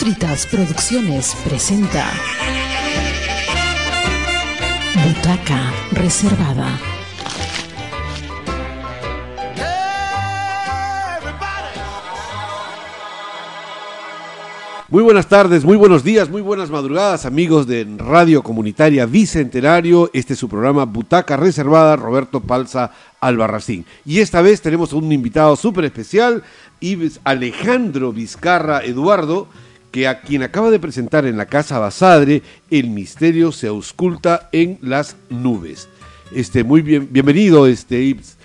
Fritas 0.00 0.46
Producciones 0.46 1.36
presenta 1.44 2.10
Butaca 4.94 5.70
Reservada. 5.92 6.80
Muy 14.88 15.02
buenas 15.02 15.26
tardes, 15.28 15.66
muy 15.66 15.76
buenos 15.76 16.02
días, 16.02 16.30
muy 16.30 16.40
buenas 16.40 16.70
madrugadas, 16.70 17.26
amigos 17.26 17.66
de 17.66 17.86
Radio 17.98 18.42
Comunitaria 18.42 19.04
Bicentenario. 19.04 20.08
Este 20.14 20.32
es 20.32 20.38
su 20.38 20.48
programa 20.48 20.86
Butaca 20.86 21.36
Reservada, 21.36 21.96
Roberto 21.96 22.40
Palza 22.40 22.90
Albarracín. 23.20 23.84
Y 24.06 24.20
esta 24.20 24.40
vez 24.40 24.62
tenemos 24.62 24.94
un 24.94 25.12
invitado 25.12 25.56
súper 25.56 25.84
especial, 25.84 26.42
Alejandro 27.24 28.14
Vizcarra 28.14 28.82
Eduardo, 28.82 29.46
que 29.90 30.06
a 30.06 30.20
quien 30.20 30.42
acaba 30.42 30.70
de 30.70 30.78
presentar 30.78 31.26
en 31.26 31.36
la 31.36 31.46
Casa 31.46 31.78
Basadre, 31.78 32.42
El 32.70 32.90
misterio 32.90 33.52
se 33.52 33.66
ausculta 33.66 34.48
en 34.52 34.78
las 34.80 35.16
nubes. 35.28 35.88
Este, 36.32 36.62
muy 36.62 36.82
bien, 36.82 37.08
bienvenido, 37.10 37.66
este, 37.66 38.00
Ives. 38.02 38.36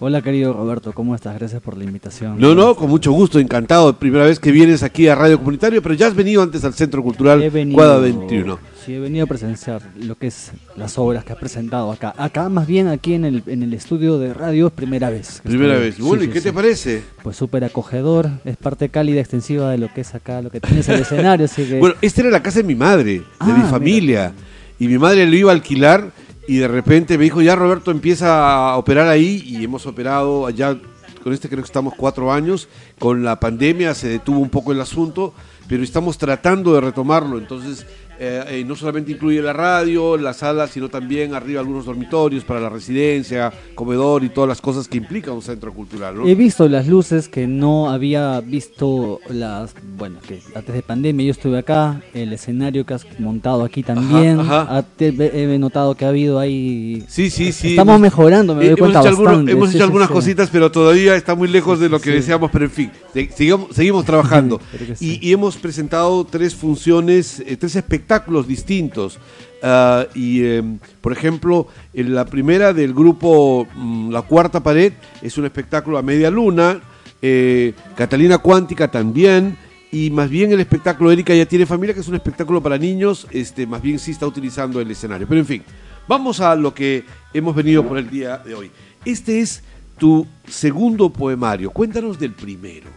Hola 0.00 0.20
querido 0.22 0.52
Roberto, 0.52 0.92
¿cómo 0.92 1.14
estás? 1.14 1.38
Gracias 1.38 1.62
por 1.62 1.78
la 1.78 1.84
invitación. 1.84 2.34
No, 2.38 2.54
no, 2.54 2.74
con 2.74 2.90
mucho 2.90 3.12
gusto, 3.12 3.38
encantado. 3.38 3.96
Primera 3.96 4.24
vez 4.24 4.40
que 4.40 4.50
vienes 4.50 4.82
aquí 4.82 5.06
a 5.08 5.14
Radio 5.14 5.38
Comunitario, 5.38 5.80
pero 5.82 5.94
ya 5.94 6.08
has 6.08 6.14
venido 6.16 6.42
antes 6.42 6.64
al 6.64 6.74
Centro 6.74 7.00
Cultural 7.02 7.48
venido- 7.48 7.76
Cuadra 7.76 7.98
21. 7.98 8.58
Sí, 8.84 8.94
he 8.94 8.98
venido 8.98 9.24
a 9.24 9.28
presenciar 9.28 9.80
lo 9.98 10.16
que 10.16 10.26
es 10.26 10.50
las 10.76 10.98
obras 10.98 11.24
que 11.24 11.32
has 11.32 11.38
presentado 11.38 11.90
acá. 11.92 12.12
Acá, 12.18 12.48
más 12.48 12.66
bien 12.66 12.88
aquí 12.88 13.14
en 13.14 13.24
el, 13.24 13.42
en 13.46 13.62
el 13.62 13.72
estudio 13.72 14.18
de 14.18 14.34
radio, 14.34 14.66
es 14.66 14.72
primera 14.72 15.10
vez. 15.10 15.40
Primera 15.44 15.74
estoy. 15.74 15.86
vez. 15.86 15.98
Bueno, 16.00 16.22
Sí, 16.22 16.24
¿y 16.24 16.26
sí, 16.28 16.32
qué 16.34 16.40
sí. 16.40 16.44
te 16.48 16.52
parece? 16.52 17.02
Pues 17.22 17.36
súper 17.36 17.64
acogedor, 17.64 18.28
es 18.44 18.56
parte 18.56 18.88
cálida, 18.88 19.20
extensiva 19.20 19.70
de 19.70 19.78
lo 19.78 19.92
que 19.94 20.00
es 20.02 20.14
acá, 20.14 20.42
lo 20.42 20.50
que 20.50 20.60
tienes 20.60 20.88
el 20.88 21.00
escenario, 21.00 21.46
así 21.46 21.64
que... 21.64 21.78
Bueno, 21.80 21.94
esta 22.02 22.20
era 22.20 22.30
la 22.30 22.42
casa 22.42 22.58
de 22.58 22.64
mi 22.64 22.74
madre, 22.74 23.04
de 23.20 23.22
Ah, 23.38 23.46
mi 23.46 23.52
mira. 23.54 23.68
familia. 23.68 24.32
Y 24.78 24.88
mi 24.88 24.98
madre 24.98 25.24
lo 25.26 25.36
iba 25.36 25.52
a 25.52 25.54
alquilar 25.54 26.10
y 26.46 26.56
de 26.58 26.68
repente 26.68 27.16
me 27.18 27.24
dijo, 27.24 27.40
ya 27.42 27.56
Roberto 27.56 27.90
empieza 27.90 28.70
a 28.70 28.76
operar 28.76 29.08
ahí 29.08 29.42
y 29.46 29.64
hemos 29.64 29.86
operado 29.86 30.46
allá, 30.46 30.78
con 31.22 31.32
este 31.32 31.48
creo 31.48 31.62
que 31.62 31.66
estamos 31.66 31.94
cuatro 31.96 32.32
años, 32.32 32.68
con 32.98 33.24
la 33.24 33.40
pandemia 33.40 33.94
se 33.94 34.08
detuvo 34.08 34.40
un 34.40 34.50
poco 34.50 34.72
el 34.72 34.80
asunto, 34.80 35.32
pero 35.68 35.82
estamos 35.82 36.18
tratando 36.18 36.74
de 36.74 36.82
retomarlo. 36.82 37.38
Entonces, 37.38 37.86
eh, 38.18 38.44
eh, 38.48 38.64
no 38.66 38.76
solamente 38.76 39.12
incluye 39.12 39.42
la 39.42 39.52
radio, 39.52 40.16
la 40.16 40.32
sala, 40.34 40.66
sino 40.68 40.88
también 40.88 41.34
arriba 41.34 41.60
algunos 41.60 41.84
dormitorios 41.84 42.44
para 42.44 42.60
la 42.60 42.68
residencia, 42.68 43.52
comedor 43.74 44.24
y 44.24 44.28
todas 44.28 44.48
las 44.48 44.60
cosas 44.60 44.88
que 44.88 44.98
implica 44.98 45.32
un 45.32 45.42
centro 45.42 45.72
cultural. 45.72 46.16
¿no? 46.16 46.26
He 46.26 46.34
visto 46.34 46.68
las 46.68 46.86
luces 46.86 47.28
que 47.28 47.46
no 47.46 47.90
había 47.90 48.40
visto 48.40 49.20
las, 49.28 49.74
bueno, 49.98 50.18
que 50.26 50.40
antes 50.54 50.74
de 50.74 50.82
pandemia 50.82 51.26
yo 51.26 51.32
estuve 51.32 51.58
acá, 51.58 52.02
el 52.14 52.32
escenario 52.32 52.86
que 52.86 52.94
has 52.94 53.06
montado 53.18 53.64
aquí 53.64 53.82
también, 53.82 54.40
ajá. 54.40 54.84
Te- 54.96 55.08
he 55.54 55.58
notado 55.58 55.94
que 55.94 56.04
ha 56.04 56.08
habido 56.08 56.38
ahí... 56.38 57.04
Sí, 57.08 57.30
sí, 57.30 57.52
sí. 57.52 57.70
Estamos 57.70 57.94
Hemos- 57.96 58.00
mejorando, 58.02 58.54
me 58.54 58.64
Eh, 58.66 58.68
doy 58.70 58.78
cuenta 58.78 58.98
hemos 59.00 59.06
hecho, 59.06 59.08
algunos- 59.10 59.32
bastante, 59.32 59.52
hemos 59.52 59.68
sí, 59.70 59.76
hecho 59.76 59.84
sí, 59.84 59.88
algunas 59.88 60.08
sí. 60.08 60.14
cositas, 60.14 60.50
pero 60.50 60.70
todavía 60.70 61.16
está 61.16 61.34
muy 61.34 61.48
lejos 61.48 61.80
de 61.80 61.88
lo 61.88 62.00
que 62.00 62.10
deseamos, 62.10 62.50
pero 62.52 62.66
en 62.66 62.70
fin, 62.70 62.90
se- 63.12 63.30
sigamos, 63.32 63.74
seguimos 63.74 64.04
trabajando. 64.06 64.60
Y, 65.00 65.26
y 65.28 65.32
hemos 65.32 65.56
presentado 65.56 66.24
tres 66.24 66.54
funciones, 66.54 67.40
eh, 67.40 67.56
tres 67.56 67.74
espectáculos 67.76 68.03
distintos. 68.46 69.18
Ah, 69.62 70.06
y, 70.14 70.42
eh, 70.42 70.62
por 71.00 71.12
ejemplo, 71.12 71.68
en 71.94 72.14
la 72.14 72.26
primera 72.26 72.72
del 72.72 72.92
grupo 72.92 73.66
mm, 73.74 74.10
La 74.10 74.22
Cuarta 74.22 74.62
Pared 74.62 74.92
es 75.22 75.38
un 75.38 75.46
espectáculo 75.46 75.96
a 75.96 76.02
media 76.02 76.30
luna, 76.30 76.80
eh, 77.22 77.72
Catalina 77.96 78.38
Cuántica 78.38 78.90
también, 78.90 79.56
y 79.90 80.10
más 80.10 80.28
bien 80.28 80.52
el 80.52 80.60
espectáculo 80.60 81.10
Erika 81.10 81.34
ya 81.34 81.46
tiene 81.46 81.64
familia, 81.64 81.94
que 81.94 82.00
es 82.00 82.08
un 82.08 82.14
espectáculo 82.16 82.60
para 82.62 82.76
niños, 82.76 83.26
este, 83.30 83.66
más 83.66 83.80
bien 83.80 83.98
sí 83.98 84.10
está 84.10 84.26
utilizando 84.26 84.80
el 84.80 84.90
escenario. 84.90 85.26
Pero 85.26 85.40
en 85.40 85.46
fin, 85.46 85.62
vamos 86.06 86.40
a 86.40 86.54
lo 86.56 86.74
que 86.74 87.04
hemos 87.32 87.54
venido 87.54 87.86
por 87.86 87.96
el 87.96 88.10
día 88.10 88.38
de 88.38 88.54
hoy. 88.54 88.70
Este 89.04 89.40
es 89.40 89.62
tu 89.96 90.26
segundo 90.46 91.10
poemario. 91.10 91.70
Cuéntanos 91.70 92.18
del 92.18 92.32
primero. 92.32 92.88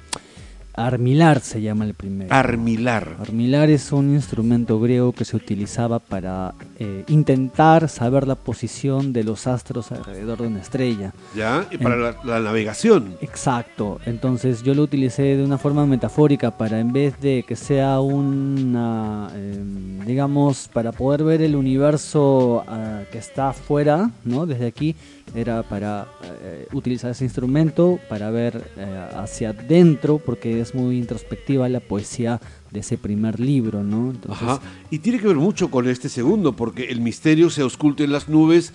Armilar 0.77 1.41
se 1.41 1.61
llama 1.61 1.85
el 1.85 1.95
primero. 1.95 2.33
Armilar. 2.33 3.17
Armilar 3.19 3.69
es 3.69 3.91
un 3.91 4.13
instrumento 4.13 4.79
griego 4.79 5.11
que 5.11 5.25
se 5.25 5.35
utilizaba 5.35 5.99
para 5.99 6.53
eh, 6.77 7.03
intentar 7.07 7.89
saber 7.89 8.27
la 8.27 8.35
posición 8.35 9.11
de 9.11 9.23
los 9.23 9.47
astros 9.47 9.91
alrededor 9.91 10.39
de 10.39 10.47
una 10.47 10.61
estrella. 10.61 11.13
¿Ya? 11.35 11.65
Y 11.71 11.77
para 11.79 11.95
la, 11.95 12.15
la 12.23 12.39
navegación. 12.39 13.17
Exacto, 13.21 13.99
entonces 14.05 14.61
yo 14.61 14.75
lo 14.75 14.83
utilicé 14.83 15.23
de 15.35 15.43
una 15.43 15.57
forma 15.57 15.85
metafórica 15.85 16.57
para 16.57 16.79
en 16.79 16.93
vez 16.93 17.19
de 17.19 17.43
que 17.47 17.55
sea 17.55 17.99
una, 17.99 19.29
eh, 19.33 19.59
digamos, 20.05 20.69
para 20.71 20.91
poder 20.91 21.23
ver 21.23 21.41
el 21.41 21.55
universo 21.55 22.63
ah, 22.67 23.01
que 23.11 23.17
está 23.17 23.49
afuera, 23.49 24.11
¿no? 24.23 24.45
Desde 24.45 24.67
aquí, 24.67 24.95
era 25.35 25.61
para 25.63 26.07
eh, 26.41 26.67
utilizar 26.73 27.11
ese 27.11 27.23
instrumento 27.25 27.99
para 28.09 28.31
ver 28.31 28.71
eh, 28.77 29.05
hacia 29.15 29.49
adentro, 29.49 30.19
porque 30.19 30.59
es 30.61 30.73
muy 30.73 30.97
introspectiva 30.97 31.67
la 31.69 31.79
poesía 31.79 32.39
de 32.71 32.79
ese 32.79 32.97
primer 32.97 33.39
libro, 33.39 33.83
¿no? 33.83 34.11
Entonces, 34.11 34.41
Ajá. 34.47 34.61
Y 34.89 34.99
tiene 34.99 35.19
que 35.19 35.27
ver 35.27 35.35
mucho 35.35 35.69
con 35.69 35.87
este 35.87 36.09
segundo, 36.09 36.53
porque 36.53 36.85
el 36.85 37.01
misterio 37.01 37.49
se 37.49 37.63
oculta 37.63 38.03
en 38.03 38.11
las 38.11 38.29
nubes. 38.29 38.73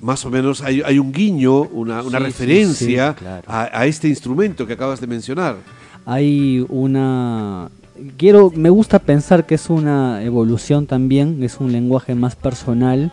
Más 0.00 0.24
o 0.24 0.30
menos 0.30 0.62
hay, 0.62 0.82
hay 0.84 0.98
un 0.98 1.12
guiño, 1.12 1.62
una, 1.62 2.02
una 2.02 2.18
Sí, 2.18 2.24
sí, 2.24 2.24
referencia 2.24 3.12
sí, 3.12 3.18
claro. 3.18 3.42
a, 3.46 3.78
a 3.80 3.86
este 3.86 4.08
instrumento 4.08 4.66
que 4.66 4.72
acabas 4.72 5.00
de 5.00 5.06
mencionar. 5.06 5.56
hay 6.06 6.64
una 6.70 7.70
quiero 8.16 8.50
me 8.54 8.70
gusta 8.70 8.98
pensar 8.98 9.46
que 9.46 9.54
es 9.54 9.68
una 9.70 10.22
evolución 10.24 10.86
también 10.86 11.42
es 11.42 11.58
un 11.60 11.70
lenguaje 11.70 12.14
más 12.16 12.34
personal 12.34 13.12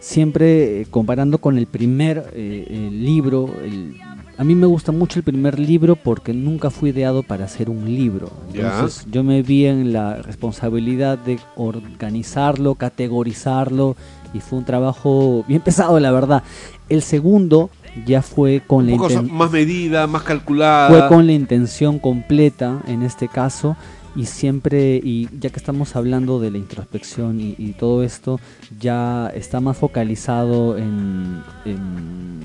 siempre 0.00 0.80
eh, 0.80 0.86
comparando 0.90 1.38
con 1.38 1.56
el 1.58 1.66
primer 1.66 2.30
eh, 2.34 2.66
el 2.68 3.04
libro 3.04 3.48
el- 3.64 3.96
a 4.38 4.44
mí 4.44 4.54
me 4.54 4.64
gusta 4.66 4.90
mucho 4.90 5.18
el 5.18 5.22
primer 5.22 5.58
libro 5.58 5.96
porque 5.96 6.32
nunca 6.32 6.70
fui 6.70 6.88
ideado 6.90 7.22
para 7.22 7.44
hacer 7.44 7.68
un 7.68 7.84
libro. 7.84 8.30
Entonces 8.54 9.06
yo 9.10 9.22
me 9.22 9.42
vi 9.42 9.66
en 9.66 9.92
la 9.92 10.16
responsabilidad 10.22 11.18
de 11.18 11.38
organizarlo 11.56 12.74
categorizarlo 12.74 13.96
y 14.32 14.40
fue 14.40 14.60
un 14.60 14.64
trabajo 14.64 15.44
bien 15.46 15.60
pesado 15.60 16.00
la 16.00 16.10
verdad. 16.10 16.42
El 16.88 17.02
segundo 17.02 17.68
ya 18.06 18.22
fue 18.22 18.62
con 18.66 18.84
Un 18.86 18.92
la 18.92 18.96
poco 18.96 19.22
más 19.24 19.50
medida, 19.50 20.06
más 20.06 20.22
calculada. 20.22 20.88
fue 20.88 21.06
con 21.08 21.26
la 21.26 21.32
intención 21.32 21.98
completa 21.98 22.80
en 22.86 23.02
este 23.02 23.28
caso 23.28 23.76
y 24.16 24.26
siempre, 24.26 24.96
y 25.02 25.28
ya 25.40 25.50
que 25.50 25.58
estamos 25.58 25.94
hablando 25.96 26.40
de 26.40 26.50
la 26.50 26.58
introspección 26.58 27.40
y, 27.40 27.54
y 27.58 27.72
todo 27.72 28.02
esto, 28.02 28.40
ya 28.80 29.30
está 29.34 29.60
más 29.60 29.76
focalizado 29.76 30.76
en, 30.78 31.42
en- 31.64 32.40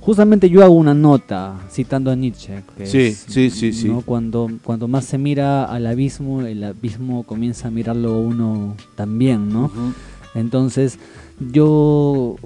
Justamente 0.00 0.48
yo 0.48 0.62
hago 0.62 0.74
una 0.74 0.94
nota 0.94 1.56
citando 1.68 2.12
a 2.12 2.14
Nietzsche. 2.14 2.62
que 2.78 2.86
Sí, 2.86 2.98
es, 2.98 3.24
sí, 3.28 3.50
sí, 3.50 3.72
sí. 3.72 3.88
¿no? 3.88 4.02
Cuando, 4.02 4.48
cuando 4.62 4.86
más 4.86 5.04
se 5.04 5.18
mira 5.18 5.64
al 5.64 5.84
abismo, 5.84 6.42
el 6.42 6.62
abismo 6.62 7.24
comienza 7.24 7.66
a 7.66 7.70
mirarlo 7.72 8.20
uno 8.20 8.76
también, 8.94 9.48
¿no? 9.52 9.68
Entonces, 10.36 11.00
yo 11.40 12.36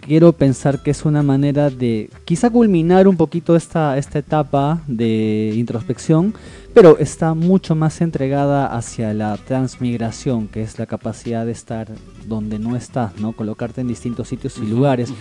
quiero 0.00 0.32
pensar 0.32 0.82
que 0.82 0.92
es 0.92 1.04
una 1.04 1.22
manera 1.22 1.68
de 1.68 2.08
quizá 2.24 2.48
culminar 2.48 3.06
un 3.06 3.16
poquito 3.16 3.54
esta, 3.54 3.98
esta 3.98 4.18
etapa 4.20 4.82
de 4.86 5.52
introspección, 5.56 6.32
pero 6.74 6.98
está 6.98 7.34
mucho 7.34 7.74
más 7.74 8.00
entregada 8.00 8.76
hacia 8.76 9.12
la 9.14 9.36
transmigración, 9.36 10.48
que 10.48 10.62
es 10.62 10.78
la 10.78 10.86
capacidad 10.86 11.44
de 11.44 11.52
estar 11.52 11.88
donde 12.26 12.58
no 12.58 12.76
estás, 12.76 13.18
¿no? 13.18 13.32
Colocarte 13.32 13.80
en 13.80 13.88
distintos 13.88 14.28
sitios 14.28 14.58
y 14.58 14.66
lugares. 14.66 15.12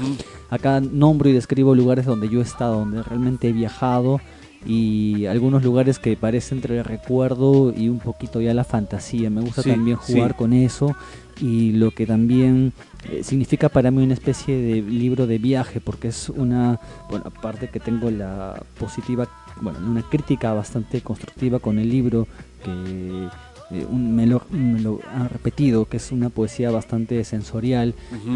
Acá 0.50 0.80
nombro 0.82 1.30
y 1.30 1.34
describo 1.34 1.76
lugares 1.76 2.06
donde 2.06 2.30
yo 2.30 2.40
he 2.40 2.44
estado, 2.44 2.80
donde 2.80 3.04
realmente 3.04 3.50
he 3.50 3.54
viajado 3.54 4.20
y 4.66 5.26
algunos 5.26 5.64
lugares 5.64 6.00
que 6.00 6.18
parece 6.18 6.54
entre 6.54 6.78
el 6.78 6.84
recuerdo 6.84 7.74
y 7.76 7.90
un 7.90 8.00
poquito 8.00 8.42
ya 8.42 8.54
la 8.54 8.64
fantasía. 8.64 9.30
Me 9.30 9.42
gusta 9.42 9.62
Sí, 9.64 9.72
también 9.72 9.98
jugar 9.98 10.32
sí. 10.32 10.38
con 10.38 10.54
eso 10.54 10.96
y 11.42 11.72
lo 11.72 11.92
que 11.92 12.06
también 12.06 12.74
eh, 13.08 13.24
significa 13.24 13.70
para 13.70 13.92
mí 13.92 14.04
una 14.04 14.14
especie 14.14 14.56
de 14.58 14.82
libro 14.82 15.28
de 15.28 15.38
viaje 15.38 15.80
porque 15.80 16.10
es 16.10 16.30
una, 16.30 16.80
bueno, 17.10 17.26
aparte 17.28 17.70
que 17.70 17.80
tengo 17.80 18.10
la 18.12 18.62
positiva, 18.80 19.28
bueno, 19.62 19.80
una 19.80 20.02
crítica 20.02 20.54
bastante 20.54 21.02
constructiva 21.02 21.60
con 21.60 21.80
el 21.80 21.90
libro 21.90 22.28
que 22.64 23.28
eh, 23.72 23.86
un- 23.90 24.16
me, 24.16 24.26
lo, 24.26 24.42
me 24.50 24.80
lo 24.82 25.00
han 25.14 25.30
repetido, 25.30 25.86
que 25.86 25.98
es 25.98 26.12
una 26.12 26.30
poesía 26.30 26.72
bastante 26.72 27.24
sensorial 27.24 27.94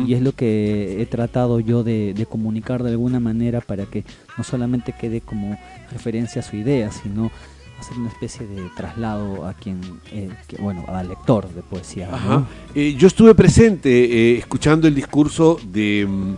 y 0.08 0.14
es 0.14 0.22
lo 0.22 0.32
que 0.34 1.02
he 1.02 1.06
tratado 1.08 1.60
yo 1.60 1.84
de, 1.84 2.14
de 2.14 2.26
comunicar 2.26 2.84
de 2.84 2.92
alguna 2.92 3.20
manera 3.20 3.60
para 3.60 3.86
que 3.86 4.06
no 4.38 4.44
solamente 4.44 4.94
quede 4.94 5.22
como 5.22 5.58
referencia 5.92 6.42
a 6.42 6.44
su 6.46 6.56
idea, 6.56 6.92
sino 6.92 7.32
hacer 7.84 7.98
una 7.98 8.10
especie 8.10 8.48
de 8.48 8.62
traslado 8.76 9.46
a 9.46 9.54
quien, 9.54 9.80
eh, 10.12 10.30
que- 10.48 10.58
bueno, 10.58 10.86
al 10.88 11.10
lector 11.10 11.50
de 11.50 11.62
poesía. 11.62 12.08
¿no? 12.08 12.16
Ajá. 12.16 12.48
Eh, 12.76 12.96
yo 12.98 13.08
estuve 13.08 13.36
presente 13.36 13.90
eh, 14.34 14.38
escuchando 14.38 14.88
el 14.88 14.96
discurso 14.96 15.60
de, 15.72 16.06
mm, 16.10 16.34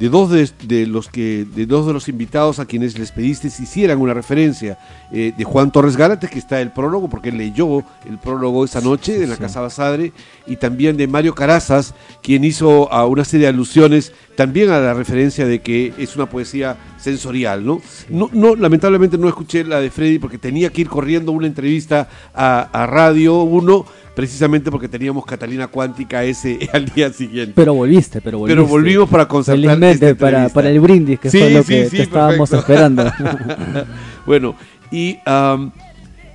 de 0.00 0.08
dos 0.08 0.28
de, 0.30 0.50
de 0.64 0.86
los 0.88 1.08
que 1.08 1.46
de 1.54 1.66
dos 1.66 1.86
de 1.86 1.92
los 1.92 2.08
invitados 2.08 2.58
a 2.58 2.66
quienes 2.66 2.98
les 2.98 3.12
pediste 3.12 3.48
si 3.48 3.62
hicieran 3.62 4.00
una 4.00 4.12
referencia 4.12 4.76
eh, 5.12 5.32
de 5.38 5.44
Juan 5.44 5.70
Torres 5.70 5.96
Gálates 5.96 6.30
que 6.30 6.38
está 6.40 6.60
el 6.60 6.72
prólogo 6.72 7.08
porque 7.08 7.28
él 7.28 7.38
leyó 7.38 7.78
el 8.04 8.18
prólogo 8.18 8.64
esa 8.64 8.80
noche 8.80 9.22
en 9.22 9.30
la 9.30 9.36
Sí. 9.36 9.42
Casa 9.42 9.60
Basadre 9.60 10.12
y 10.48 10.56
también 10.56 10.96
de 10.96 11.06
Mario 11.06 11.36
Carazas 11.36 11.94
quien 12.24 12.42
hizo 12.42 12.92
a 12.92 13.06
una 13.06 13.24
serie 13.24 13.46
de 13.46 13.50
alusiones 13.50 14.12
también 14.36 14.70
a 14.70 14.80
la 14.80 14.94
referencia 14.94 15.46
de 15.46 15.60
que 15.60 15.92
es 15.96 16.16
una 16.16 16.26
poesía 16.28 16.76
sensorial, 17.04 17.64
¿no? 17.64 17.80
No, 18.08 18.30
no 18.32 18.56
lamentablemente 18.56 19.18
no 19.18 19.28
escuché 19.28 19.62
la 19.64 19.78
de 19.80 19.90
Freddy 19.90 20.18
porque 20.18 20.38
tenía 20.38 20.70
que 20.70 20.80
ir 20.80 20.88
corriendo 20.88 21.32
una 21.32 21.46
entrevista 21.46 22.08
a, 22.34 22.62
a 22.72 22.86
Radio 22.86 23.42
1 23.42 23.86
precisamente 24.14 24.70
porque 24.70 24.88
teníamos 24.88 25.26
Catalina 25.26 25.66
Cuántica 25.66 26.24
ese 26.24 26.58
al 26.72 26.86
día 26.86 27.12
siguiente. 27.12 27.52
Pero 27.54 27.74
volviste, 27.74 28.20
pero 28.20 28.38
volviste. 28.38 28.56
Pero 28.56 28.66
volvimos 28.68 29.08
para 29.10 29.28
concertar 29.28 29.60
Felizmente, 29.62 30.10
esta 30.10 30.18
para, 30.18 30.48
para 30.48 30.70
el 30.70 30.80
brindis, 30.80 31.20
que 31.20 31.30
Sí, 31.30 31.38
fue 31.40 31.50
lo 31.50 31.62
sí, 31.62 31.68
que, 31.68 31.90
sí, 31.90 31.96
que 31.96 32.02
estábamos 32.04 32.50
esperando. 32.58 33.04
Bueno, 34.26 34.54
y 34.90 35.18
am, 35.26 35.72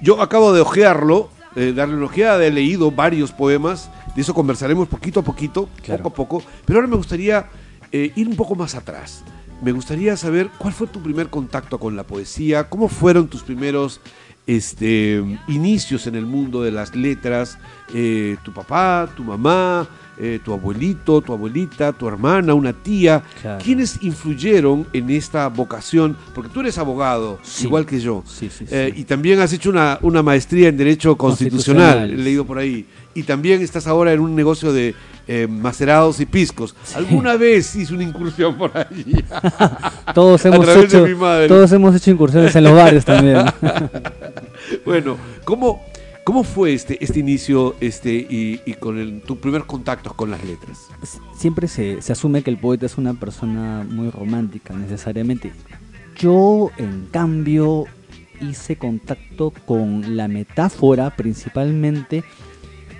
yo 0.01 0.21
acabo 0.21 0.53
de 0.53 0.61
ojearlo, 0.61 1.29
eh, 1.55 1.73
darle 1.75 1.95
una 1.95 2.05
ojeada, 2.05 2.45
he 2.45 2.51
leído 2.51 2.91
varios 2.91 3.31
poemas, 3.31 3.89
de 4.15 4.21
eso 4.21 4.33
conversaremos 4.35 4.87
poquito 4.87 5.21
a 5.21 5.23
poquito, 5.23 5.67
Claro. 5.83 6.03
poco 6.03 6.13
a 6.13 6.15
poco, 6.27 6.43
pero 6.65 6.77
ahora 6.79 6.87
me 6.87 6.95
gustaría 6.97 7.47
eh, 7.91 8.11
ir 8.15 8.27
un 8.27 8.35
poco 8.35 8.53
más 8.55 8.75
atrás. 8.75 9.23
Me 9.61 9.71
gustaría 9.71 10.15
saber 10.15 10.49
cuál 10.57 10.73
fue 10.73 10.87
tu 10.87 11.01
primer 11.01 11.29
contacto 11.29 11.79
con 11.79 11.95
la 11.95 12.03
poesía, 12.03 12.69
cómo 12.69 12.87
fueron 12.87 13.27
tus 13.27 13.41
primeros 13.43 13.99
este, 14.47 15.23
inicios 15.47 16.07
en 16.07 16.15
el 16.15 16.25
mundo 16.25 16.63
de 16.63 16.71
las 16.71 16.95
letras, 16.95 17.57
eh, 17.93 18.35
tu 18.43 18.51
papá, 18.53 19.07
tu 19.15 19.23
mamá, 19.23 19.87
eh, 20.17 20.39
tu 20.43 20.53
abuelito, 20.53 21.21
tu 21.21 21.33
abuelita, 21.33 21.91
tu 21.93 22.07
hermana, 22.07 22.53
una 22.53 22.73
tía, 22.73 23.21
Claro. 23.41 23.63
¿quiénes 23.63 24.01
influyeron 24.01 24.87
en 24.93 25.09
esta 25.11 25.47
vocación? 25.49 26.17
Porque 26.33 26.49
tú 26.51 26.61
eres 26.61 26.77
abogado, 26.77 27.37
Sí. 27.43 27.65
igual 27.65 27.85
que 27.85 27.99
yo. 27.99 28.23
Sí, 28.25 28.49
sí, 28.49 28.65
sí. 28.65 28.73
Eh, 28.73 28.93
y 28.95 29.03
también 29.03 29.39
has 29.39 29.53
hecho 29.53 29.69
una, 29.69 29.99
una 30.01 30.23
maestría 30.23 30.69
en 30.69 30.77
Derecho 30.77 31.15
Constitucional, 31.15 31.93
Constitucional. 31.99 32.19
he 32.19 32.23
leído 32.23 32.45
por 32.45 32.57
ahí. 32.57 32.85
Y 33.13 33.23
también 33.23 33.61
estás 33.61 33.87
ahora 33.87 34.13
en 34.13 34.19
un 34.19 34.35
negocio 34.35 34.73
de 34.73 34.95
eh, 35.31 35.45
macerados 35.47 36.19
y 36.19 36.25
piscos. 36.25 36.75
¿Alguna 36.95 37.37
vez 37.37 37.75
hice 37.75 37.93
una 37.93 38.01
incursión 38.01 38.57
por 38.57 38.75
allí? 38.75 39.23
todos, 40.15 40.43
hemos 40.43 40.67
hecho, 40.67 41.05
todos 41.47 41.71
hemos 41.71 41.95
hecho 41.95 42.09
incursiones 42.09 42.55
en 42.55 42.63
los 42.63 42.73
bares 42.73 43.05
también. 43.05 43.45
bueno, 44.85 45.17
¿cómo, 45.43 45.83
cómo 46.23 46.43
fue 46.43 46.73
este, 46.73 46.97
este 47.03 47.19
inicio 47.19 47.75
este, 47.79 48.11
y, 48.15 48.59
y 48.65 48.73
con 48.73 48.97
el- 48.97 49.21
tu 49.21 49.37
primer 49.37 49.65
contacto 49.65 50.13
con 50.15 50.31
las 50.31 50.43
letras? 50.43 50.87
Siempre 51.37 51.67
se, 51.67 52.01
se 52.01 52.11
asume 52.11 52.41
que 52.41 52.49
el 52.49 52.57
poeta 52.57 52.87
es 52.87 52.97
una 52.97 53.13
persona 53.13 53.85
muy 53.87 54.09
romántica, 54.09 54.73
necesariamente. 54.73 55.53
Yo, 56.17 56.71
en 56.77 57.07
cambio, 57.11 57.85
hice 58.41 58.77
contacto 58.77 59.51
con 59.67 60.17
la 60.17 60.27
metáfora 60.27 61.15
principalmente 61.15 62.23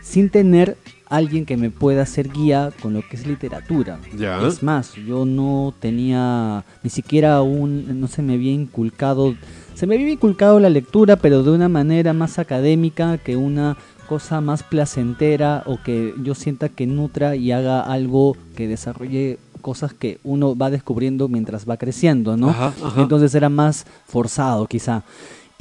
sin 0.03 0.29
tener 0.29 0.77
alguien 1.09 1.45
que 1.45 1.57
me 1.57 1.71
pueda 1.71 2.03
hacer 2.03 2.31
guía 2.31 2.71
con 2.81 2.93
lo 2.93 3.01
que 3.01 3.15
es 3.15 3.25
literatura. 3.25 3.99
Ya. 4.15 4.39
Es 4.47 4.63
más, 4.63 4.93
yo 4.93 5.25
no 5.25 5.73
tenía 5.79 6.63
ni 6.83 6.89
siquiera 6.89 7.41
un, 7.41 7.99
no 7.99 8.07
se 8.07 8.21
me 8.21 8.35
había 8.35 8.51
inculcado, 8.51 9.35
se 9.73 9.87
me 9.87 9.95
había 9.95 10.11
inculcado 10.11 10.59
la 10.59 10.69
lectura, 10.69 11.15
pero 11.15 11.43
de 11.43 11.51
una 11.51 11.67
manera 11.67 12.13
más 12.13 12.39
académica 12.39 13.17
que 13.17 13.35
una 13.35 13.75
cosa 14.07 14.41
más 14.41 14.63
placentera 14.63 15.63
o 15.65 15.81
que 15.83 16.13
yo 16.23 16.33
sienta 16.35 16.69
que 16.69 16.87
nutra 16.87 17.35
y 17.35 17.51
haga 17.51 17.81
algo 17.81 18.35
que 18.55 18.67
desarrolle 18.67 19.37
cosas 19.61 19.93
que 19.93 20.19
uno 20.23 20.55
va 20.55 20.69
descubriendo 20.69 21.27
mientras 21.27 21.69
va 21.69 21.77
creciendo, 21.77 22.37
¿no? 22.37 22.49
Ajá, 22.49 22.73
ajá. 22.83 23.01
Entonces 23.01 23.35
era 23.35 23.49
más 23.49 23.85
forzado 24.07 24.65
quizá 24.67 25.03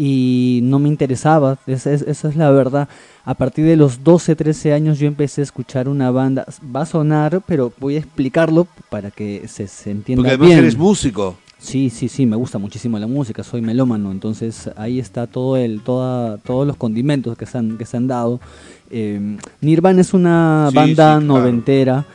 y 0.01 0.61
no 0.63 0.79
me 0.79 0.89
interesaba, 0.89 1.59
esa 1.67 1.93
es, 1.93 2.03
esa 2.03 2.29
es 2.29 2.37
la 2.37 2.51
verdad. 2.53 2.89
A 3.25 3.35
partir 3.35 3.65
de 3.67 3.77
los 3.77 4.05
12, 4.05 4.37
13 4.37 4.73
años 4.73 4.99
yo 5.01 5.09
empecé 5.09 5.41
a 5.41 5.45
escuchar 5.45 5.89
una 5.89 6.11
banda, 6.13 6.47
va 6.75 6.83
a 6.83 6.87
sonar, 6.87 7.43
pero 7.47 7.73
voy 7.81 7.97
a 7.97 7.99
explicarlo 7.99 8.69
para 8.91 9.11
que 9.11 9.47
se, 9.49 9.67
se 9.67 9.91
entienda 9.91 10.21
Porque 10.23 10.31
además 10.31 10.47
bien. 10.49 10.59
eres 10.61 10.79
músico. 10.79 11.37
Sí, 11.59 11.91
sí, 11.91 12.09
sí, 12.09 12.25
me 12.25 12.37
gusta 12.37 12.59
muchísimo 12.59 12.97
la 13.01 13.09
música, 13.09 13.43
soy 13.43 13.61
melómano, 13.61 14.13
entonces 14.13 14.71
ahí 14.77 15.01
está 15.01 15.27
todo 15.27 15.57
el, 15.57 15.81
toda, 15.81 16.39
todos 16.39 16.65
los 16.65 16.77
condimentos 16.77 17.37
que 17.37 17.47
se 17.47 17.59
han, 17.59 17.77
que 17.77 17.85
se 17.85 17.97
han 17.97 18.07
dado. 18.07 18.41
Eh, 18.91 19.37
Nirvana 19.61 20.01
es 20.01 20.15
una 20.15 20.69
Sí, 20.71 20.77
banda 20.77 21.19
sí, 21.19 21.27
claro. 21.27 21.41
noventera 21.41 22.07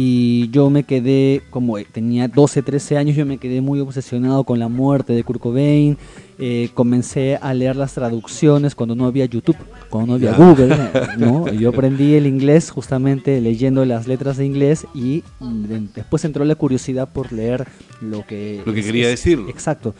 y 0.00 0.48
yo 0.50 0.70
me 0.70 0.84
quedé, 0.84 1.42
como 1.50 1.76
tenía 1.82 2.28
12, 2.28 2.62
13 2.62 2.96
años, 2.98 3.16
yo 3.16 3.26
me 3.26 3.38
quedé 3.38 3.60
muy 3.60 3.80
obsesionado 3.80 4.44
con 4.44 4.60
la 4.60 4.68
muerte 4.68 5.12
de 5.12 5.24
Kurt 5.24 5.40
Cobain. 5.40 5.98
Eh, 6.38 6.68
comencé 6.72 7.36
a 7.42 7.52
leer 7.52 7.74
las 7.74 7.94
traducciones 7.94 8.76
cuando 8.76 8.94
no 8.94 9.06
había 9.06 9.24
YouTube, 9.24 9.56
cuando 9.90 10.06
no 10.06 10.14
había. 10.14 10.34
Google, 10.34 10.72
¿no? 11.18 11.52
Yo 11.52 11.70
aprendí 11.70 12.14
el 12.14 12.28
inglés 12.28 12.70
justamente 12.70 13.40
leyendo 13.40 13.84
las 13.84 14.06
letras 14.06 14.36
de 14.36 14.46
inglés 14.46 14.86
y 14.94 15.24
de- 15.40 15.88
después 15.96 16.24
entró 16.24 16.44
la 16.44 16.54
curiosidad 16.54 17.08
por 17.12 17.32
leer 17.32 17.66
lo 18.00 18.24
que... 18.24 18.62
Lo 18.64 18.72
que 18.72 18.84
quería 18.84 19.08
decir. 19.08 19.40
Exacto. 19.48 19.96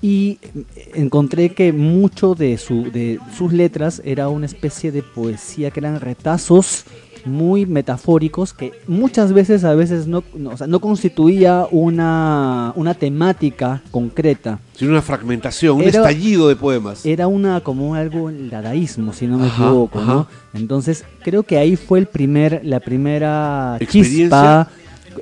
Y 0.00 0.38
eh, 0.76 0.90
encontré 0.94 1.48
que 1.48 1.72
mucho 1.72 2.36
de, 2.36 2.58
su, 2.58 2.92
de 2.92 3.18
sus 3.36 3.52
letras 3.52 4.00
era 4.04 4.28
una 4.28 4.46
especie 4.46 4.92
de 4.92 5.02
poesía 5.02 5.72
que 5.72 5.80
eran 5.80 5.98
retazos 6.00 6.84
muy 7.24 7.66
metafóricos 7.66 8.52
que 8.52 8.72
muchas 8.88 9.32
veces 9.32 9.64
a 9.64 9.74
veces 9.74 10.06
no, 10.06 10.22
no, 10.34 10.50
o 10.50 10.56
sea, 10.56 10.66
no 10.66 10.80
constituía 10.80 11.66
una, 11.70 12.72
una 12.76 12.94
temática 12.94 13.82
concreta. 13.90 14.58
Sino 14.74 14.90
una 14.92 15.02
fragmentación, 15.02 15.76
un 15.76 15.82
Era- 15.82 15.98
estallido 16.00 16.48
de 16.48 16.56
poemas. 16.56 17.04
Era 17.06 17.26
una 17.28 17.60
como 17.60 17.94
algo 17.94 18.28
el 18.28 18.50
dadaísmo, 18.50 19.12
si 19.12 19.26
no 19.26 19.38
me 19.38 19.46
Ajá, 19.46 19.64
equivoco. 19.66 20.26
Entonces, 20.54 21.04
creo 21.22 21.42
que 21.44 21.58
ahí 21.58 21.76
fue 21.76 21.98
el 22.00 22.06
primer, 22.06 22.60
la 22.64 22.80
primera 22.80 23.76
Experiencia. 23.80 24.18
chispa, 24.66 24.68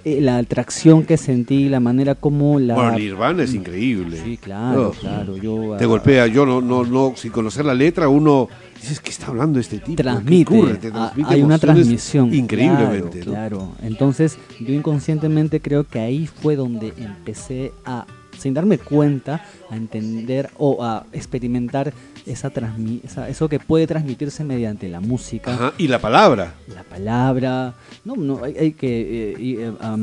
eh, 0.05 0.21
la 0.21 0.39
atracción 0.39 1.05
que 1.05 1.17
sentí, 1.17 1.69
la 1.69 1.81
manera 1.81 2.15
como 2.15 2.59
la... 2.61 2.75
Bueno, 2.75 2.93
Nirvana 2.93 3.43
es 3.43 3.55
increíble. 3.55 4.21
Sí, 4.25 4.37
claro, 4.37 4.89
Oh, 4.89 4.91
claro. 5.01 5.37
Yo, 5.37 5.75
Te 5.77 5.85
ah, 5.85 5.87
golpea, 5.89 6.27
yo 6.29 6.47
no, 6.47 6.61
no, 6.61 6.85
no, 6.85 7.13
sin 7.17 7.33
conocer 7.33 7.65
la 7.65 7.75
letra, 7.75 8.09
uno 8.09 8.49
dices, 8.81 9.01
¿qué 9.01 9.11
está 9.11 9.27
hablando 9.27 9.61
este 9.61 9.79
tipo? 9.79 9.97
¿Qué 9.97 10.03
transmite, 10.03 10.55
ocurre? 10.55 10.75
Te 10.75 10.91
transmite 10.91 11.35
hay 11.35 11.43
una 11.43 11.59
transmisión 11.59 12.35
Increíblemente, 12.35 13.21
claro, 13.21 13.59
¿no? 13.59 13.73
claro. 13.73 13.87
entonces 13.87 14.39
yo 14.59 14.73
inconscientemente 14.73 15.61
creo 15.61 15.85
que 15.85 16.01
ahí 16.01 16.27
fue 16.27 16.57
donde 16.57 16.95
empecé 16.99 17.73
a 17.85 18.07
sin 18.39 18.55
darme 18.55 18.79
cuenta 18.79 19.45
a 19.71 19.77
entender 19.77 20.51
o 20.57 20.83
a 20.83 21.07
experimentar 21.13 21.93
esa, 22.27 22.53
transmi- 22.53 23.01
esa 23.05 23.29
eso 23.29 23.49
que 23.49 23.59
puede 23.59 23.87
transmitirse 23.87 24.45
mediante 24.45 24.89
la 24.89 25.01
música 25.01 25.53
Ajá, 25.55 25.73
y 25.79 25.89
la 25.89 25.99
palabra. 25.99 26.55
la 26.75 26.83
palabra. 26.85 27.75
No, 28.05 28.17
no, 28.17 28.45
hay, 28.45 28.57
hay 28.57 28.73
que. 28.73 29.33
eh, 29.33 29.37
y, 29.39 29.57
eh, 29.57 29.73
ah, 29.81 29.97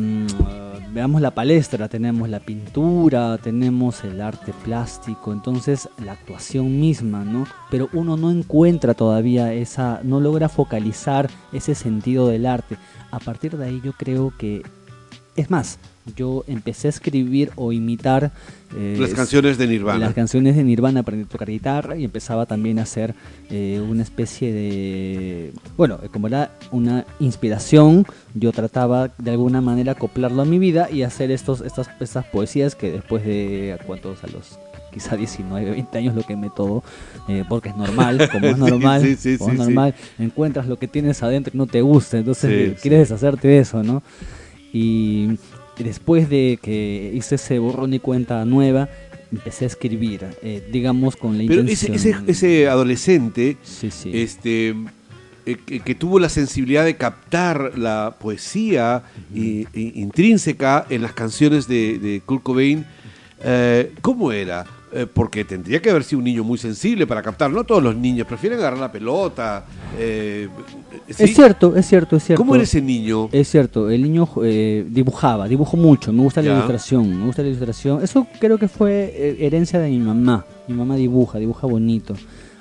veamos 0.91 1.21
la 1.21 1.31
palestra, 1.31 1.87
tenemos 1.87 2.27
la 2.29 2.39
pintura, 2.39 3.37
tenemos 3.37 4.03
el 4.03 4.21
arte 4.21 4.53
plástico, 4.63 5.31
entonces 5.33 5.89
la 6.03 6.13
actuación 6.13 6.79
misma, 6.79 7.23
¿no? 7.23 7.45
Pero 7.69 7.89
uno 7.93 8.17
no 8.17 8.31
encuentra 8.31 8.93
todavía 8.93 9.53
esa. 9.53 9.99
No 10.03 10.19
logra 10.19 10.49
focalizar 10.49 11.29
ese 11.53 11.75
sentido 11.75 12.27
del 12.29 12.45
arte. 12.45 12.77
A 13.11 13.19
partir 13.19 13.57
de 13.57 13.65
ahí, 13.65 13.81
yo 13.83 13.93
creo 13.93 14.33
que. 14.37 14.63
Es 15.35 15.49
más, 15.51 15.77
yo 16.15 16.43
empecé 16.47 16.87
a 16.87 16.89
escribir 16.89 17.51
o 17.55 17.71
imitar. 17.73 18.31
eh, 18.75 18.97
Las 18.99 19.13
canciones 19.13 19.57
de 19.57 19.67
Nirvana. 19.67 19.99
las 19.99 20.13
canciones 20.13 20.55
de 20.55 20.63
Nirvana 20.63 21.01
aprendí 21.01 21.25
a 21.25 21.27
tocar 21.27 21.49
guitarra 21.49 21.97
y 21.97 22.03
empezaba 22.05 22.45
también 22.45 22.79
a 22.79 22.83
hacer 22.83 23.13
eh, 23.49 23.81
una 23.87 24.03
especie 24.03 24.51
de... 24.53 25.53
Bueno, 25.75 25.99
como 26.11 26.27
era 26.27 26.51
una 26.71 27.05
inspiración, 27.19 28.05
yo 28.33 28.51
trataba 28.51 29.09
de 29.17 29.31
alguna 29.31 29.61
manera 29.61 29.93
acoplarlo 29.93 30.41
a 30.41 30.45
mi 30.45 30.59
vida 30.59 30.89
y 30.91 31.03
hacer 31.03 31.31
estos, 31.31 31.61
estas, 31.61 31.89
estas 31.99 32.25
poesías 32.25 32.75
que 32.75 32.91
después 32.91 33.25
de... 33.25 33.77
¿a 33.79 33.83
¿Cuántos? 33.83 34.23
A 34.23 34.27
los 34.27 34.59
quizá 34.93 35.15
19, 35.15 35.69
20 35.71 35.97
años 35.99 36.15
lo 36.15 36.23
quemé 36.23 36.49
todo, 36.55 36.83
eh, 37.27 37.43
porque 37.47 37.69
es 37.69 37.75
normal, 37.77 38.27
como 38.31 38.47
es 38.47 38.57
normal, 38.57 39.01
sí, 39.03 39.15
sí, 39.15 39.37
como 39.37 39.51
sí, 39.51 39.55
es 39.57 39.61
sí. 39.61 39.65
normal, 39.65 39.93
encuentras 40.17 40.67
lo 40.67 40.79
que 40.79 40.87
tienes 40.87 41.21
adentro 41.21 41.51
y 41.53 41.57
no 41.57 41.67
te 41.67 41.81
gusta, 41.81 42.17
entonces 42.17 42.79
quieres 42.81 43.01
deshacerte 43.01 43.47
de 43.47 43.59
eso, 43.59 43.83
¿no? 43.83 44.01
Y 44.73 45.37
después 45.79 46.29
de 46.29 46.59
que 46.61 47.11
hice 47.13 47.35
ese 47.35 47.59
borrón 47.59 47.93
y 47.93 47.99
cuenta 47.99 48.43
nueva, 48.45 48.89
empecé 49.31 49.65
a 49.65 49.67
escribir, 49.67 50.25
eh, 50.41 50.67
digamos 50.71 51.15
con 51.15 51.37
la 51.37 51.43
Pero 51.47 51.61
ese, 51.63 51.87
intención. 51.87 52.23
ese, 52.29 52.31
ese 52.31 52.67
adolescente 52.69 53.57
Sí, 53.63 53.91
sí. 53.91 54.11
este, 54.13 54.69
eh, 55.45 55.57
que, 55.65 55.79
que 55.81 55.95
tuvo 55.95 56.19
la 56.19 56.29
sensibilidad 56.29 56.85
de 56.85 56.95
captar 56.95 57.77
la 57.77 58.15
poesía 58.19 59.03
i- 59.35 59.65
i- 59.73 59.91
intrínseca 60.01 60.85
en 60.89 61.01
las 61.01 61.13
canciones 61.13 61.67
de, 61.67 61.99
de 61.99 62.21
Kurt 62.25 62.43
Cobain, 62.43 62.85
eh, 63.43 63.91
¿cómo 64.01 64.31
era? 64.31 64.65
Eh, 64.93 65.05
porque 65.11 65.43
tendría 65.43 65.81
que 65.81 65.89
haber 65.89 66.03
sido 66.03 66.19
un 66.19 66.25
niño 66.25 66.43
muy 66.43 66.57
sensible 66.57 67.05
para 67.05 67.21
captar. 67.21 67.51
No 67.51 67.63
todos 67.65 67.83
los 67.83 67.95
niños 67.95 68.25
prefieren 68.27 68.57
agarrar 68.59 68.79
la 68.79 68.91
pelota. 68.91 69.65
eh, 69.97 70.47
¿sí? 71.09 71.23
Es 71.23 71.35
cierto, 71.35 71.75
es 71.75 71.85
cierto, 71.85 72.15
es 72.15 72.23
cierto. 72.23 72.41
¿Cómo 72.41 72.55
era 72.55 72.63
ese 72.63 72.81
niño? 72.81 73.29
Es 73.31 73.49
cierto, 73.49 73.89
el 73.89 74.01
niño 74.03 74.27
eh, 74.43 74.85
dibujaba, 74.89 75.47
dibujo 75.47 75.75
mucho, 75.77 76.13
me 76.13 76.21
gusta 76.23 76.41
la 76.41 76.47
Ya. 76.47 76.53
ilustración, 76.55 77.19
me 77.19 77.25
gusta 77.25 77.41
la 77.41 77.49
ilustración. 77.49 78.01
Eso 78.03 78.27
creo 78.39 78.57
que 78.57 78.67
fue 78.67 79.13
eh, 79.13 79.37
herencia 79.41 79.79
de 79.79 79.89
mi 79.89 79.99
mamá. 79.99 80.45
Mi 80.67 80.75
mamá 80.75 80.95
dibuja, 80.95 81.37
dibuja 81.37 81.67
bonito. 81.67 82.13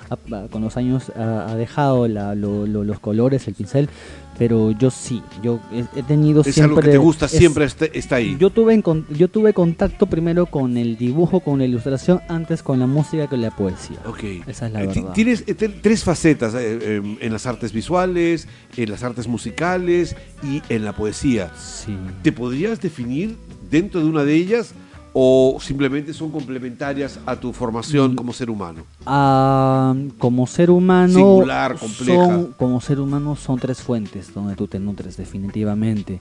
Ha- 0.09 0.47
con 0.49 0.61
los 0.61 0.77
años 0.77 1.11
ha, 1.17 1.47
ha 1.51 1.55
dejado 1.55 2.07
la- 2.07 2.33
lo- 2.33 2.65
lo- 2.65 2.85
los 2.85 2.99
colores, 3.01 3.45
el 3.49 3.55
pincel, 3.55 3.89
pero 4.37 4.71
yo 4.71 4.91
sí, 4.91 5.21
yo 5.41 5.59
he, 5.95 6.03
tenido 6.03 6.41
Es 6.41 6.53
siempre... 6.53 6.63
algo 6.65 6.81
que 6.81 6.89
te 6.91 6.97
gusta, 6.97 7.25
es- 7.25 7.31
siempre 7.31 7.65
está, 7.65 7.85
está 7.85 8.15
ahí. 8.17 8.37
Yo 8.39 8.49
tuve, 8.49 8.81
yo 9.09 9.27
tuve 9.27 9.53
contacto 9.53 10.05
primero 10.07 10.45
con 10.45 10.77
el 10.77 10.97
dibujo, 10.97 11.39
con 11.39 11.59
la 11.59 11.65
ilustración, 11.65 12.21
antes 12.29 12.61
con 12.63 12.79
la 12.79 12.87
música 12.87 13.23
que 13.23 13.29
con 13.29 13.41
la 13.41 13.51
poesía. 13.51 13.97
Ok. 14.05 14.23
Esa 14.47 14.67
es 14.67 14.73
la 14.73 14.83
Eh, 14.83 14.87
verdad. 14.87 15.13
Tienes 15.13 15.43
eh, 15.47 15.53
tres 15.55 16.03
facetas 16.03 16.53
eh, 16.55 16.79
eh, 16.81 17.17
en 17.21 17.33
las 17.33 17.45
artes 17.45 17.71
visuales, 17.73 18.47
en 18.75 18.91
las 18.91 19.03
artes 19.03 19.27
musicales 19.27 20.15
y 20.43 20.61
en 20.69 20.85
la 20.85 20.93
poesía. 20.95 21.51
Sí. 21.57 21.95
¿Te 22.23 22.31
podrías 22.31 22.79
definir 22.81 23.35
dentro 23.69 23.99
de 24.01 24.05
una 24.07 24.23
de 24.23 24.35
ellas 24.35 24.73
o 25.19 25.57
simplemente 25.59 26.13
son 26.13 26.29
complementarias 26.29 27.19
a 27.25 27.35
tu 27.35 27.51
formación 27.51 28.15
como 28.15 28.33
ser 28.33 28.51
humano? 28.51 28.83
Ah, 29.03 29.95
como 30.19 30.45
ser 30.45 30.69
humano 30.69 31.11
Singular, 31.15 31.75
compleja. 31.75 32.25
son- 32.25 32.53
como 32.55 32.79
ser 32.81 32.99
humano 32.99 33.35
son 33.35 33.57
tres 33.57 33.81
fuentes 33.81 34.31
donde 34.31 34.55
tú 34.55 34.67
te 34.67 34.77
nutres 34.79 35.17
definitivamente 35.17 36.19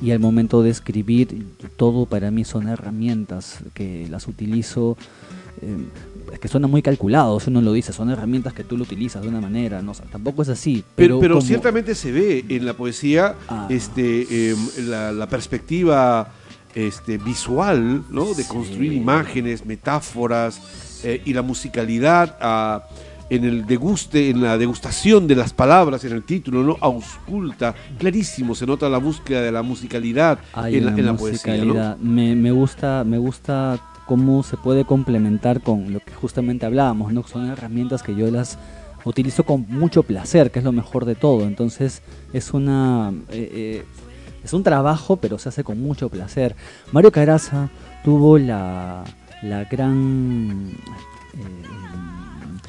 y 0.00 0.12
al 0.12 0.20
momento 0.20 0.62
de 0.62 0.70
escribir 0.70 1.44
todo 1.76 2.06
para 2.06 2.30
mí 2.30 2.44
son 2.44 2.68
herramientas 2.68 3.58
que 3.74 4.06
las 4.10 4.28
utilizo 4.28 4.96
eh, 5.60 5.78
es 6.32 6.38
que 6.38 6.46
suena 6.46 6.68
muy 6.68 6.82
calculado 6.82 7.40
si 7.40 7.50
uno 7.50 7.62
lo 7.62 7.72
dice 7.72 7.92
son 7.92 8.10
herramientas 8.10 8.52
que 8.52 8.62
tú 8.62 8.76
lo 8.76 8.84
utilizas 8.84 9.22
de 9.22 9.28
una 9.28 9.40
manera 9.40 9.82
no 9.82 9.90
O 9.90 9.94
sea, 9.94 10.06
tampoco 10.06 10.42
es 10.42 10.50
así 10.50 10.84
Pero, 10.94 11.18
pero, 11.18 11.20
pero 11.20 11.34
como- 11.36 11.46
ciertamente 11.46 11.96
se 11.96 12.12
ve 12.12 12.44
en 12.48 12.64
la 12.64 12.74
poesía 12.74 13.34
Ah. 13.48 13.66
este, 13.70 14.26
eh, 14.30 14.56
la, 14.86 15.10
la 15.10 15.26
perspectiva 15.28 16.28
este, 16.76 17.18
visual, 17.18 18.04
¿no? 18.10 18.26
De 18.34 18.44
Sí. 18.44 18.48
construir 18.48 18.92
imágenes, 18.92 19.64
metáforas 19.66 20.60
eh, 21.02 21.20
y 21.24 21.32
la 21.32 21.42
musicalidad 21.42 22.36
ah, 22.40 22.84
en 23.28 23.44
el 23.44 23.66
deguste, 23.66 24.30
en 24.30 24.40
la 24.42 24.56
degustación 24.56 25.26
de 25.26 25.34
las 25.34 25.52
palabras, 25.52 26.04
en 26.04 26.12
el 26.12 26.22
título, 26.22 26.62
¿no? 26.62 26.76
Ausculta, 26.80 27.74
clarísimo, 27.98 28.54
se 28.54 28.66
nota 28.66 28.88
la 28.88 28.98
búsqueda 28.98 29.40
de 29.42 29.50
la 29.50 29.62
musicalidad 29.62 30.38
en 30.66 30.84
la, 30.86 30.92
en 30.92 31.06
la 31.06 31.16
poesía, 31.16 31.64
¿no? 31.64 31.96
me, 32.00 32.36
me 32.36 32.52
gusta, 32.52 33.02
me 33.04 33.18
gusta 33.18 33.80
cómo 34.06 34.44
se 34.44 34.56
puede 34.56 34.84
complementar 34.84 35.62
con 35.62 35.92
lo 35.92 35.98
que 36.00 36.12
justamente 36.12 36.66
hablábamos, 36.66 37.12
¿no? 37.12 37.26
Son 37.26 37.46
herramientas 37.50 38.02
que 38.04 38.14
yo 38.14 38.30
las 38.30 38.58
utilizo 39.04 39.44
con 39.44 39.66
mucho 39.68 40.02
placer, 40.04 40.50
que 40.50 40.58
es 40.60 40.64
lo 40.64 40.72
mejor 40.72 41.04
de 41.04 41.14
todo. 41.16 41.46
Entonces 41.46 42.02
es 42.32 42.52
una 42.54 43.12
eh, 43.30 43.50
eh, 43.52 43.84
es 44.46 44.52
un 44.54 44.62
trabajo, 44.62 45.16
pero 45.16 45.38
se 45.38 45.48
hace 45.50 45.62
con 45.62 45.80
mucho 45.80 46.08
placer. 46.08 46.56
Mario 46.92 47.12
Caraza 47.12 47.68
tuvo 48.04 48.38
la 48.38 49.04
la 49.42 49.64
gran 49.64 50.70
eh, 51.34 51.66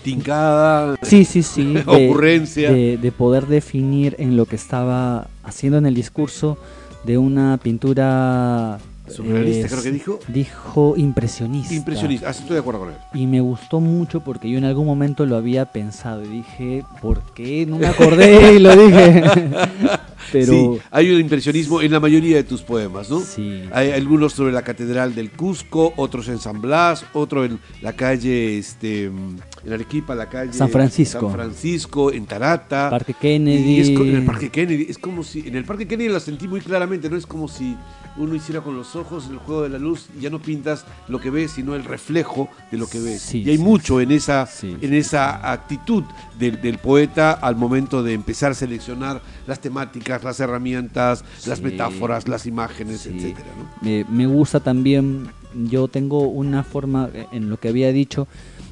Tincada, 0.03 0.95
Sí, 1.01 1.25
sí, 1.25 1.43
sí. 1.43 1.73
de- 1.73 1.83
Ocurrencia. 2.09 2.71
De, 2.71 2.97
de 2.97 3.11
poder 3.11 3.47
definir 3.47 4.15
en 4.19 4.37
lo 4.37 4.45
que 4.45 4.55
estaba 4.55 5.27
haciendo 5.43 5.77
en 5.77 5.85
el 5.85 5.95
discurso 5.95 6.57
de 7.03 7.17
una 7.17 7.57
pintura. 7.57 8.79
Surrealista, 9.07 9.67
eh, 9.67 9.69
creo 9.69 9.83
que 9.83 9.91
dijo. 9.91 10.19
Dijo 10.27 10.93
impresionista. 10.97 11.73
impresionista, 11.73 12.29
estoy 12.29 12.55
de 12.55 12.59
acuerdo 12.59 12.81
con 12.81 12.89
él. 12.89 12.95
Y 13.13 13.25
me 13.25 13.39
gustó 13.39 13.79
mucho 13.79 14.19
porque 14.21 14.49
yo 14.49 14.57
en 14.57 14.65
algún 14.65 14.85
momento 14.85 15.25
lo 15.25 15.37
había 15.37 15.65
pensado 15.71 16.23
y 16.25 16.27
dije, 16.27 16.83
¿por 17.01 17.21
qué 17.33 17.65
no 17.65 17.77
me 17.77 17.87
acordé? 17.87 18.55
y 18.55 18.59
lo 18.59 18.75
dije. 18.75 19.23
Pero. 20.31 20.53
Sí, 20.53 20.81
hay 20.91 21.11
un 21.11 21.19
impresionismo 21.21 21.81
en 21.81 21.91
la 21.91 21.99
mayoría 21.99 22.37
de 22.37 22.43
tus 22.43 22.61
poemas, 22.61 23.09
¿no? 23.09 23.19
Sí. 23.21 23.61
Hay 23.71 23.91
algunos 23.91 24.33
sobre 24.33 24.51
la 24.51 24.61
Catedral 24.61 25.15
del 25.15 25.31
Cusco, 25.31 25.93
otros 25.97 26.27
en 26.29 26.39
San 26.39 26.61
Blas, 26.61 27.05
otro 27.13 27.45
en 27.45 27.59
la 27.81 27.93
calle, 27.93 28.57
este, 28.57 29.05
en 29.05 29.39
Arequipa, 29.71 30.15
la 30.15 30.27
calle 30.29 30.53
San 30.53 30.69
Francisco. 30.69 31.19
San 31.21 31.31
Francisco, 31.31 32.11
en 32.11 32.25
Tarata. 32.25 32.89
Parque 32.89 33.13
Kennedy. 33.13 33.77
Y 33.77 33.79
es 33.79 33.89
co- 33.91 34.03
en 34.03 34.15
el 34.15 34.25
Parque 34.25 34.49
Kennedy, 34.49 34.87
es 34.89 34.97
como 34.97 35.23
si, 35.23 35.47
en 35.47 35.55
el 35.55 35.63
Parque 35.65 35.87
Kennedy 35.87 36.09
la 36.09 36.19
sentí 36.19 36.47
muy 36.47 36.61
claramente, 36.61 37.09
¿no? 37.09 37.17
Es 37.17 37.25
como 37.25 37.47
si 37.47 37.75
uno 38.17 38.35
hiciera 38.35 38.61
con 38.61 38.75
los 38.75 38.95
ojos 38.95 39.27
el 39.29 39.37
juego 39.37 39.63
de 39.63 39.69
la 39.69 39.77
luz 39.79 40.07
ya 40.19 40.29
no 40.29 40.39
pintas 40.39 40.85
lo 41.07 41.19
que 41.19 41.29
ves, 41.29 41.51
sino 41.51 41.75
el 41.75 41.83
reflejo 41.83 42.49
de 42.71 42.77
lo 42.77 42.87
que 42.87 42.99
ves. 42.99 43.21
Sí, 43.21 43.43
y 43.43 43.49
hay 43.49 43.57
sí, 43.57 43.63
mucho 43.63 44.01
en 44.01 44.11
esa, 44.11 44.45
sí. 44.45 44.75
en 44.81 44.93
esa 44.93 45.51
actitud 45.51 46.03
del, 46.39 46.61
del 46.61 46.77
poeta 46.79 47.31
al 47.31 47.55
momento 47.55 48.03
de 48.03 48.13
empezar 48.13 48.51
a 48.51 48.55
seleccionar 48.55 49.21
las 49.45 49.59
temáticas, 49.59 50.23
las 50.23 50.39
herramientas, 50.39 51.23
las 51.45 51.59
Sí. 51.59 51.63
metáforas, 51.63 52.27
las 52.27 52.45
imágenes, 52.45 53.01
Sí. 53.01 53.33
¿no? 53.33 53.69
Me, 53.81 54.05
me 54.09 54.25
gusta 54.27 54.59
también, 54.59 55.27
yo 55.69 55.87
tengo 55.87 56.21
una 56.27 56.63
forma 56.63 57.09
en 57.31 57.49
lo 57.49 57.59
que 57.59 57.69
había 57.69 57.91
dicho, 57.91 58.27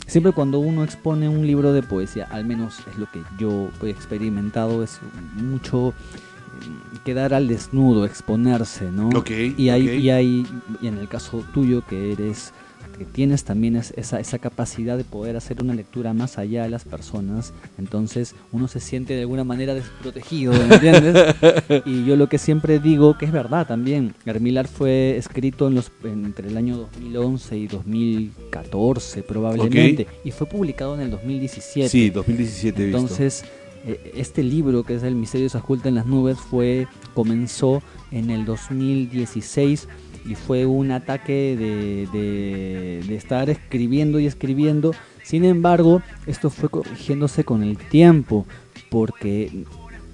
siempre 0.08 0.32
cuando 0.34 0.60
uno 0.60 0.84
expone 0.84 1.30
un 1.30 1.46
libro 1.48 1.74
de 1.74 1.82
poesía, 1.84 2.28
al 2.32 2.46
menos 2.46 2.80
es 2.92 2.98
lo 2.98 3.10
que 3.12 3.22
yo 3.40 3.70
he 3.84 3.90
experimentado, 3.90 4.84
es 4.84 5.00
mucho 5.36 5.94
quedar 7.06 7.34
al 7.34 7.48
desnudo, 7.48 8.04
exponerse, 8.06 8.92
¿no? 8.92 9.10
Ok, 9.10 9.32
y 9.58 9.70
hay, 9.70 9.88
ok. 9.88 9.94
y 10.04 10.10
hay, 10.10 10.46
y 10.82 10.88
en 10.88 10.98
el 10.98 11.08
caso 11.08 11.44
tuyo 11.54 11.84
que 11.88 12.12
eres 12.12 12.52
que 12.98 13.04
tienes 13.04 13.44
también 13.44 13.76
es- 13.76 13.94
esa, 13.98 14.22
esa 14.22 14.40
capacidad 14.40 14.96
de 14.96 15.04
poder 15.04 15.36
hacer 15.36 15.62
una 15.62 15.74
lectura 15.76 16.14
más 16.14 16.38
allá 16.38 16.64
de 16.64 16.70
las 16.70 16.86
personas, 16.86 17.52
entonces 17.78 18.36
uno 18.54 18.70
se 18.70 18.80
siente 18.80 19.14
de 19.16 19.22
alguna 19.22 19.44
manera 19.44 19.74
desprotegido, 19.74 20.54
¿me 20.54 20.76
entiendes? 20.76 21.36
y 21.86 22.06
yo 22.06 22.16
lo 22.16 22.30
que 22.30 22.38
siempre 22.38 22.80
digo, 22.80 23.18
que 23.18 23.26
es 23.26 23.34
verdad 23.34 23.68
también, 23.68 24.14
Hermilar 24.26 24.70
fue 24.70 25.18
escrito 25.18 25.68
en 25.68 25.76
los, 25.76 25.92
entre 26.06 26.48
el 26.48 26.56
año 26.56 26.78
2011 26.78 27.58
y 27.58 27.68
2014 27.68 29.24
probablemente, 29.24 30.08
y 30.24 30.32
fue 30.32 30.48
publicado 30.48 30.96
en 30.96 31.02
el 31.02 31.12
2017. 31.12 31.90
Sí, 31.90 32.10
2017 32.10 32.82
he 32.82 32.86
visto. 32.86 33.02
Eh, 33.86 34.14
este 34.16 34.42
libro 34.44 34.84
que 34.84 34.96
es 34.96 35.04
El 35.04 35.16
misterio 35.16 35.48
se 35.50 35.58
oculta 35.60 35.90
en 35.90 35.96
las 35.96 36.06
nubes 36.08 36.38
fue 36.40 36.88
comenzó 37.14 37.82
en 38.12 38.30
el 38.32 38.46
2016 38.46 39.88
y 40.28 40.34
fue 40.36 40.66
un 40.66 40.92
ataque 40.92 41.56
de, 41.58 42.08
de- 42.18 43.04
de 43.08 43.16
estar 43.16 43.50
escribiendo 43.50 44.20
y 44.20 44.26
escribiendo. 44.26 44.92
Sin 45.24 45.46
embargo, 45.46 46.02
esto 46.26 46.50
fue 46.50 46.70
corrigiéndose 46.70 47.44
con 47.44 47.62
el 47.64 47.78
tiempo 47.78 48.46
porque 48.90 49.66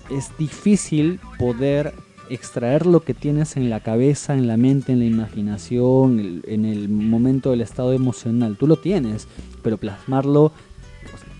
es 0.10 0.30
difícil 0.38 1.20
poder 1.40 1.94
extraer 2.30 2.86
lo 2.86 3.02
que 3.02 3.14
tienes 3.14 3.58
en 3.58 3.70
la 3.70 3.82
cabeza, 3.82 4.34
en 4.34 4.48
la 4.48 4.56
mente, 4.58 4.94
en 4.94 5.00
la 5.00 5.06
imaginación, 5.06 6.42
en 6.46 6.66
el 6.66 6.88
momento 6.90 7.52
del 7.52 7.62
estado 7.62 7.92
emocional. 7.94 8.56
Tú 8.58 8.68
lo 8.68 8.78
tienes, 8.78 9.28
pero 9.62 9.78
plasmarlo 9.78 10.52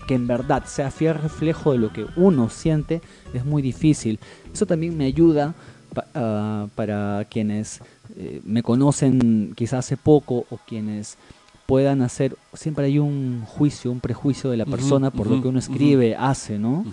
que 0.06 0.14
en 0.14 0.26
verdad 0.26 0.64
sea 0.66 0.90
fiel 0.90 1.14
reflejo 1.14 1.72
de 1.72 1.78
lo 1.78 1.92
que 1.92 2.06
uno 2.16 2.48
siente 2.48 3.00
es 3.34 3.44
muy 3.44 3.62
difícil. 3.62 4.18
Eso 4.52 4.66
también 4.66 4.96
me 4.96 5.04
ayuda 5.06 5.54
pa- 5.94 6.06
ah, 6.14 6.66
para 6.74 7.26
quienes 7.30 7.80
eh, 8.16 8.40
me 8.44 8.62
conocen 8.62 9.52
quizás 9.54 9.80
hace 9.86 9.96
poco 9.96 10.44
o 10.50 10.58
quienes 10.66 11.16
puedan 11.66 12.02
hacer, 12.02 12.36
siempre 12.52 12.86
hay 12.86 12.98
un 12.98 13.44
juicio, 13.46 13.90
un 13.92 14.00
prejuicio 14.00 14.50
de 14.50 14.56
la 14.58 14.64
persona 14.66 15.10
por 15.10 15.26
lo 15.28 15.40
que 15.42 15.48
uno 15.48 15.58
escribe, 15.58 16.16
hace, 16.16 16.58
¿no? 16.58 16.84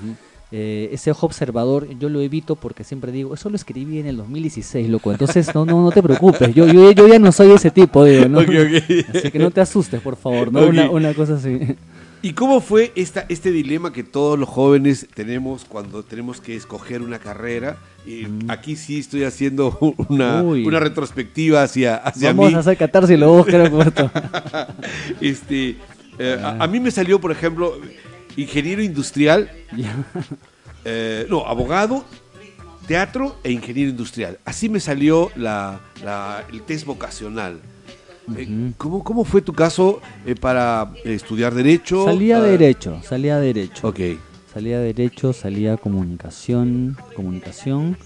Eh, 0.52 0.90
ese 0.94 1.12
ojo 1.12 1.28
observador 1.28 1.88
yo 2.00 2.10
lo 2.10 2.22
evito 2.22 2.56
porque 2.56 2.84
siempre 2.84 3.12
digo, 3.12 3.36
eso 3.36 3.50
lo 3.52 3.56
escribí 3.56 4.00
en 4.00 4.08
el 4.08 4.18
2016, 4.18 4.90
loco. 4.90 5.12
Entonces 5.12 5.54
no, 5.54 5.64
no, 5.66 5.84
no 5.84 5.92
te 5.92 6.02
preocupes, 6.02 6.56
yo, 6.56 6.66
yo, 6.66 6.92
yo 6.92 7.08
ya 7.08 7.20
no 7.20 7.32
soy 7.32 7.52
ese 7.52 7.70
tipo, 7.72 8.04
digo, 8.06 8.28
¿no? 8.30 8.40
Así 9.14 9.30
que 9.32 9.38
no 9.40 9.52
te 9.52 9.62
asustes, 9.62 10.02
por 10.02 10.16
favor, 10.16 10.52
¿no? 10.52 10.60
Una 10.92 11.14
cosa 11.14 11.36
así. 11.36 11.60
¿Y 12.22 12.34
cómo 12.34 12.60
fue 12.60 12.92
esta, 12.96 13.26
este 13.30 13.52
dilema 13.52 13.94
que 13.94 14.04
todos 14.04 14.38
los 14.38 14.50
jóvenes 14.50 15.08
tenemos 15.14 15.64
cuando 15.66 16.04
tenemos 16.04 16.42
que 16.42 16.56
escoger 16.56 17.02
una 17.02 17.20
carrera? 17.20 17.78
Y 18.06 18.28
aquí 18.50 18.76
sí 18.76 19.00
estoy 19.00 19.24
haciendo 19.24 19.78
una, 20.10 20.42
una 20.44 20.80
retrospectiva 20.80 21.64
hacia, 21.64 21.96
hacia 21.96 22.30
Vamos 22.30 22.50
mí. 22.50 22.56
a 22.56 22.60
hacer 22.60 22.78
dos, 22.78 23.46
creo 23.46 23.70
que 23.72 23.88
esto. 23.88 24.12
Este, 25.22 25.78
eh, 26.18 26.40
a, 26.44 26.64
a 26.64 26.68
mí 26.68 26.80
me 26.80 26.92
salió, 26.92 27.22
por 27.22 27.32
ejemplo, 27.32 27.80
ingeniero 28.36 28.82
industrial, 28.84 29.50
eh, 30.86 31.26
no, 31.30 31.46
abogado, 31.48 32.04
teatro 32.88 33.38
e 33.44 33.52
ingeniero 33.52 33.92
industrial. 33.92 34.40
Así 34.46 34.68
me 34.70 34.80
salió 34.80 35.32
la, 35.36 35.80
la- 36.04 36.44
el 36.52 36.62
test 36.64 36.86
vocacional. 36.86 37.60
Eh. 38.38 38.72
¿cómo, 38.78 39.04
cómo 39.04 39.24
fue 39.26 39.42
tu 39.42 39.54
caso 39.54 40.02
eh, 40.26 40.36
para 40.36 40.92
estudiar 41.04 41.54
Derecho? 41.54 42.06
Salía 42.06 42.38
Ah, 42.38 42.42
derecho, 42.42 43.02
salía 43.04 43.38
derecho. 43.40 43.88
Ok. 43.88 44.00
Salía 44.54 44.80
derecho, 44.80 45.32
salía 45.34 45.78
comunicación, 45.78 46.98
comunicación. 47.16 47.98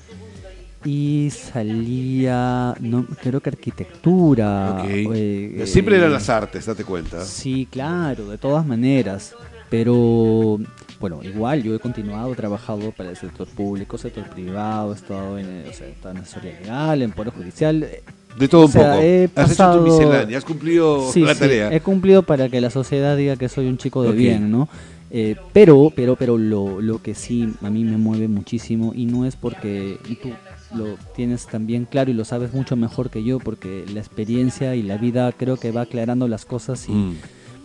y 0.86 1.30
salía, 1.32 2.76
no, 2.82 3.06
creo 3.22 3.40
que 3.40 3.50
arquitectura. 3.50 4.84
Eh, 4.88 5.64
Siempre 5.66 5.96
eh, 5.96 6.00
eran 6.00 6.12
las 6.12 6.30
artes, 6.30 6.66
date 6.66 6.84
cuenta. 6.84 7.24
Sí, 7.24 7.68
claro, 7.72 8.28
de 8.30 8.38
todas 8.38 8.66
maneras. 8.66 9.34
Pero 9.70 10.60
bueno, 11.00 11.22
igual 11.24 11.64
yo 11.64 11.74
he 11.74 11.80
continuado, 11.80 12.34
he 12.34 12.36
trabajado 12.36 12.92
para 12.92 13.10
el 13.10 13.18
sector 13.18 13.48
público, 13.48 13.98
sector 13.98 14.26
privado, 14.30 14.92
he 14.94 14.96
estado 14.96 15.40
en, 15.40 15.66
o 15.68 15.74
sea, 15.74 15.88
he 15.88 15.92
estado 15.92 16.16
en 16.16 16.22
asesoría 16.22 16.60
legal, 16.60 17.02
en 17.02 17.12
Poder 17.12 17.34
Judicial. 17.34 17.88
De 18.38 18.48
todo 18.48 18.64
O 18.64 18.66
un 18.66 18.72
poco. 18.72 18.94
he 19.02 19.30
Has 19.36 19.52
hecho 19.52 19.72
tu 19.78 19.82
miscelánea, 19.82 20.38
has 20.38 20.46
cumplido 20.46 21.12
Sí, 21.12 21.22
la 21.22 21.34
sí, 21.34 21.40
tarea. 21.40 21.74
he 21.74 21.82
cumplido 21.82 22.24
para 22.24 22.50
que 22.50 22.60
la 22.62 22.70
sociedad 22.70 23.16
diga 23.18 23.36
que 23.36 23.50
soy 23.50 23.68
un 23.68 23.78
chico 23.78 24.04
de 24.04 24.12
bien, 24.12 24.52
¿no? 24.52 24.68
Eh, 25.16 25.36
pero, 25.54 25.92
pero, 25.96 26.16
pero 26.16 26.40
lo, 26.40 26.82
lo 26.82 27.00
que 27.02 27.14
sí 27.14 27.48
a 27.62 27.70
mí 27.70 27.84
me 27.84 27.98
mueve 27.98 28.28
muchísimo 28.28 28.94
y 28.96 29.06
no 29.06 29.26
es 29.28 29.36
porque 29.36 30.00
y 30.10 30.16
tú 30.16 30.30
lo 30.76 30.96
tienes 31.16 31.46
también 31.46 31.86
claro 31.86 32.10
y 32.10 32.16
lo 32.16 32.26
sabes 32.26 32.52
mucho 32.52 32.76
mejor 32.76 33.12
que 33.12 33.24
yo 33.24 33.38
porque 33.38 33.86
la 33.94 34.00
experiencia 34.00 34.76
y 34.76 34.82
la 34.82 34.98
vida 34.98 35.32
creo 35.32 35.58
que 35.58 35.72
va 35.72 35.82
aclarando 35.82 36.28
las 36.28 36.46
cosas 36.46 36.90
y 36.90 36.94
Mm. 36.94 37.14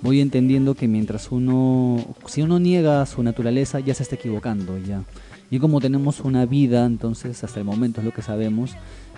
voy 0.03 0.21
entendiendo 0.21 0.75
que 0.75 0.89
mientras 0.89 1.33
uno, 1.33 2.05
si 2.27 2.43
uno 2.43 2.59
niega 2.59 3.07
su 3.07 3.23
naturaleza 3.23 3.81
ya 3.81 3.95
se 3.95 4.03
está 4.03 4.17
equivocando 4.17 4.77
ya. 4.79 5.05
Y 5.51 5.59
como 5.59 5.81
tenemos 5.81 6.21
una 6.21 6.45
vida, 6.45 6.85
entonces 6.85 7.43
hasta 7.43 7.59
el 7.61 7.65
momento 7.65 8.03
es 8.03 8.05
lo 8.05 8.13
que 8.13 8.21
sabemos, 8.21 8.73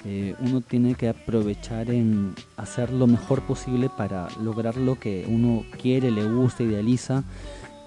eh, 0.05 0.35
uno 0.41 0.61
tiene 0.61 0.95
que 0.95 1.09
aprovechar 1.09 1.91
en 1.91 2.35
hacer 2.57 2.91
lo 2.91 3.07
mejor 3.07 3.43
posible 3.43 3.91
para 3.95 4.29
lograr 4.43 4.77
lo 4.77 4.99
que 4.99 5.27
uno 5.29 5.65
quiere, 5.81 6.11
le 6.11 6.25
gusta, 6.25 6.63
idealiza. 6.63 7.25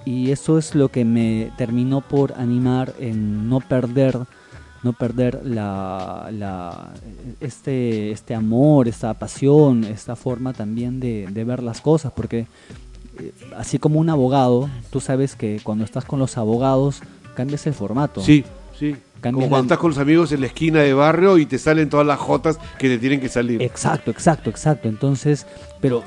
Y 0.05 0.31
eso 0.31 0.57
es 0.57 0.75
lo 0.75 0.89
que 0.89 1.05
me 1.05 1.51
terminó 1.57 2.01
por 2.01 2.33
animar 2.33 2.93
en 2.99 3.49
no 3.49 3.59
perder 3.61 4.19
no 4.83 4.91
perder 4.91 5.39
la, 5.45 6.91
este, 7.39 8.11
este 8.11 8.35
amor, 8.35 8.89
esta 8.89 9.13
pasión, 9.13 9.85
esta 9.85 10.17
forma 10.17 10.51
también 10.51 10.99
de, 10.99 11.25
de 11.31 11.43
ver 11.45 11.63
las 11.63 11.79
cosas, 11.79 12.11
porque 12.11 12.47
eh, 13.19 13.33
así 13.55 13.79
como 13.79 14.01
un 14.01 14.09
abogado, 14.09 14.69
tú 14.89 14.99
sabes 14.99 15.37
que 15.37 15.61
cuando 15.63 15.85
estás 15.85 16.03
con 16.03 16.19
los 16.19 16.37
abogados 16.37 16.99
cambias 17.33 17.65
el 17.65 17.73
formato. 17.73 18.21
Sí, 18.21 18.43
sí. 18.77 18.95
Como 19.21 19.39
cuando 19.47 19.59
estás 19.61 19.77
con 19.77 19.91
los 19.91 19.97
amigos 19.99 20.33
en 20.33 20.41
la 20.41 20.47
esquina 20.47 20.79
de 20.81 20.93
barrio 20.93 21.37
y 21.37 21.45
te 21.45 21.57
salen 21.57 21.89
todas 21.89 22.05
las 22.05 22.19
jotas 22.19 22.59
que 22.77 22.89
te 22.89 22.97
tienen 22.97 23.21
que 23.21 23.29
salir. 23.29 23.61
Exacto, 23.61 24.11
exacto, 24.11 24.49
exacto. 24.49 24.89
Entonces, 24.89 25.45
pero 25.79 26.03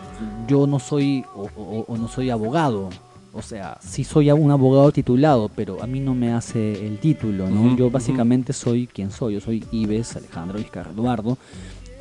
yo 0.46 0.66
no 0.66 0.78
soy 0.78 1.24
o, 1.34 1.48
o- 1.56 1.84
o 1.88 1.96
no 1.96 2.08
soy 2.08 2.28
abogado. 2.28 2.90
O 3.32 3.40
sea, 3.42 3.78
sí 3.80 4.04
soy 4.04 4.30
un 4.30 4.50
abogado 4.50 4.92
titulado, 4.92 5.50
pero 5.54 5.82
a 5.82 5.86
mí 5.86 6.00
no 6.00 6.14
me 6.14 6.32
hace 6.32 6.86
el 6.86 6.98
título, 6.98 7.48
¿no? 7.48 7.74
Yo 7.76 7.90
básicamente 7.90 8.52
soy 8.52 8.86
quien 8.86 9.10
soy. 9.10 9.34
Yo 9.34 9.40
soy 9.40 9.64
Ives 9.72 10.16
Alejandro 10.16 10.58
Vizcarra 10.58 10.90
Eduardo. 10.90 11.38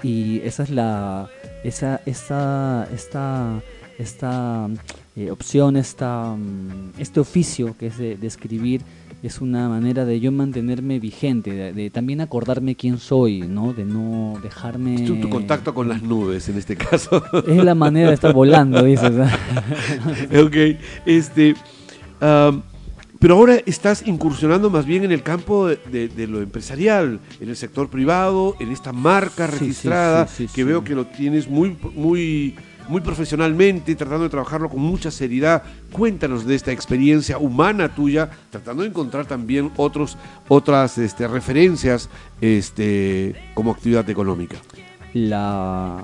Y 0.03 0.39
esa 0.39 0.63
es 0.63 0.69
la. 0.69 1.29
Esa, 1.63 2.01
esta, 2.05 2.87
esta, 2.93 3.61
esta 3.97 4.67
eh, 5.15 5.31
opción, 5.31 5.77
esta, 5.77 6.35
mm, 6.37 6.99
este 6.99 7.19
oficio 7.21 7.75
que 7.77 7.87
es 7.87 7.97
de, 7.97 8.15
de 8.17 8.27
escribir, 8.27 8.81
es 9.25 9.41
una 9.41 9.67
manera 9.69 10.05
de 10.05 10.19
yo 10.19 10.31
mantenerme 10.31 10.99
vigente, 10.99 11.51
de, 11.51 11.73
de 11.73 11.89
también 11.89 12.21
acordarme 12.21 12.75
quién 12.75 12.97
soy, 12.99 13.39
¿no? 13.41 13.73
De 13.73 13.83
no 13.85 14.39
dejarme. 14.43 14.99
Tu, 15.01 15.15
tu 15.19 15.29
contacto 15.29 15.73
con 15.73 15.87
las 15.89 16.01
nubes 16.03 16.47
en 16.49 16.57
este 16.57 16.75
caso. 16.75 17.23
Es 17.47 17.63
la 17.63 17.73
manera 17.75 18.09
de 18.09 18.13
estar 18.15 18.33
volando, 18.33 18.83
dices. 18.83 19.11
ok, 20.43 20.55
este. 21.05 21.55
pero 23.19 23.35
ahora 23.35 23.57
estás 23.65 24.05
incursionando 24.07 24.69
más 24.69 24.85
bien 24.85 25.03
en 25.03 25.11
el 25.11 25.23
campo 25.23 25.67
de, 25.67 25.79
de- 25.91 26.07
de 26.09 26.27
lo 26.27 26.41
empresarial, 26.41 27.19
en 27.39 27.49
el 27.49 27.55
sector 27.55 27.89
privado, 27.89 28.55
en 28.59 28.71
esta 28.71 28.93
marca 28.93 29.47
sí, 29.47 29.57
registrada, 29.59 30.27
sí, 30.27 30.47
sí, 30.47 30.53
que 30.53 30.63
veo 30.63 30.83
que 30.83 30.93
lo 30.95 31.05
tienes 31.07 31.49
muy, 31.49 31.75
muy, 31.95 32.55
muy 32.87 33.01
profesionalmente, 33.01 33.95
tratando 33.95 34.23
de 34.23 34.29
trabajarlo 34.29 34.69
con 34.69 34.81
mucha 34.81 35.11
seriedad. 35.11 35.63
Cuéntanos 35.91 36.45
de 36.45 36.55
esta 36.55 36.71
experiencia 36.71 37.37
humana 37.37 37.93
tuya, 37.93 38.29
tratando 38.49 38.83
de 38.83 38.89
encontrar 38.89 39.25
también 39.25 39.71
otros, 39.77 40.17
otras 40.47 40.97
este, 40.97 41.27
referencias 41.27 42.09
este, 42.41 43.35
como 43.53 43.71
actividad 43.71 44.09
económica. 44.09 44.57
La, 45.13 46.03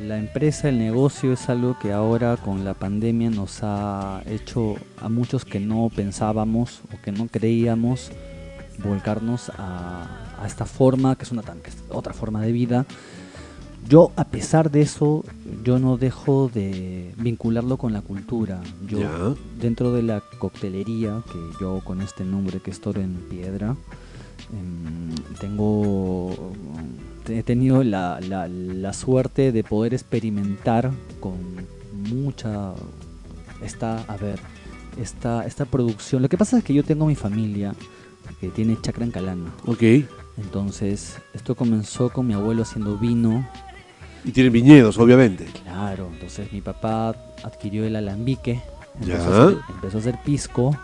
la 0.00 0.18
empresa, 0.18 0.68
el 0.68 0.78
negocio 0.78 1.32
es 1.32 1.48
algo 1.48 1.78
que 1.78 1.92
ahora 1.92 2.36
con 2.36 2.64
la 2.64 2.74
pandemia 2.74 3.30
nos 3.30 3.60
ha 3.62 4.22
hecho 4.26 4.76
a 5.00 5.08
muchos 5.08 5.44
que 5.44 5.60
no 5.60 5.90
pensábamos 5.94 6.82
o 6.92 7.00
que 7.02 7.12
no 7.12 7.26
creíamos 7.28 8.10
volcarnos 8.82 9.50
a, 9.56 10.28
a 10.40 10.46
esta 10.46 10.66
forma, 10.66 11.16
que 11.16 11.24
es 11.24 11.32
una 11.32 11.42
otra 11.90 12.12
forma 12.12 12.40
de 12.42 12.52
vida. 12.52 12.86
Yo, 13.86 14.12
a 14.16 14.24
pesar 14.24 14.70
de 14.70 14.82
eso, 14.82 15.24
yo 15.64 15.78
no 15.78 15.96
dejo 15.96 16.50
de 16.52 17.14
vincularlo 17.18 17.76
con 17.78 17.92
la 17.92 18.02
cultura. 18.02 18.60
Yo, 18.86 19.34
dentro 19.60 19.92
de 19.92 20.02
la 20.02 20.22
coctelería, 20.38 21.22
que 21.32 21.38
yo 21.60 21.80
con 21.84 22.00
este 22.02 22.24
nombre 22.24 22.60
que 22.60 22.70
es 22.70 22.80
Toro 22.80 23.00
en 23.00 23.14
Piedra, 23.30 23.76
em, 24.52 25.14
tengo 25.40 26.52
he 27.28 27.42
tenido 27.42 27.82
la, 27.84 28.20
la- 28.20 28.48
la 28.48 28.92
suerte 28.94 29.52
de 29.52 29.62
poder 29.64 29.92
experimentar 29.94 30.90
con 31.20 31.34
mucha 32.10 32.72
esta 33.62 34.02
a 34.08 34.16
ver 34.16 34.38
esta 34.98 35.44
esta 35.44 35.66
producción 35.66 36.22
lo 36.22 36.28
que 36.30 36.38
pasa 36.38 36.56
es 36.58 36.64
que 36.64 36.72
yo 36.72 36.82
tengo 36.84 37.04
mi 37.06 37.14
familia 37.16 37.74
que 38.40 38.48
tiene 38.48 38.78
chacra 38.80 39.04
en 39.04 39.10
Calama 39.10 39.52
Ok. 39.66 39.82
entonces 40.38 41.18
esto 41.34 41.54
comenzó 41.54 42.08
con 42.08 42.26
mi 42.26 42.32
abuelo 42.32 42.62
haciendo 42.62 42.96
vino 42.96 43.46
Y 44.24 44.32
tienen 44.32 44.52
viñedos, 44.52 44.98
obviamente. 44.98 45.46
Claro, 45.64 46.08
entonces 46.12 46.52
mi 46.52 46.60
papá 46.60 47.14
adquirió 47.42 47.84
el 47.84 47.96
alambique, 47.96 48.60
Ya. 49.00 49.14
empezó, 49.14 49.32
a 49.32 49.44
hacer, 49.46 49.58
empezó 49.70 49.96
a 49.96 50.00
hacer 50.00 50.18
pisco 50.24 50.76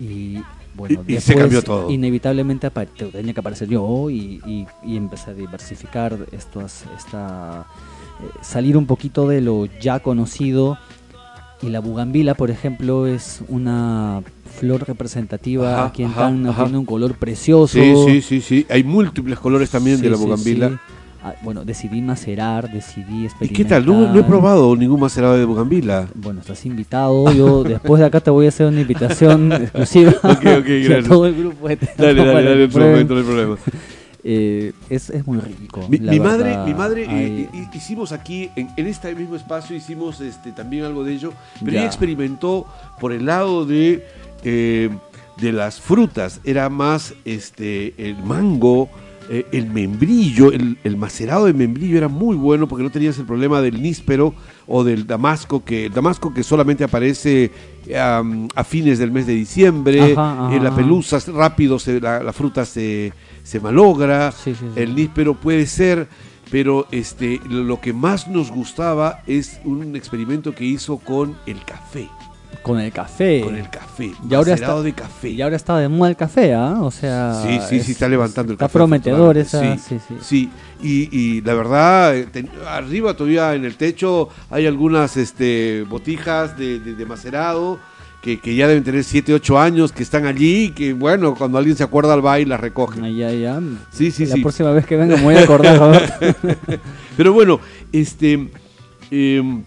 y 0.00 0.38
bueno, 0.74 1.02
Y- 1.08 1.16
y 1.16 1.20
se 1.20 1.34
cambió 1.34 1.62
todo. 1.62 1.90
Inevitablemente 1.90 2.70
tenía 2.70 3.34
que 3.34 3.40
aparecer 3.40 3.68
yo 3.68 4.08
y, 4.10 4.40
y- 4.46 4.66
y 4.84 4.96
empecé 4.96 5.30
a 5.30 5.34
diversificar 5.34 6.16
estas, 6.30 6.84
esta, 6.96 7.66
eh, 8.22 8.28
salir 8.42 8.76
un 8.76 8.86
poquito 8.86 9.26
de 9.28 9.40
lo 9.40 9.66
ya 9.80 9.98
conocido. 10.00 10.78
Y 11.60 11.70
la 11.70 11.80
bugambila, 11.80 12.34
por 12.34 12.52
ejemplo, 12.52 13.08
es 13.08 13.40
una 13.48 14.22
flor 14.60 14.86
representativa 14.86 15.72
Ajá, 15.74 15.86
aquí 15.86 16.04
en 16.04 16.10
ajá, 16.10 16.20
Tacna, 16.26 16.50
ajá. 16.50 16.62
tiene 16.64 16.78
un 16.78 16.84
color 16.86 17.16
precioso. 17.16 17.72
Sí, 17.76 17.94
sí, 18.06 18.22
sí, 18.22 18.40
sí. 18.40 18.66
Hay 18.70 18.84
múltiples 18.84 19.40
colores 19.40 19.68
también 19.70 20.00
de 20.00 20.08
la 20.08 20.16
bugambila. 20.16 20.68
sí. 20.68 20.76
Bueno, 21.42 21.64
decidí 21.64 22.00
macerar, 22.02 22.70
decidí 22.72 23.22
¿Y 23.22 23.26
experimentar. 23.26 23.56
qué 23.56 23.64
tal? 23.64 23.86
No, 23.86 24.12
no 24.12 24.20
he 24.20 24.22
probado 24.24 24.74
ningún 24.76 25.00
macerado 25.00 25.36
de 25.36 25.44
bugambila. 25.44 26.08
Bueno, 26.14 26.40
estás 26.40 26.64
invitado. 26.66 27.30
Yo 27.32 27.64
después 27.64 28.00
de 28.00 28.06
acá 28.06 28.20
te 28.20 28.30
voy 28.30 28.46
a 28.46 28.48
hacer 28.50 28.66
una 28.66 28.80
invitación 28.80 29.52
exclusiva 29.52 30.12
Ok, 30.22 30.30
ok, 30.30 30.44
y 30.68 30.84
a 30.86 30.88
gracias. 30.88 31.04
todo 31.08 31.26
el 31.26 31.34
grupo. 31.36 31.68
de 31.68 31.76
Teatro 31.76 32.06
Dale, 32.06 32.24
dale, 32.24 32.68
dale, 32.68 32.68
momento, 32.68 33.14
no 33.14 33.20
hay 33.20 33.26
problema. 33.26 33.56
Eh, 34.24 34.72
es, 34.90 35.10
es 35.10 35.26
muy 35.26 35.38
rico. 35.38 35.86
Mi, 35.88 36.18
madre, 36.18 36.58
mi 36.66 36.74
madre 36.74 37.04
eh, 37.04 37.48
eh, 37.54 37.68
hicimos 37.72 38.10
aquí, 38.10 38.50
en, 38.56 38.68
en 38.76 38.86
este 38.88 39.14
mismo 39.14 39.36
espacio, 39.36 39.76
hicimos 39.76 40.20
este, 40.20 40.50
también 40.50 40.84
algo 40.84 41.04
de 41.04 41.14
ello, 41.14 41.32
pero 41.60 41.72
Ya. 41.72 41.78
ella 41.78 41.86
experimentó 41.86 42.66
por 43.00 43.12
el 43.12 43.24
lado 43.26 43.64
de, 43.64 44.04
de 44.42 45.52
las 45.52 45.80
frutas, 45.80 46.40
era 46.44 46.68
más 46.68 47.14
este, 47.24 47.94
el 47.96 48.16
mango, 48.24 48.90
eh, 49.30 49.46
el 49.52 49.70
membrillo, 49.70 50.52
el, 50.52 50.78
el 50.84 50.96
macerado 50.96 51.46
de 51.46 51.52
membrillo 51.52 51.98
era 51.98 52.08
muy 52.08 52.36
bueno 52.36 52.66
porque 52.66 52.82
no 52.84 52.90
tenías 52.90 53.18
el 53.18 53.26
problema 53.26 53.60
del 53.60 53.80
níspero 53.82 54.34
o 54.66 54.84
del 54.84 55.06
damasco, 55.06 55.64
que 55.64 55.86
el 55.86 55.92
damasco 55.92 56.32
que 56.32 56.42
solamente 56.42 56.84
aparece 56.84 57.50
a 57.94 58.64
fines 58.64 58.98
del 58.98 59.10
mes 59.12 59.26
de 59.26 59.34
diciembre, 59.34 60.12
Ajá, 60.12 60.46
ajá, 60.46 60.56
eh, 60.56 60.60
la 60.60 60.68
ajá. 60.68 60.76
pelusa 60.78 61.18
rápido, 61.32 61.78
se- 61.78 62.00
la, 62.00 62.22
la 62.22 62.32
fruta 62.32 62.64
se, 62.64 63.12
se 63.42 63.60
malogra, 63.60 64.32
Sí, 64.32 64.54
sí, 64.54 64.64
sí. 64.74 64.80
el 64.80 64.94
níspero 64.94 65.34
puede 65.34 65.66
ser, 65.66 66.08
pero 66.50 66.86
este, 66.90 67.40
lo 67.48 67.80
que 67.80 67.92
más 67.92 68.28
nos 68.28 68.50
gustaba 68.50 69.22
es 69.26 69.60
un 69.64 69.94
experimento 69.96 70.54
que 70.54 70.64
hizo 70.64 70.98
con 70.98 71.36
el 71.46 71.62
café. 71.64 72.08
Con 72.62 72.80
el 72.80 72.92
café. 72.92 73.40
Con 73.42 73.56
el 73.56 73.70
café. 73.70 74.12
Y 74.28 74.34
ahora 74.34 74.52
está- 74.54 74.82
de 74.82 74.92
café. 74.92 75.30
Y 75.30 75.40
ahora 75.42 75.56
está 75.56 75.78
de 75.78 75.88
moda 75.88 76.10
el 76.10 76.16
café, 76.16 76.54
¿ah? 76.54 76.76
O 76.80 76.90
sea. 76.90 77.40
Sí, 77.42 77.58
sí, 77.60 77.66
sí, 77.68 77.76
es- 77.76 77.88
está 77.90 78.08
levantando 78.08 78.52
el 78.52 78.56
está 78.56 78.64
café. 78.66 78.72
prometedor 78.78 79.38
afortunadamente. 79.38 79.94
esa. 79.96 79.98
Sí, 79.98 79.98
sí. 80.08 80.14
Sí, 80.20 80.50
y, 80.82 81.16
y 81.18 81.40
la 81.42 81.54
verdad, 81.54 82.16
eh, 82.16 82.26
ten- 82.30 82.50
arriba 82.66 83.14
todavía 83.14 83.54
en 83.54 83.64
el 83.64 83.76
techo 83.76 84.28
hay 84.50 84.66
algunas 84.66 85.16
este, 85.16 85.84
botijas 85.88 86.58
de, 86.58 86.78
de- 86.80 86.94
de 86.94 87.06
macerado 87.06 87.78
que, 88.22 88.40
que 88.40 88.54
ya 88.56 88.66
deben 88.66 88.82
tener 88.82 89.04
7, 89.04 89.32
8 89.32 89.58
años, 89.58 89.92
que 89.92 90.02
están 90.02 90.26
allí 90.26 90.64
y 90.64 90.70
que, 90.70 90.92
bueno, 90.92 91.34
cuando 91.36 91.56
alguien 91.56 91.76
se 91.76 91.84
acuerda 91.84 92.12
al 92.14 92.20
baile 92.20 92.50
las 92.50 92.60
recogen. 92.60 93.04
Ay, 93.04 93.16
ya, 93.16 93.30
ya. 93.32 93.60
Sí, 93.92 94.10
sí, 94.10 94.26
la 94.26 94.34
sí. 94.34 94.42
próxima 94.42 94.72
vez 94.72 94.84
que 94.84 94.96
venga 94.96 95.16
me 95.16 95.22
voy 95.22 95.36
a 95.36 95.42
acordar. 95.42 96.18
Pero 97.16 97.32
bueno, 97.32 97.60
este, 97.92 98.48
em, 99.10 99.62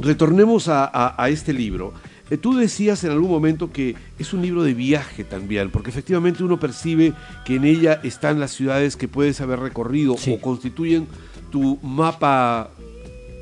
retornemos 0.00 0.68
a, 0.68 0.84
a- 0.84 1.14
a 1.22 1.28
este 1.28 1.52
libro. 1.52 1.92
Eh, 2.30 2.38
tú 2.38 2.56
decías 2.56 3.04
en 3.04 3.10
algún 3.10 3.30
momento 3.30 3.70
que 3.70 3.94
es 4.18 4.32
un 4.32 4.40
libro 4.42 4.62
de 4.62 4.72
viaje 4.74 5.24
también, 5.24 5.70
porque 5.70 5.90
efectivamente 5.90 6.42
uno 6.42 6.58
percibe 6.58 7.12
que 7.44 7.56
en 7.56 7.64
ella 7.64 8.00
están 8.02 8.40
las 8.40 8.52
ciudades 8.52 8.96
que 8.96 9.08
puedes 9.08 9.40
haber 9.40 9.60
recorrido 9.60 10.16
Sí. 10.16 10.32
o 10.32 10.40
constituyen 10.40 11.06
tu 11.50 11.78
mapa, 11.82 12.70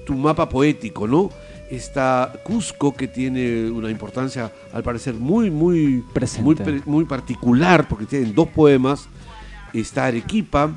tu 0.04 0.14
mapa 0.14 0.48
poético, 0.48 1.06
¿no? 1.06 1.30
Está 1.70 2.32
Cusco, 2.44 2.92
que 2.94 3.08
tiene 3.08 3.70
una 3.70 3.88
importancia, 3.90 4.52
al 4.74 4.82
parecer, 4.82 5.14
muy, 5.14 5.50
muy, 5.50 6.02
Presente. 6.12 6.64
muy, 6.64 6.82
muy 6.84 7.04
particular, 7.06 7.88
porque 7.88 8.04
tienen 8.04 8.34
dos 8.34 8.48
poemas. 8.48 9.08
Está 9.72 10.06
Arequipa, 10.06 10.70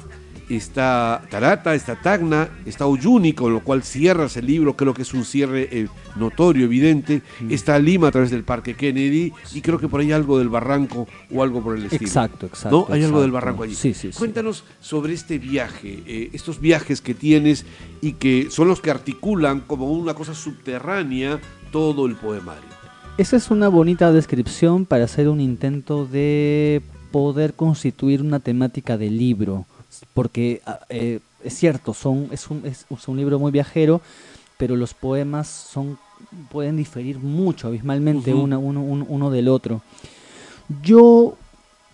está 0.49 1.21
Tarata, 1.29 1.75
está 1.75 1.95
Tacna, 1.95 2.49
está 2.65 2.88
Uyuni, 2.88 3.34
con 3.34 3.53
lo 3.53 3.62
cual 3.62 3.84
cierras 3.84 4.38
el 4.38 4.47
libro, 4.47 4.75
creo 4.75 4.93
que 4.93 5.01
es 5.01 5.13
un 5.13 5.25
cierre 5.25 5.67
eh, 5.71 5.88
notorio, 6.15 6.65
evidente. 6.65 7.21
Está 7.49 7.79
Lima 7.79 8.10
a 8.10 8.12
través 8.12 8.31
del 8.31 8.43
Parque 8.43 8.75
Kennedy, 8.75 9.34
y 9.53 9.62
creo 9.62 9.79
que 9.79 9.88
por 9.88 9.99
ahí 10.01 10.12
algo 10.12 10.38
del 10.38 10.49
barranco 10.49 11.08
o 11.34 11.43
algo 11.43 11.62
por 11.62 11.77
el 11.77 11.86
estilo. 11.86 12.05
Exacto, 12.05 12.45
exacto. 12.45 12.88
¿No? 12.89 12.93
Hay 12.93 13.03
algo 13.03 13.21
del 13.21 13.31
barranco 13.31 13.63
allí. 13.63 13.75
Sí, 13.75 13.93
sí, 13.93 14.12
sí. 14.12 14.17
Cuéntanos 14.17 14.63
sobre 14.79 15.13
este 15.13 15.39
viaje, 15.39 16.03
eh, 16.05 16.29
estos 16.34 16.60
viajes 16.60 17.01
que 17.01 17.13
tienes 17.13 17.65
y 18.01 18.13
que 18.13 18.47
son 18.49 18.67
los 18.67 18.81
que 18.81 18.91
articulan 18.91 19.62
como 19.62 19.91
una 19.91 20.13
cosa 20.13 20.34
subterránea 20.34 21.39
todo 21.71 22.05
el 22.05 22.15
poemario. 22.15 22.75
Esa 23.17 23.38
es 23.38 23.49
una 23.49 23.69
bonita 23.69 24.12
descripción 24.12 24.86
para 24.86 25.05
hacer 25.05 25.29
un 25.29 25.39
intento 25.39 26.05
de 26.05 26.81
poder 27.12 27.53
constituir 27.53 28.21
una 28.21 28.41
temática 28.41 28.97
de 28.97 29.10
libro, 29.10 29.65
porque 30.13 30.62
ah, 30.65 30.79
eh, 30.89 31.19
es 31.43 31.53
cierto, 31.55 31.93
son, 31.93 32.27
es, 32.31 32.49
un, 32.49 32.65
es, 32.65 32.86
es 32.89 33.08
un 33.08 33.17
libro 33.17 33.39
muy 33.39 33.51
viajero, 33.51 34.01
pero 34.58 34.75
los 34.75 34.93
poemas 34.93 35.47
son 35.47 35.97
pueden 36.49 36.77
diferir 36.77 37.19
mucho 37.19 37.67
abismalmente 37.67 38.31
una- 38.43 38.58
uno, 38.58 38.81
uno- 38.81 39.05
uno 39.08 39.29
del 39.31 39.47
otro. 39.49 39.81
Yo 40.81 41.38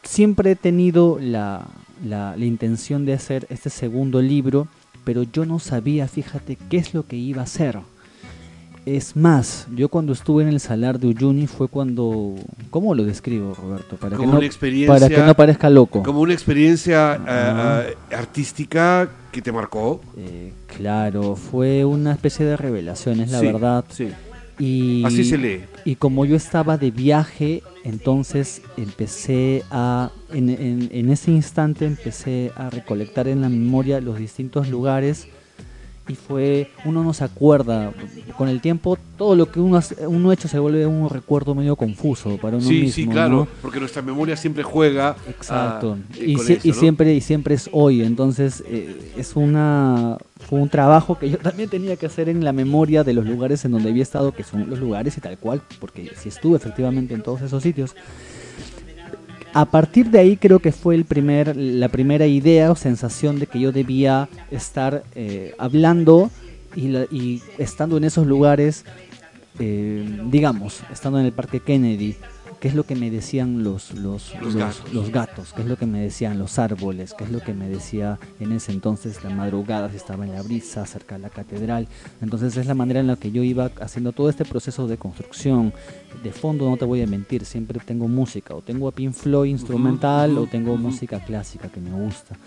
siempre 0.04 0.52
he 0.52 0.56
tenido 0.56 1.18
la, 1.20 1.68
la- 2.06 2.36
la 2.38 2.46
intención 2.46 3.06
de 3.06 3.14
hacer 3.14 3.46
este 3.50 3.70
segundo 3.70 4.22
libro, 4.22 4.68
pero 5.04 5.24
yo 5.24 5.46
no 5.46 5.60
sabía, 5.60 6.08
fíjate, 6.08 6.58
qué 6.70 6.78
es 6.78 6.94
lo 6.94 7.06
que 7.08 7.16
iba 7.16 7.42
a 7.42 7.46
hacer. 7.46 7.80
Es 8.86 9.16
más, 9.16 9.68
yo 9.76 9.90
cuando 9.90 10.12
estuve 10.12 10.42
en 10.42 10.50
el 10.50 10.60
Salar 10.60 11.00
de 11.00 11.08
Uyuni 11.08 11.46
fue 11.46 11.68
cuando... 11.68 12.34
¿Cómo 12.72 12.96
lo 12.96 13.04
describo, 13.04 13.54
Roberto? 13.54 13.96
Para, 13.96 14.18
Como 14.18 14.30
que, 14.30 14.32
no, 14.34 14.38
una 14.40 14.48
experiencia- 14.48 14.94
para 14.94 15.08
que 15.08 15.18
no 15.22 15.36
parezca 15.36 15.70
loco. 15.70 16.02
Como 16.02 16.22
una 16.22 16.34
experiencia 16.34 17.20
eh, 17.28 17.96
artística 18.16 19.08
que 19.32 19.42
te 19.42 19.52
marcó. 19.52 20.02
Eh, 20.18 20.52
claro, 20.76 21.36
fue 21.36 21.86
una 21.86 22.14
especie 22.14 22.46
de 22.46 22.58
revelación, 22.58 23.20
es 23.22 23.30
la 23.32 23.40
Sí, 23.40 23.46
verdad. 23.46 23.86
Sí. 23.90 24.08
Y, 24.58 25.04
Así 25.06 25.24
se 25.24 25.38
lee. 25.38 25.62
Y 25.86 25.96
como 25.96 26.26
yo 26.26 26.36
estaba 26.36 26.78
de 26.78 26.90
viaje, 26.92 27.62
entonces 27.84 28.62
empecé 28.78 29.64
a, 29.72 30.12
en, 30.34 30.50
en- 30.50 30.90
en 30.92 31.10
ese 31.12 31.32
instante 31.32 31.86
empecé 31.86 32.52
a 32.56 32.70
recolectar 32.72 33.28
en 33.28 33.42
la 33.42 33.50
memoria 33.50 34.02
los 34.02 34.18
distintos 34.18 34.70
lugares 34.70 35.28
y 36.08 36.16
fue, 36.16 36.70
uno 36.84 37.04
no 37.04 37.14
se 37.14 37.24
acuerda, 37.24 37.94
con 38.38 38.50
el 38.50 38.60
tiempo 38.60 38.98
todo 39.18 39.36
lo 39.36 39.52
que 39.52 39.60
uno, 39.60 39.78
hace- 39.78 40.08
uno 40.08 40.32
ha 40.32 40.34
hecho 40.34 40.48
se 40.48 40.58
vuelve 40.60 40.86
un 40.86 41.10
recuerdo 41.10 41.54
medio 41.56 41.76
confuso 41.76 42.38
para 42.38 42.58
uno 42.58 42.66
Sí, 42.66 42.74
mismo. 42.82 42.92
sí, 42.94 43.08
claro, 43.08 43.30
¿no? 43.30 43.48
porque 43.62 43.80
nuestra 43.80 44.02
memoria 44.02 44.36
siempre 44.36 44.64
juega. 44.64 45.16
Exacto. 45.30 45.98
eh, 46.16 46.26
y, 46.26 46.36
con 46.36 46.46
sie- 46.46 46.58
eso, 46.58 46.68
y 46.68 46.72
¿no? 46.72 46.74
siempre 46.76 47.14
y 47.14 47.22
siempre 47.22 47.56
es 47.56 47.70
hoy, 47.72 48.02
entonces 48.04 48.64
eh, 48.68 49.14
es 49.16 49.36
una 49.36 50.18
fue 50.50 50.60
un 50.60 50.70
trabajo 50.70 51.18
que 51.20 51.30
yo 51.30 51.38
también 51.38 51.70
tenía 51.70 51.96
que 51.96 52.08
hacer 52.08 52.28
en 52.28 52.44
la 52.44 52.52
memoria 52.52 53.04
de 53.04 53.14
los 53.14 53.26
lugares 53.26 53.64
en 53.64 53.72
donde 53.72 53.90
había 53.92 54.04
estado, 54.04 54.32
que 54.34 54.44
son 54.44 54.70
los 54.70 54.80
lugares 54.80 55.16
y 55.18 55.22
tal 55.22 55.38
cual, 55.38 55.62
porque 55.80 56.12
si 56.18 56.30
estuve 56.30 56.58
efectivamente 56.58 57.14
en 57.14 57.22
todos 57.22 57.42
esos 57.42 57.62
sitios. 57.62 57.96
A 59.54 59.66
partir 59.66 60.10
de 60.10 60.20
ahí 60.20 60.38
creo 60.38 60.60
que 60.60 60.72
fue 60.72 60.96
el 60.96 61.04
primer, 61.04 61.56
la 61.58 61.90
primera 61.90 62.26
idea 62.26 62.72
o 62.72 62.76
sensación 62.76 63.38
de 63.38 63.48
que 63.48 63.60
yo 63.60 63.72
debía 63.72 64.30
estar 64.50 65.04
eh, 65.14 65.54
hablando 65.58 66.32
y, 66.76 67.42
estando 67.58 67.98
en 67.98 68.06
esos 68.06 68.26
lugares, 68.26 68.86
eh, 69.60 70.06
digamos, 70.30 70.82
estando 70.90 71.20
en 71.20 71.26
el 71.26 71.34
Parque 71.34 71.60
Kennedy, 71.60 72.16
qué 72.62 72.68
es 72.68 72.76
lo 72.76 72.86
que 72.86 72.96
me 72.96 73.10
decían 73.10 73.64
los, 73.64 73.92
los, 73.96 74.36
Los 74.36 74.54
los, 74.54 74.56
gatos. 74.56 74.94
los 74.94 75.10
gatos, 75.10 75.54
qué 75.54 75.64
es 75.64 75.68
lo 75.68 75.78
que 75.78 75.88
me 75.88 76.00
decían 76.00 76.38
los 76.38 76.60
árboles, 76.60 77.16
qué 77.18 77.24
es 77.24 77.32
lo 77.32 77.40
que 77.42 77.56
me 77.56 77.68
decía 77.68 78.20
en 78.40 78.52
ese 78.52 78.72
entonces 78.72 79.24
la 79.24 79.32
madrugada 79.32 79.90
si 79.90 79.98
estaba 79.98 80.26
en 80.26 80.34
la 80.34 80.44
brisa 80.44 80.86
cerca 80.86 81.16
de 81.16 81.24
la 81.24 81.32
catedral. 81.32 81.88
Entonces 82.22 82.56
es 82.58 82.68
la 82.68 82.76
manera 82.76 83.00
en 83.00 83.08
la 83.08 83.16
que 83.16 83.32
yo 83.32 83.42
iba 83.42 83.72
haciendo 83.82 84.12
todo 84.12 84.30
este 84.30 84.46
proceso 84.46 84.88
de 84.88 84.98
construcción. 84.98 85.74
De 86.24 86.32
fondo 86.32 86.70
no 86.70 86.78
te 86.78 86.86
voy 86.86 87.02
a 87.02 87.08
mentir, 87.08 87.46
siempre 87.46 87.80
tengo 87.84 88.08
música, 88.08 88.54
o 88.54 88.62
tengo 88.62 88.88
a 88.88 88.92
Pink 88.92 89.14
Floyd 89.14 89.50
instrumental 89.50 90.38
o 90.38 90.46
tengo 90.46 90.78
música 90.78 91.20
clásica 91.20 91.68
que 91.68 91.82
me 91.82 91.90
gusta. 91.92 92.38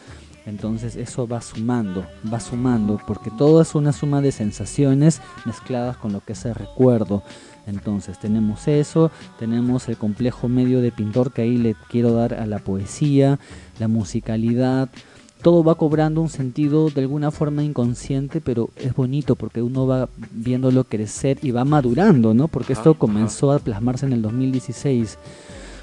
Entonces 0.46 0.96
eso 0.96 1.26
va 1.26 1.40
sumando, 1.40 2.04
va 2.30 2.38
sumando, 2.38 3.00
porque 3.06 3.30
todo 3.30 3.62
es 3.62 3.74
una 3.74 3.92
suma 3.92 4.20
de 4.20 4.30
sensaciones 4.30 5.22
mezcladas 5.46 5.96
con 5.96 6.12
lo 6.12 6.20
que 6.20 6.34
es 6.34 6.44
el 6.44 6.54
recuerdo. 6.54 7.22
Entonces 7.66 8.18
tenemos 8.18 8.68
eso, 8.68 9.10
tenemos 9.38 9.88
el 9.88 9.96
complejo 9.96 10.48
medio 10.48 10.82
de 10.82 10.92
pintor 10.92 11.32
que 11.32 11.42
ahí 11.42 11.56
le 11.56 11.74
quiero 11.88 12.12
dar 12.12 12.34
a 12.34 12.44
la 12.44 12.58
poesía, 12.58 13.38
la 13.78 13.88
musicalidad. 13.88 14.90
Todo 15.40 15.64
va 15.64 15.76
cobrando 15.76 16.20
un 16.20 16.28
sentido 16.28 16.90
de 16.90 17.00
alguna 17.00 17.30
forma 17.30 17.62
inconsciente, 17.62 18.42
pero 18.42 18.68
es 18.76 18.94
bonito 18.94 19.36
porque 19.36 19.62
uno 19.62 19.86
va 19.86 20.10
viéndolo 20.30 20.84
crecer 20.84 21.38
y 21.40 21.52
va 21.52 21.64
madurando, 21.64 22.34
¿no? 22.34 22.48
Porque 22.48 22.74
esto 22.74 22.94
comenzó 22.94 23.50
a 23.52 23.58
plasmarse 23.58 24.04
en 24.04 24.12
el 24.12 24.22
2016. 24.22 25.18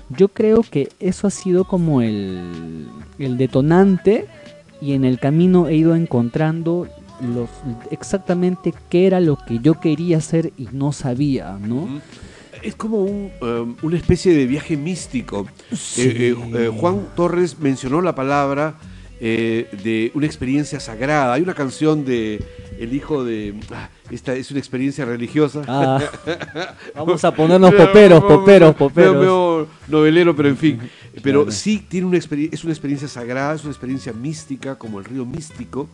Yo 0.09 0.27
creo 0.27 0.61
que 0.61 0.89
eso 0.99 1.25
ha 1.25 1.31
sido 1.31 1.63
como 1.63 2.01
el, 2.01 2.87
el 3.17 3.37
detonante 3.37 4.27
y 4.81 4.93
en 4.93 5.05
el 5.05 5.19
camino 5.19 5.67
he 5.67 5.75
ido 5.75 5.95
encontrando 5.95 6.87
los, 7.21 7.49
exactamente 7.91 8.73
qué 8.89 9.05
era 9.05 9.19
lo 9.19 9.37
que 9.37 9.59
yo 9.59 9.79
quería 9.79 10.17
hacer 10.17 10.51
y 10.57 10.67
no 10.71 10.91
sabía, 10.91 11.57
¿no? 11.61 12.01
Es 12.63 12.75
como 12.75 13.03
un, 13.03 13.31
um, 13.41 13.75
una 13.81 13.97
especie 13.97 14.35
de 14.35 14.45
viaje 14.45 14.77
místico. 14.77 15.47
Sí. 15.71 16.01
Eh, 16.01 16.11
eh, 16.17 16.35
eh, 16.53 16.71
Juan 16.75 17.07
Torres 17.15 17.59
mencionó 17.59 18.01
la 18.01 18.13
palabra 18.13 18.75
eh, 19.23 19.67
de 19.83 20.11
una 20.15 20.25
experiencia 20.25 20.79
sagrada. 20.79 21.33
Hay 21.33 21.43
una 21.43 21.53
canción 21.53 22.03
de 22.05 22.43
El 22.79 22.93
hijo 22.95 23.23
de... 23.23 23.53
ah, 23.71 23.89
esta 24.09 24.33
es 24.33 24.49
una 24.49 24.59
experiencia 24.59 25.05
religiosa. 25.05 25.61
Ah, 25.67 26.01
vamos 26.95 27.23
a 27.23 27.31
ponernos 27.33 27.71
poperos, 27.71 28.21
poperos, 28.23 28.75
poperos. 28.75 29.13
Veo- 29.13 29.21
veo 29.21 29.67
novelero, 29.87 30.35
pero 30.35 30.49
en 30.49 30.57
fin. 30.57 30.79
Pero 31.21 31.43
Claro. 31.43 31.51
sí 31.51 31.85
tiene 31.87 32.07
una 32.07 32.17
es 32.17 32.63
una 32.63 32.73
experiencia 32.73 33.07
sagrada, 33.07 33.53
es 33.53 33.61
una 33.63 33.71
experiencia 33.71 34.11
mística, 34.11 34.75
como 34.75 34.97
el 34.99 35.05
río 35.05 35.23
místico. 35.25 35.87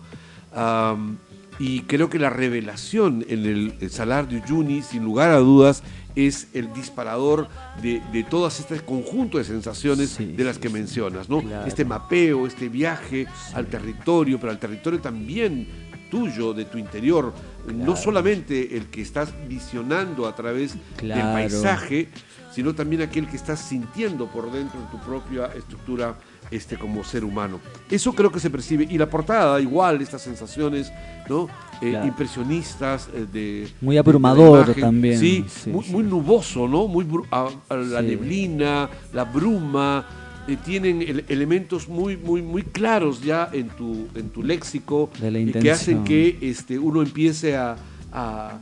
Y 1.60 1.82
creo 1.82 2.10
que 2.10 2.20
la 2.20 2.30
revelación 2.30 3.26
en 3.28 3.46
el, 3.46 3.74
el 3.82 3.90
Salar 3.90 4.30
de 4.30 4.38
Uyuni, 4.38 4.84
sin 4.84 5.04
lugar 5.04 5.32
a 5.32 5.38
dudas, 5.40 5.82
es 6.18 6.48
el 6.54 6.74
disparador 6.74 7.48
de, 7.82 8.02
de 8.12 8.24
todas 8.24 8.60
este 8.60 8.80
conjunto 8.80 9.38
de 9.38 9.44
sensaciones 9.44 10.10
Sí, 10.10 10.26
de 10.26 10.44
las 10.44 10.58
que 10.58 10.70
mencionas, 10.70 11.30
¿no? 11.30 11.42
Claro. 11.42 11.68
Este 11.68 11.86
mapeo, 11.86 12.48
este 12.48 12.70
viaje 12.70 13.28
al 13.54 13.68
territorio, 13.68 14.40
pero 14.40 14.52
al 14.52 14.60
territorio 14.60 15.00
también 15.00 15.68
tuyo, 16.10 16.54
de 16.54 16.66
tu 16.66 16.78
interior, 16.78 17.34
no 17.74 17.96
solamente 17.96 18.78
el 18.78 18.86
que 18.88 19.02
estás 19.02 19.34
visionando 19.48 20.26
a 20.28 20.36
través 20.36 20.76
del 21.02 21.12
paisaje, 21.12 22.08
sino 22.54 22.74
también 22.74 23.02
aquel 23.02 23.28
que 23.28 23.36
estás 23.36 23.60
sintiendo 23.60 24.28
por 24.28 24.52
dentro 24.52 24.80
de 24.80 24.88
tu 24.88 25.00
propia 25.00 25.48
estructura 25.48 26.18
este, 26.52 26.78
como 26.78 27.04
ser 27.04 27.24
humano. 27.24 27.60
Eso 27.90 28.14
creo 28.14 28.32
que 28.32 28.40
se 28.40 28.50
percibe. 28.50 28.88
Y 28.90 28.98
la 28.98 29.10
portada, 29.10 29.60
igual, 29.60 30.02
estas 30.02 30.22
sensaciones 30.22 30.92
¿no? 31.30 31.48
Eh, 31.82 31.90
Claro. 31.92 32.08
impresionistas 32.08 33.10
eh, 33.14 33.26
de... 33.32 33.68
Muy 33.82 33.96
de 33.96 34.00
abrumador 34.00 34.74
también, 34.76 35.20
Sí, 35.20 35.46
sí, 35.50 35.70
muy, 35.70 35.84
sí. 35.84 35.92
muy 35.92 36.04
nuboso, 36.04 36.68
¿no? 36.68 36.88
Muy 36.88 37.06
a- 37.32 37.50
a 37.70 37.76
la 37.76 38.00
Sí. 38.02 38.08
neblina, 38.08 38.90
la 39.14 39.24
bruma. 39.26 40.06
eh, 40.50 40.56
tienen 40.64 41.02
ele- 41.02 41.26
elementos 41.28 41.90
muy, 41.90 42.16
muy, 42.16 42.42
muy 42.42 42.64
claros 42.64 43.22
ya 43.22 43.50
en 43.52 43.68
tu, 43.68 44.08
en 44.16 44.30
tu 44.30 44.42
léxico 44.42 45.10
De 45.20 45.30
la 45.30 45.40
y 45.40 45.52
que 45.52 45.70
hacen 45.70 46.06
que 46.06 46.38
este, 46.42 46.80
uno 46.80 47.02
empiece 47.02 47.58
a, 47.58 47.76
a- 48.14 48.58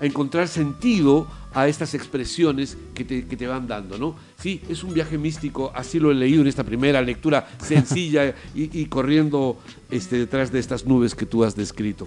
a 0.00 0.06
encontrar 0.06 0.48
sentido 0.48 1.26
a 1.54 1.68
estas 1.68 1.94
expresiones 1.94 2.76
que 2.94 3.04
te, 3.04 3.26
que 3.26 3.36
te 3.36 3.46
van 3.46 3.66
dando, 3.66 3.98
¿no? 3.98 4.16
Sí, 4.38 4.60
es 4.68 4.84
un 4.84 4.94
viaje 4.94 5.18
místico, 5.18 5.72
así 5.74 5.98
lo 5.98 6.10
he 6.10 6.14
leído 6.14 6.42
en 6.42 6.48
esta 6.48 6.64
primera 6.64 7.00
lectura 7.02 7.48
sencilla 7.62 8.34
y, 8.54 8.86
corriendo 8.86 9.58
este, 9.90 10.18
detrás 10.18 10.52
de 10.52 10.58
estas 10.58 10.84
nubes 10.84 11.14
que 11.14 11.26
tú 11.26 11.44
has 11.44 11.56
descrito. 11.56 12.06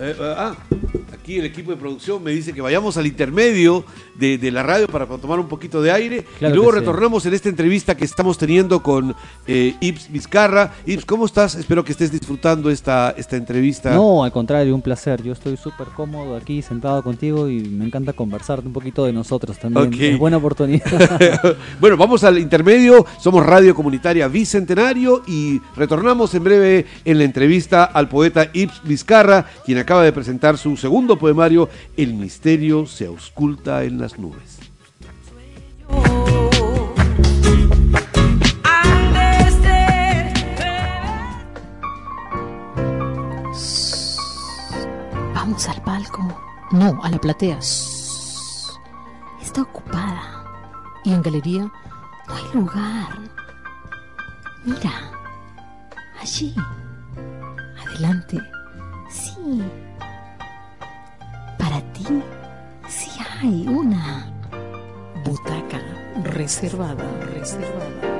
Eh, 0.00 0.16
eh, 0.18 0.34
ah, 0.34 0.56
aquí 1.12 1.38
el 1.38 1.44
equipo 1.44 1.70
de 1.70 1.76
producción 1.76 2.22
me 2.22 2.30
dice 2.30 2.54
que 2.54 2.62
vayamos 2.62 2.96
al 2.96 3.06
intermedio 3.06 3.84
de, 4.14 4.38
de 4.38 4.50
la 4.50 4.62
radio 4.62 4.88
para 4.88 5.06
tomar 5.06 5.38
un 5.38 5.46
poquito 5.46 5.82
de 5.82 5.92
aire 5.92 6.24
Claro 6.38 6.54
y 6.54 6.56
luego 6.56 6.72
sí. 6.72 6.78
retornamos 6.78 7.26
en 7.26 7.34
esta 7.34 7.50
entrevista 7.50 7.94
que 7.94 8.06
estamos 8.06 8.38
teniendo 8.38 8.82
con 8.82 9.14
eh, 9.46 9.74
Ips 9.78 10.10
Vizcarra. 10.10 10.72
Ips, 10.86 11.04
¿cómo 11.04 11.26
estás? 11.26 11.54
Espero 11.54 11.84
que 11.84 11.92
estés 11.92 12.10
disfrutando 12.10 12.70
esta, 12.70 13.14
esta 13.18 13.36
entrevista. 13.36 13.94
No, 13.94 14.24
al 14.24 14.32
contrario, 14.32 14.74
un 14.74 14.80
placer. 14.80 15.22
Yo 15.22 15.34
estoy 15.34 15.58
súper 15.58 15.88
cómodo 15.88 16.34
aquí 16.34 16.62
sentado 16.62 17.02
contigo 17.02 17.50
y 17.50 17.60
me 17.60 17.84
encanta 17.84 18.14
conversar 18.14 18.60
un 18.60 18.72
poquito 18.72 19.04
de 19.04 19.12
nosotros 19.12 19.58
también. 19.58 19.88
Ok. 19.88 20.00
Es 20.00 20.18
buena 20.18 20.38
oportunidad. 20.38 21.56
bueno, 21.80 21.98
vamos 21.98 22.24
al 22.24 22.38
intermedio. 22.38 23.04
Somos 23.18 23.44
Radio 23.44 23.74
Comunitaria 23.74 24.28
Bicentenario 24.28 25.22
y 25.26 25.60
retornamos 25.76 26.34
en 26.34 26.44
breve 26.44 26.86
en 27.04 27.18
la 27.18 27.24
entrevista 27.24 27.84
al 27.84 28.08
poeta 28.08 28.48
Ips 28.50 28.80
Vizcarra, 28.84 29.44
quien 29.66 29.76
acaba 29.90 30.04
de 30.04 30.12
presentar 30.12 30.56
su 30.56 30.76
segundo 30.76 31.18
poemario, 31.18 31.68
El 31.96 32.14
misterio 32.14 32.86
se 32.86 33.06
ausculta 33.06 33.82
en 33.82 33.98
las 33.98 34.20
nubes. 34.20 34.60
Vamos 45.34 45.68
al 45.68 45.82
palco. 45.82 46.40
No, 46.70 47.00
a 47.02 47.10
la 47.10 47.18
platea. 47.18 47.58
Está 47.58 49.62
ocupada. 49.62 50.44
Y 51.04 51.12
en 51.12 51.20
galería 51.20 51.62
no 52.28 52.34
hay 52.36 52.44
lugar. 52.54 53.08
Mira. 54.64 54.92
Allí. 56.20 56.54
Adelante. 57.84 58.38
Para 61.58 61.80
ti, 61.92 62.22
sí 62.88 63.10
hay 63.40 63.66
una. 63.68 64.26
Butaca 65.24 65.80
reservada, 66.24 67.04
reservada. 67.34 68.19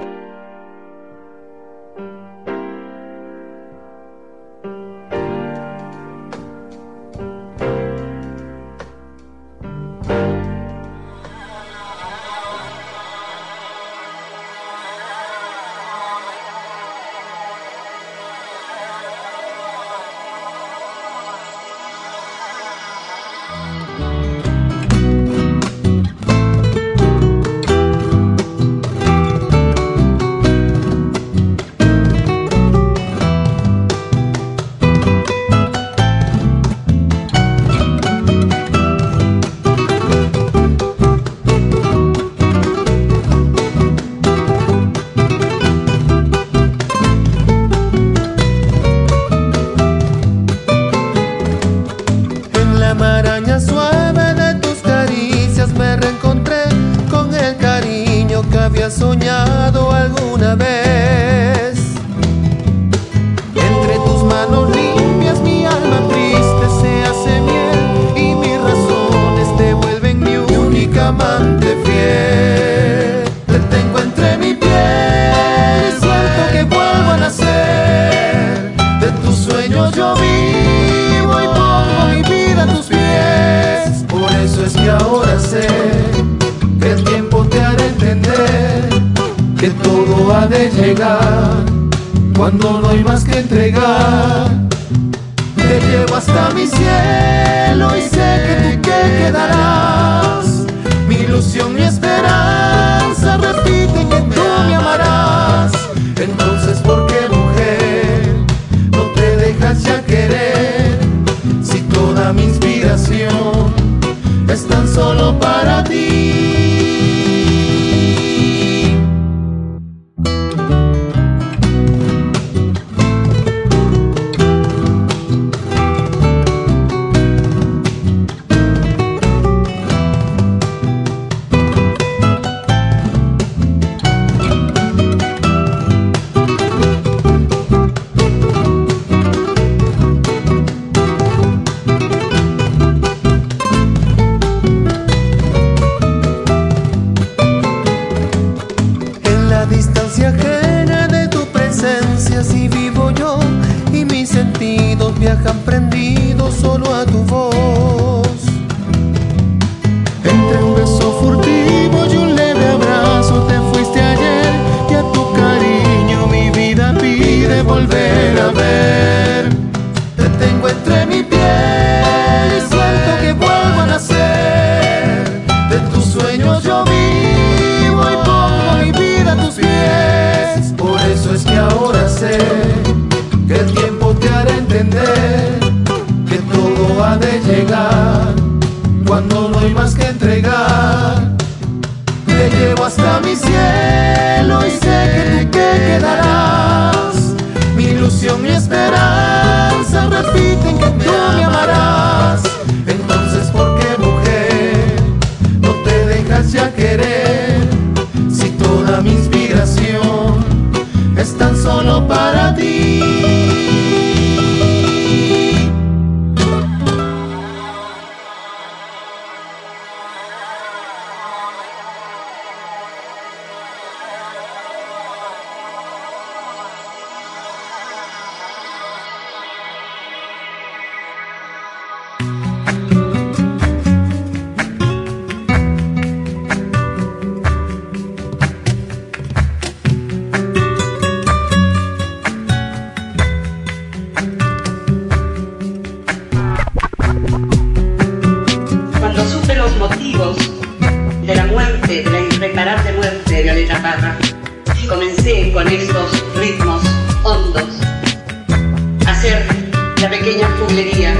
La 260.00 260.08
pequeña 260.08 260.48
juglería 260.58 261.14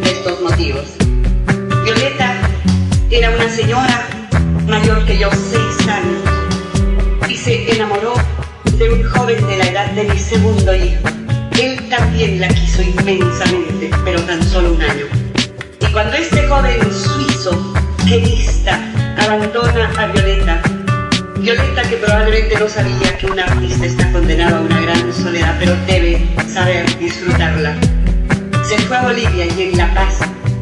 de 0.00 0.10
estos 0.10 0.40
motivos. 0.40 0.84
Violeta 1.84 2.34
era 3.10 3.30
una 3.30 3.48
señora 3.50 4.06
mayor 4.66 5.04
que 5.04 5.18
yo, 5.18 5.28
seis 5.32 5.86
años, 5.86 6.22
y 7.28 7.36
se 7.36 7.70
enamoró 7.74 8.14
de 8.78 8.90
un 8.90 9.02
joven 9.04 9.46
de 9.46 9.58
la 9.58 9.66
edad 9.66 9.90
de 9.90 10.04
mi 10.04 10.18
segundo 10.18 10.74
hijo. 10.74 11.02
Él 11.60 11.88
también 11.90 12.40
la 12.40 12.48
quiso 12.48 12.80
inmensamente, 12.80 13.90
pero 14.02 14.22
tan 14.22 14.42
solo 14.42 14.72
un 14.72 14.80
año. 14.80 15.04
Y 15.80 15.92
cuando 15.92 16.16
este 16.16 16.46
joven 16.48 16.80
suizo, 16.90 17.74
querista, 18.06 18.80
abandona 19.18 19.92
a 19.98 20.06
Violeta, 20.06 20.62
Violeta 21.38 21.82
que 21.82 21.96
probablemente 21.96 22.58
no 22.58 22.66
sabía 22.66 23.18
que 23.18 23.26
un 23.26 23.38
artista 23.38 23.84
está 23.84 24.10
condenado 24.10 24.56
a 24.56 24.60
una 24.62 24.80
gran 24.80 25.12
soledad, 25.12 25.54
pero 25.58 25.76
debe 25.86 26.26
saber 26.48 26.98
disfrutarla. 26.98 27.76
Se 28.68 28.78
fue 28.86 28.96
a 28.96 29.02
Bolivia 29.02 29.46
y 29.56 29.62
en 29.62 29.76
La 29.76 29.92
Paz 29.94 30.18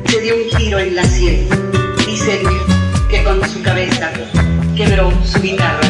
se 0.07 0.21
dio 0.21 0.35
un 0.37 0.45
giro 0.59 0.79
en 0.79 0.95
la 0.95 1.05
sien. 1.05 1.47
Dicen 2.07 2.39
que 3.11 3.23
con 3.25 3.43
su 3.49 3.63
cabeza 3.63 4.11
quebró 4.77 5.11
su 5.25 5.41
guitarra. 5.41 5.81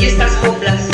Y 0.00 0.04
estas 0.06 0.32
coplas 0.36 0.88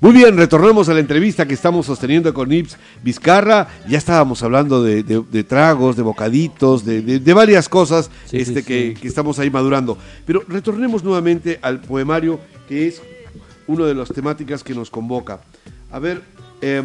Muy 0.00 0.12
bien, 0.12 0.36
retornemos 0.36 0.88
a 0.88 0.94
la 0.94 1.00
entrevista 1.00 1.46
que 1.46 1.54
estamos 1.54 1.86
sosteniendo 1.86 2.32
con 2.32 2.50
Ips 2.52 2.76
Vizcarra. 3.02 3.68
Ya 3.88 3.98
estábamos 3.98 4.42
hablando 4.42 4.82
de, 4.82 5.02
de- 5.02 5.22
de 5.30 5.44
tragos, 5.44 5.96
de 5.96 6.02
bocaditos, 6.02 6.84
de, 6.84 7.02
de- 7.02 7.18
de 7.20 7.34
varias 7.34 7.68
cosas 7.68 8.10
Sí, 8.26 8.38
este, 8.38 8.60
sí, 8.60 8.66
que, 8.66 8.94
sí. 8.94 9.00
que 9.02 9.08
estamos 9.08 9.38
ahí 9.38 9.50
madurando. 9.50 9.98
Pero 10.24 10.42
retornemos 10.48 11.02
nuevamente 11.04 11.58
al 11.62 11.80
poemario, 11.80 12.40
que 12.68 12.86
es 12.88 13.02
una 13.66 13.84
de 13.86 13.94
las 13.94 14.08
temáticas 14.08 14.62
que 14.64 14.74
nos 14.74 14.88
convoca. 14.90 15.40
A 15.90 15.98
ver, 15.98 16.22
eh, 16.62 16.82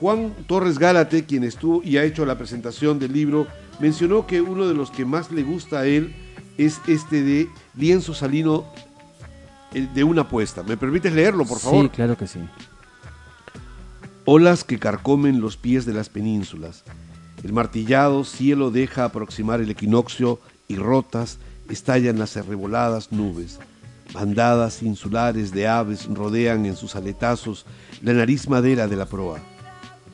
Juan 0.00 0.34
Torres 0.46 0.78
Gálate, 0.78 1.24
quien 1.24 1.44
estuvo 1.44 1.82
y 1.82 1.96
ha 1.96 2.04
hecho 2.04 2.26
la 2.26 2.36
presentación 2.36 2.98
del 2.98 3.12
libro, 3.12 3.46
mencionó 3.80 4.26
que 4.26 4.40
uno 4.40 4.66
de 4.66 4.74
los 4.74 4.90
que 4.90 5.04
más 5.04 5.30
le 5.30 5.42
gusta 5.42 5.80
a 5.80 5.86
él 5.86 6.14
es 6.58 6.80
este 6.86 7.22
de 7.22 7.48
Lienzo 7.76 8.14
Salino 8.14 8.64
de 9.72 10.04
una 10.04 10.22
apuesta. 10.22 10.62
¿Me 10.62 10.76
permites 10.76 11.12
leerlo, 11.12 11.44
por 11.44 11.58
favor? 11.58 11.86
Sí, 11.86 11.88
claro 11.90 12.16
que 12.16 12.26
sí. 12.26 12.40
Olas 14.24 14.64
que 14.64 14.78
carcomen 14.78 15.40
los 15.40 15.56
pies 15.56 15.84
de 15.84 15.92
las 15.92 16.08
penínsulas. 16.08 16.84
El 17.42 17.52
martillado 17.52 18.24
cielo 18.24 18.70
deja 18.70 19.04
aproximar 19.04 19.60
el 19.60 19.70
equinoccio 19.70 20.40
y 20.68 20.76
rotas 20.76 21.38
estallan 21.68 22.18
las 22.18 22.36
arreboladas 22.36 23.12
nubes. 23.12 23.58
Bandadas 24.12 24.82
insulares 24.82 25.50
de 25.52 25.66
aves 25.66 26.06
rodean 26.06 26.66
en 26.66 26.76
sus 26.76 26.94
aletazos 26.94 27.66
la 28.02 28.12
nariz 28.12 28.48
madera 28.48 28.86
de 28.86 28.96
la 28.96 29.06
proa. 29.06 29.40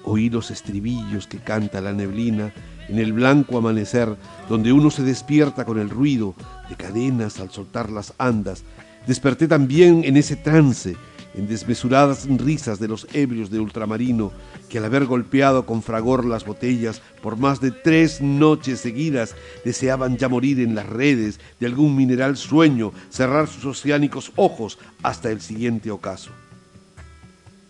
Oí 0.04 0.30
los 0.30 0.50
estribillos 0.50 1.26
que 1.26 1.38
canta 1.38 1.80
la 1.80 1.92
neblina 1.92 2.52
en 2.88 2.98
el 2.98 3.12
blanco 3.12 3.58
amanecer, 3.58 4.16
donde 4.48 4.72
uno 4.72 4.90
se 4.90 5.02
despierta 5.02 5.64
con 5.64 5.78
el 5.78 5.90
ruido 5.90 6.34
de 6.68 6.76
cadenas 6.76 7.38
al 7.40 7.50
soltar 7.50 7.90
las 7.90 8.14
andas. 8.18 8.64
Desperté 9.06 9.46
también 9.46 10.02
en 10.04 10.16
ese 10.16 10.36
trance, 10.36 10.96
en 11.34 11.46
desmesuradas 11.46 12.26
risas 12.38 12.80
de 12.80 12.88
los 12.88 13.06
ebrios 13.12 13.50
de 13.50 13.60
ultramarino, 13.60 14.32
que 14.68 14.78
al 14.78 14.84
haber 14.84 15.06
golpeado 15.06 15.66
con 15.66 15.82
fragor 15.82 16.24
las 16.24 16.44
botellas 16.44 17.00
por 17.22 17.36
más 17.36 17.60
de 17.60 17.70
tres 17.70 18.20
noches 18.20 18.80
seguidas, 18.80 19.36
deseaban 19.64 20.16
ya 20.16 20.28
morir 20.28 20.60
en 20.60 20.74
las 20.74 20.86
redes 20.86 21.38
de 21.60 21.66
algún 21.66 21.96
mineral 21.96 22.36
sueño, 22.36 22.92
cerrar 23.08 23.46
sus 23.46 23.64
oceánicos 23.64 24.32
ojos 24.36 24.78
hasta 25.02 25.30
el 25.30 25.40
siguiente 25.40 25.90
ocaso. 25.90 26.30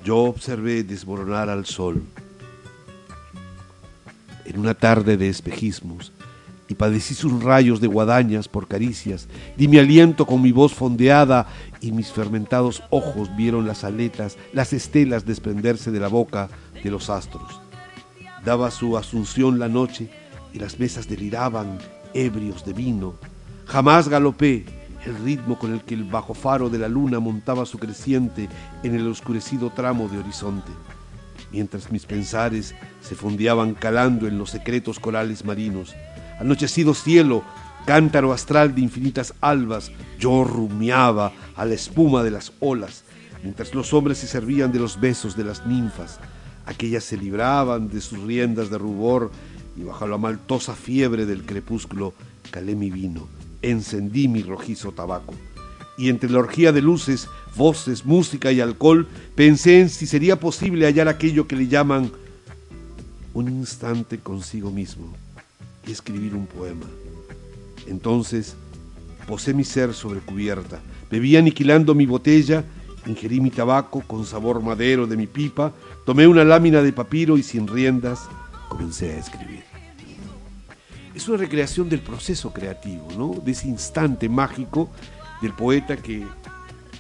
Yo 0.05 0.17
observé 0.19 0.83
desmoronar 0.83 1.51
al 1.51 1.67
sol 1.67 2.03
en 4.47 4.59
una 4.59 4.75
tarde 4.75 5.17
de 5.17 5.29
espejismos 5.29 6.13
y 6.69 6.75
padecí 6.75 7.15
sus 7.15 7.43
rayos 7.43 7.81
de 7.81 7.87
guadañas 7.87 8.49
por 8.49 8.67
caricias, 8.67 9.29
di 9.57 9.69
mi 9.69 9.79
aliento 9.79 10.25
con 10.25 10.41
mi 10.41 10.53
voz 10.53 10.73
fondeada 10.73 11.49
y 11.81 11.93
mis 11.93 12.13
fermentados 12.13 12.83
ojos 12.91 13.35
vieron 13.37 13.67
las 13.67 13.85
aletas, 13.85 14.39
las 14.53 14.73
estelas 14.73 15.27
desprenderse 15.27 15.91
de 15.91 16.01
la 16.01 16.09
boca 16.09 16.49
de 16.83 16.91
los 16.91 17.11
astros. 17.11 17.61
Daba 18.45 18.71
su 18.71 18.97
asunción 18.97 19.59
la 19.59 19.69
noche 19.69 20.11
y 20.55 20.59
las 20.59 20.79
mesas 20.79 21.09
deliraban 21.09 21.79
ebrios 22.15 22.65
de 22.65 22.73
vino. 22.73 23.15
Jamás 23.67 24.09
galopé 24.09 24.65
el 25.07 25.17
ritmo 25.17 25.59
con 25.59 25.73
el 25.73 25.83
que 25.83 25.95
el 25.95 26.05
bajo 26.05 26.35
faro 26.35 26.71
de 26.71 26.79
la 26.79 26.89
luna 26.89 27.21
montaba 27.21 27.67
su 27.67 27.79
creciente 27.79 28.49
en 28.83 28.95
el 28.95 29.07
oscurecido 29.09 29.71
tramo 29.71 30.09
de 30.09 30.19
horizonte 30.19 30.73
mientras 31.53 31.91
mis 31.91 32.07
pensares 32.07 32.75
se 33.01 33.15
fondeaban 33.15 33.75
calando 33.75 34.27
en 34.27 34.39
los 34.39 34.51
secretos 34.51 35.01
corales 35.01 35.45
marinos. 35.45 35.95
Anochecido 36.39 36.95
cielo, 36.95 37.43
cántaro 37.87 38.33
astral 38.33 38.75
de 38.75 38.83
infinitas 38.83 39.35
albas, 39.41 39.91
yo 40.19 40.45
rumiaba 40.45 41.33
a 41.57 41.65
la 41.65 41.75
espuma 41.75 42.23
de 42.23 42.31
las 42.31 42.53
olas, 42.61 43.05
mientras 43.43 43.75
los 43.75 43.93
hombres 43.93 44.19
se 44.19 44.27
servían 44.27 44.73
de 44.73 44.79
los 44.79 45.01
besos 45.01 45.37
de 45.37 45.45
las 45.45 45.67
ninfas. 45.67 46.19
Aquellas 46.67 47.05
se 47.05 47.17
libraban 47.17 47.89
de 47.89 48.01
sus 48.01 48.21
riendas 48.21 48.71
de 48.71 48.79
rubor 48.79 49.31
y 49.77 49.83
bajo 49.83 50.07
la 50.07 50.19
maltosa 50.19 50.75
fiebre 50.75 51.27
del 51.27 51.45
crepúsculo 51.45 52.15
calé 52.51 52.75
mi 52.75 52.91
vino, 52.91 53.29
encendí 53.62 54.29
mi 54.29 54.42
rojizo 54.42 54.92
tabaco 54.92 55.35
y 56.01 56.09
entre 56.09 56.31
la 56.31 56.38
orgía 56.38 56.73
de 56.73 56.81
luces, 56.81 57.29
voces, 57.57 58.07
música 58.07 58.51
y 58.51 58.61
alcohol, 58.62 59.07
pensé 59.35 59.81
en 59.81 59.90
si 59.90 60.07
sería 60.07 60.40
posible 60.40 60.87
hallar 60.87 61.09
aquello 61.09 61.46
que 61.46 61.57
le 61.57 61.68
llaman 61.68 62.11
un 63.35 63.49
instante 63.49 64.18
consigo 64.18 64.70
mismo 64.70 65.12
y 65.87 65.92
escribir 65.92 66.35
un 66.35 66.46
poema. 66.46 66.87
Entonces 67.87 68.55
posé 69.27 69.53
mi 69.53 69.64
ser 69.64 69.92
sobre 69.92 70.20
cubierta, 70.20 70.81
bebí 71.11 71.37
aniquilando 71.37 71.94
mi 71.94 72.07
botella, 72.07 72.64
ingerí 73.07 73.42
mi 73.42 73.51
tabaco 73.51 74.01
con 74.01 74.25
sabor 74.25 74.62
madero 74.62 75.07
de 75.07 75.18
mi 75.18 75.27
pipa, 75.27 75.75
tomé 76.07 76.27
una 76.27 76.44
lámina 76.44 76.81
de 76.81 76.94
papiro 76.94 77.37
y 77.37 77.42
sin 77.42 77.68
riendas 77.68 78.20
comencé 78.70 79.12
a 79.12 79.18
escribir. 79.18 79.70
Es 81.21 81.29
una 81.29 81.37
recreación 81.37 81.87
del 81.91 82.01
proceso 82.01 82.51
creativo, 82.51 83.07
¿no? 83.19 83.39
De 83.45 83.53
ese 83.53 83.69
instante 83.69 84.27
mágico 84.27 84.89
del 85.43 85.53
poeta 85.53 85.99
que, 85.99 86.27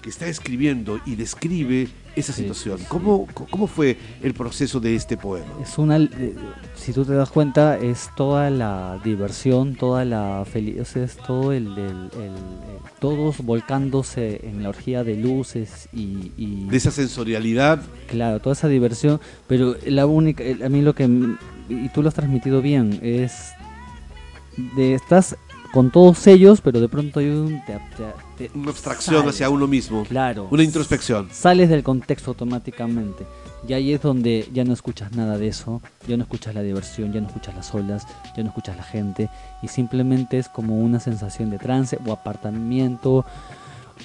que 0.02 0.10
está 0.10 0.26
escribiendo 0.26 1.00
y 1.06 1.14
describe 1.16 1.88
esa 2.14 2.34
Sí, 2.34 2.42
situación. 2.42 2.78
sí. 2.80 2.84
¿Cómo, 2.86 3.26
¿Cómo 3.48 3.66
fue 3.66 3.96
el 4.22 4.34
proceso 4.34 4.78
de 4.78 4.94
este 4.94 5.16
poema? 5.16 5.46
Es 5.62 5.78
una, 5.78 5.96
eh, 5.96 6.34
si 6.74 6.92
tú 6.92 7.06
te 7.06 7.14
das 7.14 7.30
cuenta, 7.30 7.78
es 7.78 8.10
toda 8.14 8.50
la 8.50 9.00
diversión, 9.02 9.74
toda 9.74 10.04
la 10.04 10.44
felicidad, 10.44 10.86
es 10.98 11.16
todo 11.16 11.52
el, 11.52 11.68
el- 11.78 12.10
el- 12.20 12.90
todos 12.98 13.38
volcándose 13.38 14.40
en 14.46 14.62
la 14.62 14.68
orgía 14.68 15.02
de 15.02 15.16
luces 15.16 15.88
y, 15.94 16.32
y- 16.36 16.66
De 16.68 16.76
esa 16.76 16.90
sensorialidad, 16.90 17.80
claro, 18.06 18.38
toda 18.40 18.52
esa 18.52 18.68
diversión, 18.68 19.18
pero 19.46 19.76
la 19.86 20.04
única, 20.04 20.44
a 20.62 20.68
mí 20.68 20.82
lo 20.82 20.94
que, 20.94 21.04
y 21.70 21.88
tú 21.94 22.02
lo 22.02 22.08
has 22.08 22.14
transmitido 22.14 22.60
bien, 22.60 22.98
es, 23.02 23.52
de, 24.74 24.94
estás 24.94 25.36
con 25.72 25.90
todos 25.90 26.26
ellos, 26.26 26.60
pero 26.60 26.80
de 26.80 26.88
pronto 26.88 27.20
hay 27.20 27.28
un, 27.28 27.64
te- 27.64 27.80
te- 27.96 28.48
te- 28.48 28.58
una 28.58 28.70
abstracción 28.70 29.20
sales, 29.20 29.34
hacia 29.36 29.50
uno 29.50 29.66
mismo, 29.68 30.04
Claro. 30.04 30.48
una 30.50 30.64
introspección. 30.64 31.28
Sales 31.30 31.68
del 31.68 31.82
contexto 31.84 32.30
automáticamente. 32.32 33.24
Y 33.68 33.74
ahí 33.74 33.92
es 33.92 34.00
donde 34.00 34.48
ya 34.52 34.64
no 34.64 34.72
escuchas 34.72 35.12
nada 35.12 35.36
de 35.38 35.46
eso, 35.48 35.80
ya 36.08 36.16
no 36.16 36.22
escuchas 36.24 36.54
la 36.54 36.62
diversión, 36.62 37.12
ya 37.12 37.20
no 37.20 37.26
escuchas 37.28 37.54
las 37.54 37.72
olas, 37.74 38.06
ya 38.36 38.42
no 38.42 38.48
escuchas 38.48 38.76
la 38.76 38.82
gente, 38.82 39.28
y 39.62 39.68
simplemente 39.68 40.38
es 40.38 40.48
como 40.48 40.78
una 40.80 40.98
sensación 40.98 41.50
de 41.50 41.58
trance 41.58 41.98
o 42.06 42.12
apartamiento. 42.12 43.24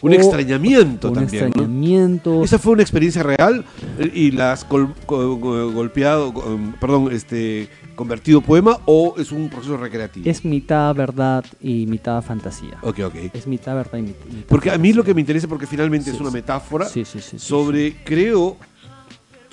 Un 0.01 0.11
o 0.11 0.15
extrañamiento 0.15 1.07
un 1.09 1.13
también. 1.15 1.41
¿no? 1.41 1.47
extrañamiento. 1.47 2.43
¿Esa 2.43 2.59
fue 2.59 2.73
una 2.73 2.81
experiencia 2.81 3.23
real 3.23 3.65
eh, 3.99 4.11
y 4.13 4.31
la 4.31 4.51
has 4.53 4.67
gol- 4.67 4.93
go- 5.07 5.37
go- 5.37 5.71
golpeado, 5.71 6.31
go- 6.31 6.45
um, 6.53 6.73
perdón, 6.73 7.09
este, 7.11 7.69
convertido 7.95 8.41
poema 8.41 8.79
o 8.85 9.15
es 9.17 9.31
un 9.31 9.49
proceso 9.49 9.77
recreativo? 9.77 10.29
Es 10.29 10.43
mitad 10.45 10.93
verdad 10.95 11.45
y 11.61 11.85
mitad 11.87 12.21
fantasía. 12.21 12.77
Ok, 12.81 12.99
ok. 13.05 13.15
Es 13.33 13.47
mitad 13.47 13.75
verdad 13.75 13.97
y 13.99 14.01
mit- 14.01 14.25
mitad 14.29 14.47
Porque 14.49 14.71
a 14.71 14.77
mí 14.77 14.93
lo 14.93 15.03
que 15.03 15.13
me 15.13 15.21
interesa, 15.21 15.47
porque 15.47 15.67
finalmente 15.67 16.09
Sí, 16.09 16.15
es 16.15 16.21
una 16.21 16.31
metáfora 16.31 16.85
sí, 16.85 17.05
sí, 17.05 17.19
sobre, 17.39 17.95
creo, 18.03 18.57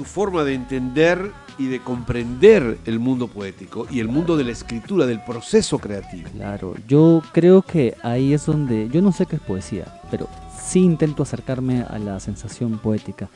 tu 0.02 0.08
forma 0.08 0.42
de 0.42 0.54
entender 0.54 1.30
y 1.58 1.66
de 1.66 1.78
comprender 1.80 2.78
el 2.86 2.98
mundo 2.98 3.28
poético 3.28 3.86
y 3.88 4.00
el 4.00 4.08
mundo 4.08 4.36
de 4.36 4.42
la 4.44 4.50
escritura, 4.50 5.06
del 5.06 5.22
proceso 5.22 5.78
creativo. 5.78 6.28
Claro, 6.34 6.74
yo 6.88 7.22
creo 7.32 7.62
que 7.62 7.94
ahí 8.02 8.32
es 8.34 8.46
donde, 8.46 8.88
yo 8.88 9.00
no 9.00 9.12
sé 9.12 9.26
qué 9.26 9.36
es 9.36 9.42
poesía, 9.42 10.00
pero 10.10 10.28
sí 10.60 10.80
intento 10.80 11.22
acercarme 11.22 11.82
a 11.88 11.98
la 11.98 12.18
sensación 12.18 12.78
poética. 12.78 13.28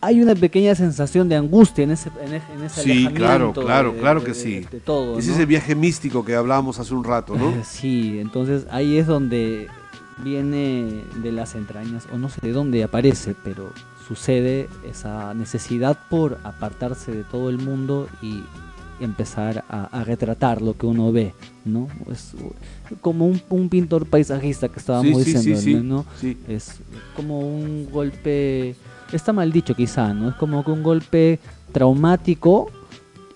hay 0.00 0.20
una 0.22 0.34
pequeña 0.36 0.74
sensación 0.76 1.28
de 1.28 1.34
angustia 1.36 1.82
en 1.84 1.90
ese, 1.92 2.10
en 2.24 2.34
ese, 2.34 2.52
en 2.52 2.62
ese 2.64 2.82
Sí, 2.82 3.08
claro, 3.14 3.52
claro, 3.52 3.92
de- 3.92 3.98
claro 3.98 4.20
que 4.22 4.28
de- 4.28 4.34
sí. 4.34 4.60
de 4.70 4.78
todo, 4.80 5.18
Es 5.18 5.26
¿no? 5.26 5.32
ese 5.34 5.44
viaje 5.46 5.74
místico 5.74 6.24
que 6.24 6.34
hablábamos 6.36 6.78
hace 6.78 6.94
un 6.94 7.02
rato, 7.04 7.34
¿no? 7.36 7.52
Sí, 7.64 8.18
entonces 8.20 8.66
ahí 8.70 8.96
es 8.98 9.06
donde 9.08 9.66
viene 10.22 11.02
de 11.22 11.32
las 11.32 11.54
entrañas, 11.56 12.06
o 12.12 12.18
no 12.18 12.28
sé 12.28 12.40
de 12.42 12.52
dónde 12.52 12.84
aparece, 12.84 13.34
pero 13.42 13.72
sucede 14.08 14.68
esa 14.90 15.34
necesidad 15.34 15.98
por 16.08 16.38
apartarse 16.42 17.12
de 17.12 17.24
todo 17.24 17.50
el 17.50 17.58
mundo 17.58 18.08
y 18.22 18.42
empezar 19.00 19.64
a, 19.68 19.84
a 19.84 20.02
retratar 20.02 20.60
lo 20.60 20.76
que 20.76 20.86
uno 20.86 21.12
ve, 21.12 21.32
¿no? 21.64 21.86
Es 22.10 22.32
como 23.00 23.26
un, 23.26 23.40
un 23.48 23.68
pintor 23.68 24.06
paisajista 24.06 24.68
que 24.68 24.80
estábamos 24.80 25.22
Sí, 25.22 25.32
sí, 25.34 25.38
sí, 25.38 25.50
diciendo, 25.52 25.78
sí, 25.80 25.86
¿no? 25.86 26.04
sí. 26.20 26.36
Es 26.48 26.80
como 27.14 27.38
un 27.40 27.88
golpe, 27.92 28.74
está 29.12 29.32
mal 29.32 29.52
dicho 29.52 29.74
quizá, 29.76 30.12
¿no? 30.14 30.30
Es 30.30 30.34
como 30.34 30.64
que 30.64 30.72
un 30.72 30.82
golpe 30.82 31.38
traumático 31.70 32.70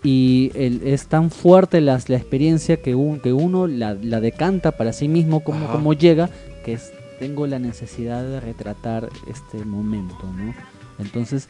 y 0.02 0.50
el- 0.54 0.82
es 0.84 1.06
tan 1.06 1.30
fuerte 1.30 1.80
la 1.80 1.94
experiencia 1.96 2.76
que, 2.78 2.94
un- 2.96 3.20
que 3.20 3.32
uno 3.32 3.68
la, 3.68 3.94
la 3.94 4.20
decanta 4.20 4.72
para 4.72 4.92
sí 4.92 5.06
mismo 5.06 5.44
como, 5.44 5.66
Ajá. 5.66 5.74
como 5.74 5.92
llega, 5.92 6.28
que 6.64 6.72
es, 6.72 6.92
tengo 7.22 7.46
la 7.46 7.60
necesidad 7.60 8.24
de 8.24 8.40
retratar 8.40 9.08
este 9.28 9.64
momento, 9.64 10.28
¿no? 10.36 10.52
Entonces, 10.98 11.48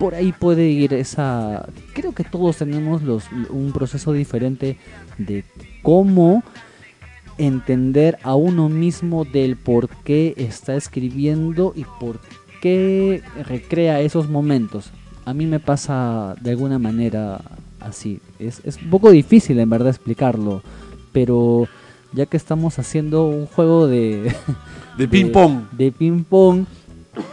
por 0.00 0.16
ahí 0.16 0.32
puede 0.32 0.66
ir 0.66 0.94
esa... 0.94 1.68
Creo 1.92 2.12
que 2.12 2.24
todos 2.24 2.56
tenemos 2.56 3.02
los, 3.02 3.26
un 3.50 3.70
proceso 3.70 4.12
diferente 4.12 4.78
de 5.16 5.44
cómo 5.82 6.42
entender 7.38 8.18
a 8.24 8.34
uno 8.34 8.68
mismo 8.68 9.24
del 9.24 9.54
por 9.54 9.88
qué 10.02 10.34
está 10.38 10.74
escribiendo 10.74 11.72
y 11.76 11.84
por 12.00 12.18
qué 12.60 13.22
recrea 13.46 14.00
esos 14.00 14.28
momentos. 14.28 14.90
A 15.24 15.34
mí 15.34 15.46
me 15.46 15.60
pasa 15.60 16.34
de 16.40 16.50
alguna 16.50 16.80
manera 16.80 17.42
así. 17.78 18.18
Es, 18.40 18.60
es 18.64 18.82
un 18.82 18.90
poco 18.90 19.12
difícil 19.12 19.60
en 19.60 19.70
verdad 19.70 19.90
explicarlo, 19.90 20.62
pero 21.12 21.68
ya 22.12 22.26
que 22.26 22.36
estamos 22.36 22.78
haciendo 22.78 23.26
un 23.26 23.46
juego 23.46 23.86
de... 23.86 24.34
De 24.98 25.06
ping-pong. 25.08 25.64
De 25.72 25.92
ping-pong 25.92 26.64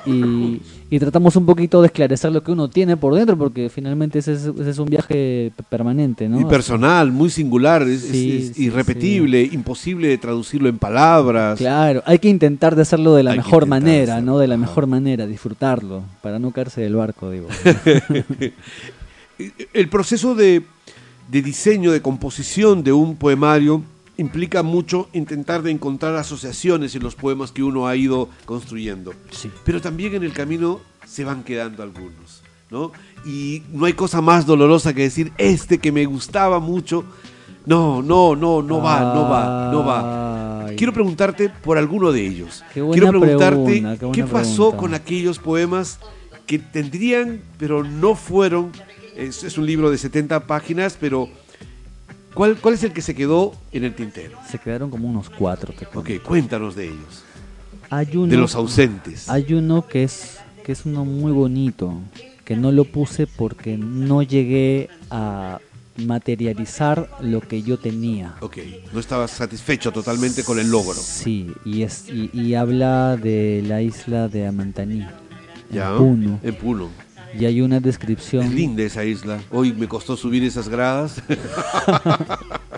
y, 0.05 0.61
y 0.89 0.99
tratamos 0.99 1.35
un 1.35 1.45
poquito 1.45 1.81
de 1.81 1.87
esclarecer 1.87 2.31
lo 2.31 2.41
que 2.43 2.51
uno 2.51 2.69
tiene 2.69 2.95
por 2.97 3.13
dentro, 3.15 3.37
porque 3.37 3.69
finalmente 3.69 4.19
ese 4.19 4.33
es, 4.33 4.43
ese 4.45 4.69
es 4.69 4.77
un 4.79 4.85
viaje 4.89 5.51
permanente, 5.69 6.29
¿no? 6.29 6.39
Y 6.39 6.45
personal, 6.45 7.11
muy 7.11 7.29
singular, 7.29 7.81
es, 7.83 8.03
es- 8.03 8.09
Sí, 8.11 8.37
es 8.49 8.55
sí, 8.55 8.63
irrepetible, 8.65 9.43
imposible 9.43 10.07
de 10.07 10.17
traducirlo 10.17 10.69
en 10.69 10.77
palabras. 10.77 11.57
Claro, 11.57 12.01
hay 12.05 12.19
que 12.19 12.29
intentar 12.29 12.75
de 12.77 12.81
hacerlo 12.83 13.13
de 13.15 13.23
la 13.23 13.31
Hay 13.31 13.37
mejor 13.37 13.65
manera, 13.65 14.13
hacerlo, 14.13 14.31
¿no? 14.33 14.37
De 14.39 14.47
la 14.47 14.57
mejor 14.57 14.87
manera, 14.87 15.25
disfrutarlo, 15.27 16.03
para 16.21 16.39
no 16.39 16.51
caerse 16.51 16.79
del 16.81 16.95
barco, 16.95 17.29
digo. 17.29 17.47
El 19.73 19.89
proceso 19.89 20.35
de, 20.35 20.63
de 21.29 21.41
diseño, 21.41 21.91
de 21.91 22.01
composición 22.01 22.83
de 22.83 22.93
un 22.93 23.15
poemario 23.15 23.83
implica 24.17 24.63
mucho 24.63 25.09
intentar 25.13 25.63
de 25.63 25.71
encontrar 25.71 26.15
asociaciones 26.15 26.95
en 26.95 27.03
los 27.03 27.15
poemas 27.15 27.51
que 27.51 27.63
uno 27.63 27.87
ha 27.87 27.95
ido 27.95 28.29
construyendo. 28.45 29.13
Sí. 29.31 29.49
Pero 29.65 29.81
también 29.81 30.15
en 30.15 30.23
el 30.23 30.33
camino 30.33 30.79
se 31.05 31.23
van 31.23 31.43
quedando 31.43 31.83
algunos, 31.83 32.43
¿no? 32.69 32.91
Y 33.25 33.63
no 33.71 33.85
hay 33.85 33.93
cosa 33.93 34.21
más 34.21 34.45
dolorosa 34.45 34.93
que 34.93 35.03
decir, 35.03 35.31
este 35.37 35.79
que 35.79 35.91
me 35.91 36.05
gustaba 36.05 36.59
mucho, 36.59 37.03
no, 37.65 38.01
no, 38.01 38.35
no, 38.35 38.61
no 38.61 38.81
va, 38.81 38.99
no 39.13 39.29
va, 39.29 39.71
no 39.71 39.85
va. 39.85 40.65
Quiero 40.75 40.93
preguntarte 40.93 41.49
por 41.49 41.77
alguno 41.77 42.11
de 42.11 42.25
ellos. 42.25 42.63
Qué 42.73 42.81
buena 42.81 43.01
Quiero 43.01 43.19
preguntarte 43.19 43.63
pregunta, 43.63 43.97
qué 43.99 44.11
qué 44.11 44.23
pasó 44.23 44.69
pregunta. 44.69 44.77
con 44.77 44.93
aquellos 44.93 45.39
poemas 45.39 45.99
que 46.45 46.59
tendrían, 46.59 47.41
pero 47.57 47.83
no 47.83 48.15
fueron. 48.15 48.71
Es, 49.15 49.43
es 49.43 49.57
un 49.57 49.65
libro 49.65 49.91
de 49.91 49.97
70 49.97 50.47
páginas, 50.47 50.97
pero 50.99 51.29
¿cuál, 52.33 52.57
¿cuál 52.57 52.73
es 52.75 52.83
el 52.83 52.93
que 52.93 53.01
se 53.01 53.15
quedó 53.15 53.53
en 53.71 53.83
el 53.83 53.95
tintero? 53.95 54.37
Se 54.49 54.59
quedaron 54.59 54.89
como 54.89 55.07
unos 55.09 55.29
cuatro, 55.29 55.73
te. 55.73 55.85
Ok, 55.97 56.23
cuéntanos 56.23 56.75
de 56.75 56.85
ellos. 56.85 57.23
Hay 57.89 58.15
uno, 58.15 58.27
De 58.27 58.37
los 58.37 58.55
ausentes. 58.55 59.29
Hay 59.29 59.53
uno 59.53 59.87
que 59.87 60.03
es, 60.03 60.37
que 60.63 60.71
es 60.71 60.85
uno 60.85 61.05
muy 61.05 61.31
bonito, 61.31 61.93
que 62.45 62.55
no 62.55 62.71
lo 62.71 62.85
puse 62.85 63.27
porque 63.27 63.77
no 63.77 64.23
llegué 64.23 64.89
a 65.11 65.59
materializar 65.97 67.09
lo 67.21 67.41
que 67.41 67.61
yo 67.61 67.77
tenía. 67.77 68.35
Ok, 68.41 68.57
no 68.93 68.99
estabas 68.99 69.31
satisfecho 69.31 69.91
totalmente 69.91 70.43
con 70.43 70.59
el 70.59 70.69
logro. 70.71 70.95
Sí, 70.95 71.51
y, 71.65 71.83
es, 71.83 72.09
y, 72.09 72.29
y 72.33 72.55
habla 72.55 73.15
de 73.15 73.63
la 73.67 73.81
isla 73.81 74.27
de 74.27 74.47
Amantaní, 74.47 75.05
¿Ya? 75.71 75.91
en 75.91 75.97
Puno. 75.97 76.39
En 76.41 76.55
Puno. 76.55 76.89
Y 77.39 77.45
hay 77.45 77.61
una 77.61 77.79
descripción. 77.79 78.43
Es 78.45 78.51
linda 78.53 78.83
esa 78.83 79.03
isla. 79.03 79.39
Hoy 79.51 79.73
me 79.73 79.87
costó 79.87 80.15
subir 80.15 80.43
esas 80.43 80.69
gradas. 80.69 81.21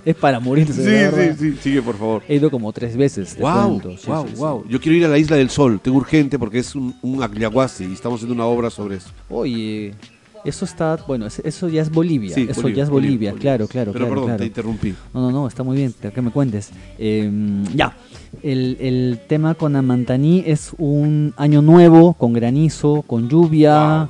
Es 0.06 0.16
para 0.16 0.40
morirse. 0.40 0.74
sí, 0.74 0.82
verdad. 0.84 1.36
sí, 1.40 1.52
sí. 1.54 1.58
Sigue, 1.62 1.82
por 1.82 1.98
favor. 1.98 2.22
He 2.28 2.36
ido 2.36 2.52
como 2.52 2.72
tres 2.72 2.96
veces. 2.96 3.36
Wow. 3.40 3.82
Sí, 3.98 4.08
wow, 4.08 4.26
sí, 4.28 4.34
sí. 4.36 4.40
wow. 4.40 4.64
Yo 4.70 4.80
quiero 4.80 4.98
ir 4.98 5.06
a 5.06 5.08
la 5.08 5.18
Isla 5.18 5.36
del 5.36 5.50
Sol. 5.50 5.80
Tengo 5.82 5.98
urgente 5.98 6.38
porque 6.38 6.60
es 6.60 6.76
un, 6.76 6.94
un 7.02 7.16
y 7.24 7.94
estamos 7.94 8.18
haciendo 8.20 8.36
una 8.36 8.46
obra 8.46 8.70
sobre 8.70 8.98
eso. 8.98 9.10
Oye, 9.30 9.96
eso 10.44 10.66
está. 10.66 10.98
Bueno, 11.08 11.26
es- 11.26 11.40
eso 11.40 11.70
ya 11.70 11.82
es 11.82 11.90
Bolivia. 11.90 12.36
Sí, 12.36 12.46
eso 12.48 12.70
ya 12.70 12.84
es 12.84 12.90
Bolivia, 12.90 13.34
claro, 13.34 13.68
claro. 13.68 13.94
Pero 13.94 14.06
claro, 14.06 14.10
perdón, 14.10 14.26
claro. 14.26 14.40
te 14.40 14.46
interrumpí. 14.46 14.94
No, 15.12 15.22
no, 15.22 15.32
no, 15.32 15.48
está 15.48 15.64
muy 15.64 15.78
bien, 15.78 15.94
que 16.14 16.22
me 16.22 16.30
cuentes. 16.30 16.70
Eh, 17.00 17.32
ya, 17.74 17.98
el, 18.44 18.78
el 18.80 19.20
tema 19.28 19.56
con 19.56 19.76
Amantaní 19.76 20.44
es 20.46 20.72
un 20.78 21.34
año 21.38 21.64
nuevo, 21.64 22.14
con 22.14 22.34
granizo, 22.34 23.02
con 23.08 23.28
lluvia. 23.28 23.98
Wow. 24.04 24.10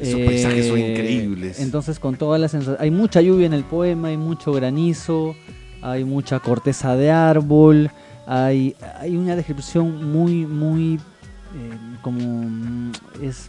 Esos 0.00 0.20
paisajes 0.20 0.66
son 0.68 0.78
increíbles. 0.78 1.60
Entonces, 1.60 1.98
con 1.98 2.16
todas 2.16 2.40
las. 2.40 2.54
Hay 2.80 2.90
mucha 2.90 3.20
lluvia 3.20 3.46
en 3.46 3.52
el 3.52 3.64
poema, 3.64 4.08
hay 4.08 4.16
mucho 4.16 4.52
granizo, 4.52 5.34
hay 5.82 6.04
mucha 6.04 6.40
corteza 6.40 6.96
de 6.96 7.10
árbol, 7.10 7.90
hay, 8.26 8.74
hay 8.98 9.16
una 9.16 9.36
descripción 9.36 10.10
muy, 10.12 10.46
muy. 10.46 10.94
eh, 10.94 11.98
como. 12.02 12.20
mm, 12.48 12.92
Es, 13.22 13.48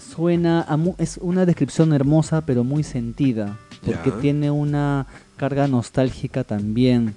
suena. 0.00 0.62
A 0.68 0.76
mu- 0.76 0.94
es 0.98 1.18
una 1.20 1.46
descripción 1.46 1.92
hermosa, 1.92 2.42
pero 2.42 2.64
muy 2.64 2.82
sentida. 2.82 3.56
Porque 3.84 4.10
tiene 4.20 4.50
una 4.50 5.06
carga 5.36 5.68
nostálgica 5.68 6.44
también. 6.44 7.14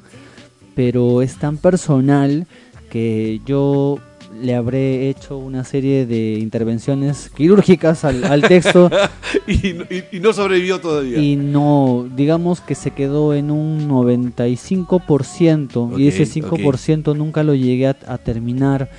Pero 0.75 1.21
es 1.21 1.37
tan 1.37 1.57
personal 1.57 2.47
que 2.89 3.41
yo 3.45 3.97
le 4.39 4.55
habré 4.55 5.09
hecho 5.09 5.37
una 5.37 5.63
serie 5.63 6.05
de 6.05 6.33
intervenciones 6.39 7.29
quirúrgicas 7.35 8.05
al, 8.05 8.23
al 8.23 8.41
texto 8.43 8.89
y, 9.47 9.73
no- 9.73 9.83
y- 9.89 10.17
y 10.17 10.19
no 10.19 10.33
sobrevivió 10.33 10.79
todavía. 10.79 11.17
y 11.19 11.35
no, 11.35 12.07
digamos 12.15 12.61
que 12.61 12.75
se 12.75 12.91
quedó 12.91 13.33
en 13.33 13.51
un 13.51 13.87
95% 13.89 15.99
y 15.99 16.07
ese 16.07 16.23
Ok, 16.43 16.57
5% 16.59 17.15
nunca 17.15 17.43
lo 17.43 17.55
llegué 17.55 17.87
a, 17.87 17.97
a 18.07 18.17
terminar. 18.17 18.89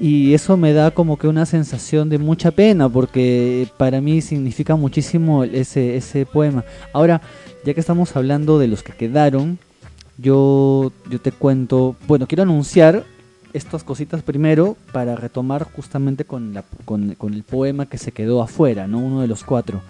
Y 0.00 0.32
eso 0.32 0.56
me 0.56 0.72
da 0.72 0.92
como 0.92 1.16
que 1.18 1.26
una 1.26 1.44
sensación 1.44 2.08
de 2.08 2.18
mucha 2.18 2.52
pena 2.52 2.88
porque 2.88 3.66
para 3.78 4.00
mí 4.00 4.20
significa 4.20 4.76
muchísimo 4.76 5.42
ese, 5.42 5.96
ese 5.96 6.24
poema. 6.24 6.64
Ahora, 6.92 7.20
ya 7.64 7.74
que 7.74 7.80
estamos 7.80 8.14
hablando 8.14 8.60
de 8.60 8.68
los 8.68 8.84
que 8.84 8.92
quedaron, 8.92 9.58
yo, 10.16 10.92
yo 11.10 11.20
te 11.20 11.32
cuento, 11.32 11.96
bueno, 12.06 12.28
quiero 12.28 12.44
anunciar 12.44 13.04
estas 13.52 13.84
cositas 13.84 14.22
primero 14.22 14.76
para 14.92 15.16
retomar 15.16 15.64
justamente 15.64 16.24
con, 16.24 16.54
la, 16.54 16.64
con, 16.84 17.14
con 17.14 17.34
el 17.34 17.42
poema 17.42 17.86
que 17.86 17.98
se 17.98 18.12
quedó 18.12 18.42
afuera, 18.42 18.86
¿no? 18.86 18.98
Uno 18.98 19.20
de 19.20 19.28
los 19.28 19.44
cuatro. 19.44 19.80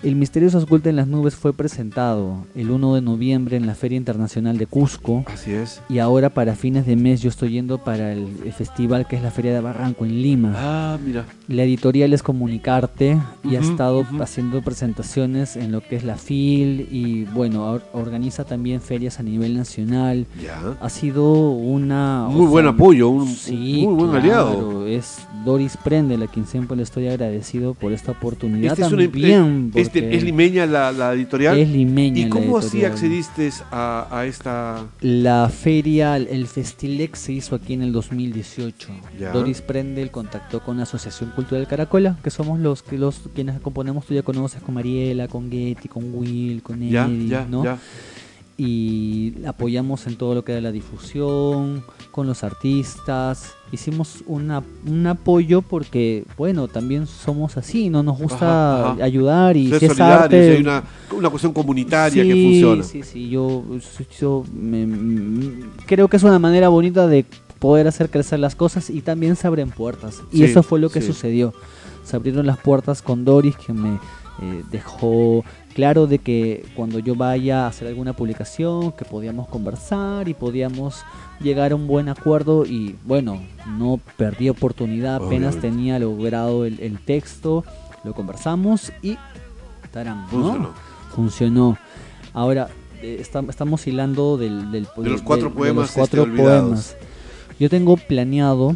El 0.00 0.14
misterio 0.14 0.48
se 0.48 0.56
oculta 0.58 0.88
en 0.90 0.94
las 0.94 1.08
nubes 1.08 1.34
fue 1.34 1.52
presentado 1.52 2.46
el 2.54 2.70
1 2.70 2.94
de 2.94 3.00
noviembre 3.00 3.56
en 3.56 3.66
la 3.66 3.74
Feria 3.74 3.96
Internacional 3.98 4.56
de 4.56 4.66
Cusco 4.66 5.24
Así 5.26 5.50
es. 5.50 5.82
y 5.88 5.98
ahora 5.98 6.30
para 6.30 6.54
fines 6.54 6.86
de 6.86 6.94
mes 6.94 7.20
yo 7.20 7.28
estoy 7.28 7.50
yendo 7.50 7.78
para 7.78 8.12
el, 8.12 8.28
el 8.44 8.52
festival 8.52 9.08
que 9.08 9.16
es 9.16 9.22
la 9.22 9.32
Feria 9.32 9.52
de 9.52 9.60
Barranco 9.60 10.04
en 10.04 10.22
Lima. 10.22 10.52
Ah, 10.54 10.98
mira. 11.04 11.24
La 11.48 11.64
editorial 11.64 12.12
es 12.12 12.22
Comunicarte 12.22 13.18
y 13.42 13.56
ha 13.56 13.60
Ujú, 13.60 13.70
estado 13.72 14.06
haciendo 14.20 14.62
presentaciones 14.62 15.56
en 15.56 15.72
lo 15.72 15.80
que 15.80 15.96
es 15.96 16.04
la 16.04 16.14
FIL 16.16 16.86
y 16.92 17.24
bueno, 17.24 17.64
or- 17.68 17.82
organiza 17.92 18.44
también 18.44 18.80
ferias 18.80 19.18
a 19.18 19.24
nivel 19.24 19.56
nacional. 19.56 20.26
Ya. 20.40 20.76
Ha 20.80 20.90
sido 20.90 21.50
una... 21.50 22.28
Muy 22.30 22.46
buen 22.46 22.66
sea, 22.66 22.72
apoyo, 22.72 23.08
un, 23.08 23.26
sí, 23.26 23.84
un 23.84 23.94
muy 23.96 24.04
buen 24.06 24.10
claro, 24.20 24.48
aliado. 24.48 24.86
Es 24.86 25.26
Doris 25.44 25.76
Prende, 25.76 26.14
a 26.22 26.26
quien 26.28 26.46
siempre 26.46 26.76
le 26.76 26.84
estoy 26.84 27.08
agradecido 27.08 27.74
por 27.74 27.92
esta 27.92 28.12
oportunidad 28.12 28.72
Este 28.78 28.82
es, 28.82 28.92
una-. 28.92 29.02
Este- 29.88 30.16
¿Es 30.16 30.22
limeña 30.22 30.66
la, 30.66 30.92
la 30.92 31.12
editorial? 31.12 31.58
es 31.58 31.68
limeña 31.68 32.20
¿Y 32.20 32.28
cómo 32.28 32.58
así 32.58 32.84
accediste 32.84 33.50
a, 33.70 34.06
a 34.10 34.26
esta...? 34.26 34.86
La 35.00 35.48
feria, 35.48 36.16
el 36.16 36.46
Festilex 36.46 37.18
se 37.18 37.32
hizo 37.32 37.54
aquí 37.54 37.74
en 37.74 37.82
el 37.82 37.92
2018. 37.92 38.88
Ya. 39.18 39.32
Doris 39.32 39.60
Prendel 39.60 40.10
contactó 40.10 40.60
con 40.60 40.76
la 40.76 40.84
Asociación 40.84 41.30
Cultural 41.30 41.66
Caracola, 41.66 42.16
que 42.22 42.30
somos 42.30 42.58
los 42.60 42.82
que 42.82 42.98
los 42.98 43.20
quienes 43.34 43.60
componemos, 43.60 44.06
tú 44.06 44.14
ya 44.14 44.22
conoces 44.22 44.62
con 44.62 44.74
Mariela, 44.74 45.28
con 45.28 45.50
Getty, 45.50 45.88
con 45.88 46.14
Will, 46.14 46.62
con 46.62 46.80
Ya, 46.88 47.06
Eddie, 47.06 47.28
ya, 47.28 47.46
¿no? 47.48 47.62
Y 48.60 49.34
apoyamos 49.46 50.06
en 50.08 50.16
todo 50.16 50.34
lo 50.34 50.44
que 50.44 50.50
era 50.52 50.60
la 50.60 50.72
difusión, 50.72 51.84
con 52.10 52.26
los 52.26 52.42
artistas. 52.44 53.54
Hicimos 53.70 54.24
una, 54.26 54.62
un 54.84 55.06
apoyo 55.06 55.62
porque, 55.62 56.24
bueno, 56.36 56.66
también 56.66 57.06
somos 57.06 57.56
así, 57.56 57.88
¿no? 57.88 58.02
Nos 58.02 58.18
gusta 58.18 58.80
Ajá, 58.80 58.92
ajá. 58.94 59.04
ayudar 59.04 59.56
y 59.56 59.68
Ser 59.70 59.78
si 59.78 59.86
es 59.86 59.92
solidarios, 59.92 60.22
arte... 60.24 60.44
si 60.44 60.50
hay 60.56 60.60
una, 60.60 60.82
una 61.16 61.30
cuestión 61.30 61.52
comunitaria 61.52 62.24
que 62.24 62.42
funciona. 62.42 62.82
Sí, 62.82 63.02
sí, 63.04 63.28
yo, 63.30 63.62
yo 64.20 64.42
me- 64.52 65.64
creo 65.86 66.08
que 66.08 66.16
es 66.16 66.22
una 66.24 66.40
manera 66.40 66.68
bonita 66.68 67.06
de 67.06 67.24
poder 67.60 67.86
hacer 67.86 68.10
crecer 68.10 68.40
las 68.40 68.56
cosas 68.56 68.90
y 68.90 69.02
también 69.02 69.36
se 69.36 69.46
abren 69.46 69.70
puertas. 69.70 70.20
Y 70.32 70.38
Sí, 70.38 70.44
eso 70.44 70.64
fue 70.64 70.80
lo 70.80 70.90
que 70.90 71.00
sí. 71.00 71.06
sucedió. 71.06 71.54
Se 72.04 72.16
abrieron 72.16 72.44
las 72.46 72.58
puertas 72.58 73.02
con 73.02 73.24
Doris 73.24 73.54
que 73.56 73.72
me 73.72 73.94
eh, 74.40 74.62
dejó 74.70 75.44
claro 75.78 76.08
de 76.08 76.18
que 76.18 76.66
cuando 76.74 76.98
yo 76.98 77.14
vaya 77.14 77.64
a 77.64 77.68
hacer 77.68 77.86
alguna 77.86 78.12
publicación, 78.12 78.90
que 78.90 79.04
podíamos 79.04 79.46
conversar 79.46 80.28
y 80.28 80.34
podíamos 80.34 81.04
llegar 81.40 81.70
a 81.70 81.76
un 81.76 81.86
buen 81.86 82.08
acuerdo 82.08 82.66
y 82.66 82.96
bueno, 83.04 83.40
no 83.78 84.00
perdí 84.16 84.48
oportunidad, 84.48 85.14
apenas 85.24 85.54
Obviamente. 85.54 85.60
tenía 85.68 85.98
logrado 86.00 86.64
el, 86.64 86.80
el 86.80 86.98
texto, 86.98 87.62
lo 88.02 88.12
conversamos 88.12 88.90
y 89.02 89.16
tarán, 89.92 90.22
¿no? 90.22 90.28
Funcionó. 90.30 90.70
funcionó. 91.14 91.78
Ahora, 92.32 92.70
eh, 93.00 93.22
estam- 93.24 93.48
estamos 93.48 93.86
hilando 93.86 94.36
del, 94.36 94.72
del- 94.72 94.88
De 94.96 95.10
los 95.10 95.22
cuatro 95.22 95.46
del- 95.48 95.56
poemas, 95.58 95.82
los 95.84 95.90
cuatro 95.92 96.22
este, 96.22 96.32
olvidados. 96.32 96.60
poemas. 96.64 96.96
Yo 97.60 97.70
tengo 97.70 97.96
planeado 97.96 98.74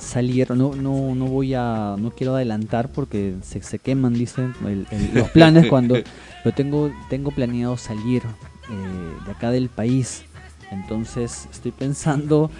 salir, 0.00 0.50
no, 0.50 0.74
no, 0.74 1.14
no 1.14 1.26
voy 1.26 1.54
a, 1.54 1.96
no 1.98 2.10
quiero 2.10 2.34
adelantar 2.34 2.90
porque 2.92 3.34
se, 3.42 3.62
se 3.62 3.78
queman, 3.78 4.14
dicen 4.14 4.54
el- 4.66 4.86
el- 4.90 5.14
los 5.14 5.28
planes 5.32 5.66
cuando, 5.66 5.96
pero 6.42 6.54
tengo, 6.54 6.90
tengo 7.08 7.30
planeado 7.30 7.76
salir 7.76 8.22
eh, 8.24 9.24
de 9.26 9.30
acá 9.32 9.50
del 9.50 9.68
país. 9.68 10.22
Entonces 10.72 11.48
estoy 11.50 11.72
pensando 11.72 12.50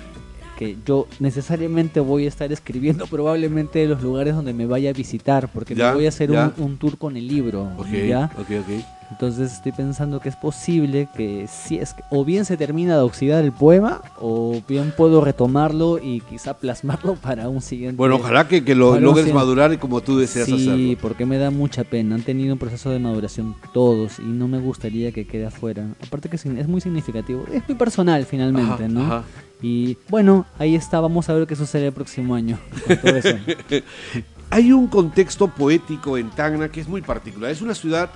que 0.58 0.76
yo 0.84 1.06
necesariamente 1.20 2.00
voy 2.00 2.26
a 2.26 2.28
estar 2.28 2.52
escribiendo 2.52 3.06
probablemente 3.06 3.78
de 3.78 3.86
los 3.86 4.02
lugares 4.02 4.34
donde 4.34 4.52
me 4.52 4.66
vaya 4.66 4.90
a 4.90 4.92
visitar, 4.92 5.48
porque 5.52 5.74
Ya, 5.74 5.88
me 5.88 5.94
voy 5.94 6.06
a 6.06 6.10
hacer 6.10 6.30
un, 6.30 6.52
un 6.58 6.76
tour 6.76 6.98
con 6.98 7.16
el 7.16 7.26
libro. 7.26 7.62
Ok, 7.78 7.88
¿ya? 8.06 8.30
ok, 8.36 8.50
ok. 8.60 8.99
Entonces 9.10 9.52
estoy 9.52 9.72
pensando 9.72 10.20
que 10.20 10.28
es 10.28 10.36
posible 10.36 11.08
que 11.14 11.46
si 11.48 11.78
es 11.78 11.94
que 11.94 12.02
o 12.10 12.24
bien 12.24 12.44
se 12.44 12.56
termina 12.56 12.94
de 12.96 13.02
oxidar 13.02 13.42
el 13.44 13.52
poema 13.52 14.02
o 14.20 14.62
bien 14.68 14.92
puedo 14.96 15.20
retomarlo 15.20 15.98
y 15.98 16.20
quizá 16.20 16.54
plasmarlo 16.54 17.14
para 17.22 17.48
un 17.48 17.60
siguiente. 17.60 17.96
Bueno, 17.96 18.16
ojalá 18.16 18.46
que, 18.46 18.64
que 18.64 18.74
lo 18.74 18.92
logres 19.00 19.24
siguiente- 19.26 19.32
madurar 19.34 19.72
y 19.72 19.78
como 19.78 20.00
tú 20.00 20.18
deseas 20.18 20.46
sí, 20.46 20.54
hacerlo. 20.68 20.98
porque 21.02 21.26
me 21.26 21.38
da 21.38 21.50
mucha 21.50 21.84
pena. 21.84 22.14
Han 22.14 22.22
tenido 22.22 22.52
un 22.52 22.58
proceso 22.58 22.90
de 22.90 22.98
maduración 23.00 23.54
todos 23.74 24.18
y 24.18 24.22
no 24.22 24.46
me 24.48 24.58
gustaría 24.58 25.10
que 25.12 25.26
quede 25.26 25.46
afuera. 25.46 25.86
Aparte 26.06 26.28
que 26.28 26.36
es 26.36 26.68
muy 26.68 26.80
significativo. 26.80 27.44
Es 27.52 27.62
muy 27.68 27.76
personal 27.76 28.24
finalmente, 28.26 28.72
Ajá, 28.84 28.88
¿no? 28.88 29.02
ajá. 29.02 29.24
Y 29.62 29.98
bueno, 30.08 30.46
ahí 30.58 30.74
está. 30.74 31.00
Vamos 31.00 31.28
a 31.28 31.34
ver 31.34 31.46
qué 31.46 31.54
sucede 31.56 31.86
el 31.88 31.92
próximo 31.92 32.34
año. 32.34 32.58
con 32.86 32.96
todo 32.96 33.16
eso. 33.16 33.28
Hay 34.50 34.72
un 34.72 34.86
contexto 34.88 35.48
poético 35.48 36.16
en 36.18 36.30
Tacna 36.30 36.68
que 36.70 36.80
es 36.80 36.88
muy 36.88 37.02
particular. 37.02 37.50
Es 37.50 37.62
una 37.62 37.74
ciudad, 37.74 38.10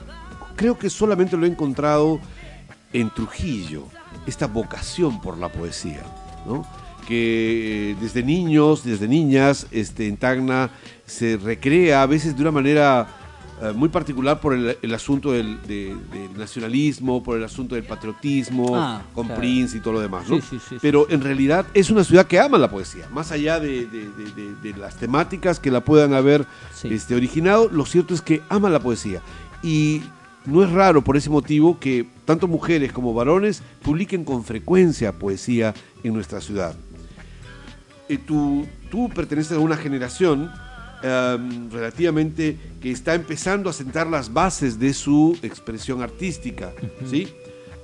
creo 0.57 0.79
que 0.79 0.91
solamente 0.91 1.37
lo 1.37 1.47
he 1.47 1.49
encontrado 1.49 2.21
en 2.93 3.11
Trujillo, 3.11 3.85
esta 4.27 4.47
vocación 4.47 5.21
por 5.21 5.37
la 5.39 5.49
poesía, 5.49 6.03
¿no? 6.47 6.67
que 7.07 7.91
eh, 7.91 7.97
desde 8.01 8.23
niños, 8.23 8.83
desde 8.85 9.07
niñas, 9.09 9.67
este, 9.71 10.07
en 10.09 10.17
Tacna 10.17 10.71
se 11.07 11.37
recrea 11.37 12.03
a 12.03 12.07
veces 12.07 12.35
de 12.35 12.41
una 12.41 12.51
manera 12.51 13.07
eh, 13.61 13.73
muy 13.75 13.91
particular 13.91 14.41
por 14.41 14.55
el, 14.55 14.79
el 14.81 14.95
asunto 14.95 15.33
del, 15.33 15.61
de- 15.67 15.95
del 16.13 16.35
nacionalismo, 16.39 17.23
por 17.23 17.37
el 17.37 17.45
asunto 17.45 17.75
del 17.75 17.85
patriotismo, 17.85 18.75
Ah, 18.75 19.03
con 19.13 19.27
claro. 19.27 19.39
Prince 19.41 19.77
y 19.77 19.81
todo 19.81 19.95
lo 19.95 20.01
demás. 20.01 20.27
¿no? 20.31 20.37
Sí, 20.37 20.43
sí, 20.49 20.57
sí, 20.59 20.65
sí. 20.71 20.77
Pero 20.81 21.07
en 21.11 21.21
realidad 21.21 21.67
es 21.75 21.91
una 21.91 22.05
ciudad 22.05 22.27
que 22.27 22.41
ama 22.41 22.57
la 22.57 22.71
poesía, 22.71 23.07
más 23.13 23.33
allá 23.33 23.61
de, 23.61 23.87
las 24.79 24.97
temáticas 24.97 25.61
que 25.61 25.71
la 25.71 25.85
puedan 25.85 26.15
haber 26.15 26.47
este, 26.85 27.15
originado, 27.15 27.69
lo 27.71 27.85
cierto 27.85 28.15
es 28.15 28.23
que 28.23 28.41
ama 28.49 28.71
la 28.71 28.81
poesía. 28.81 29.21
Y 29.63 30.03
no 30.47 30.63
es 30.63 30.71
raro 30.71 31.03
por 31.03 31.17
ese 31.17 31.31
motivo 31.31 31.79
que 31.79 32.07
tanto 32.25 32.49
mujeres 32.49 32.93
como 32.93 33.15
varones 33.15 33.63
publiquen 33.83 34.25
con 34.25 34.45
frecuencia 34.45 35.13
poesía 35.13 35.75
en 36.03 36.13
nuestra 36.13 36.41
ciudad. 36.41 36.75
Eh, 38.09 38.19
tú, 38.19 38.67
tú 38.91 39.09
perteneces 39.09 39.57
a 39.57 39.61
una 39.61 39.77
generación 39.77 40.51
em, 41.03 41.71
relativamente 41.71 42.59
que 42.81 42.91
está 42.91 43.15
empezando 43.15 43.71
a 43.71 43.73
sentar 43.73 44.07
las 44.07 44.33
bases 44.33 44.79
de 44.79 44.93
su 44.93 45.39
expresión 45.43 46.03
artística, 46.03 46.73
¿sí? 47.11 47.29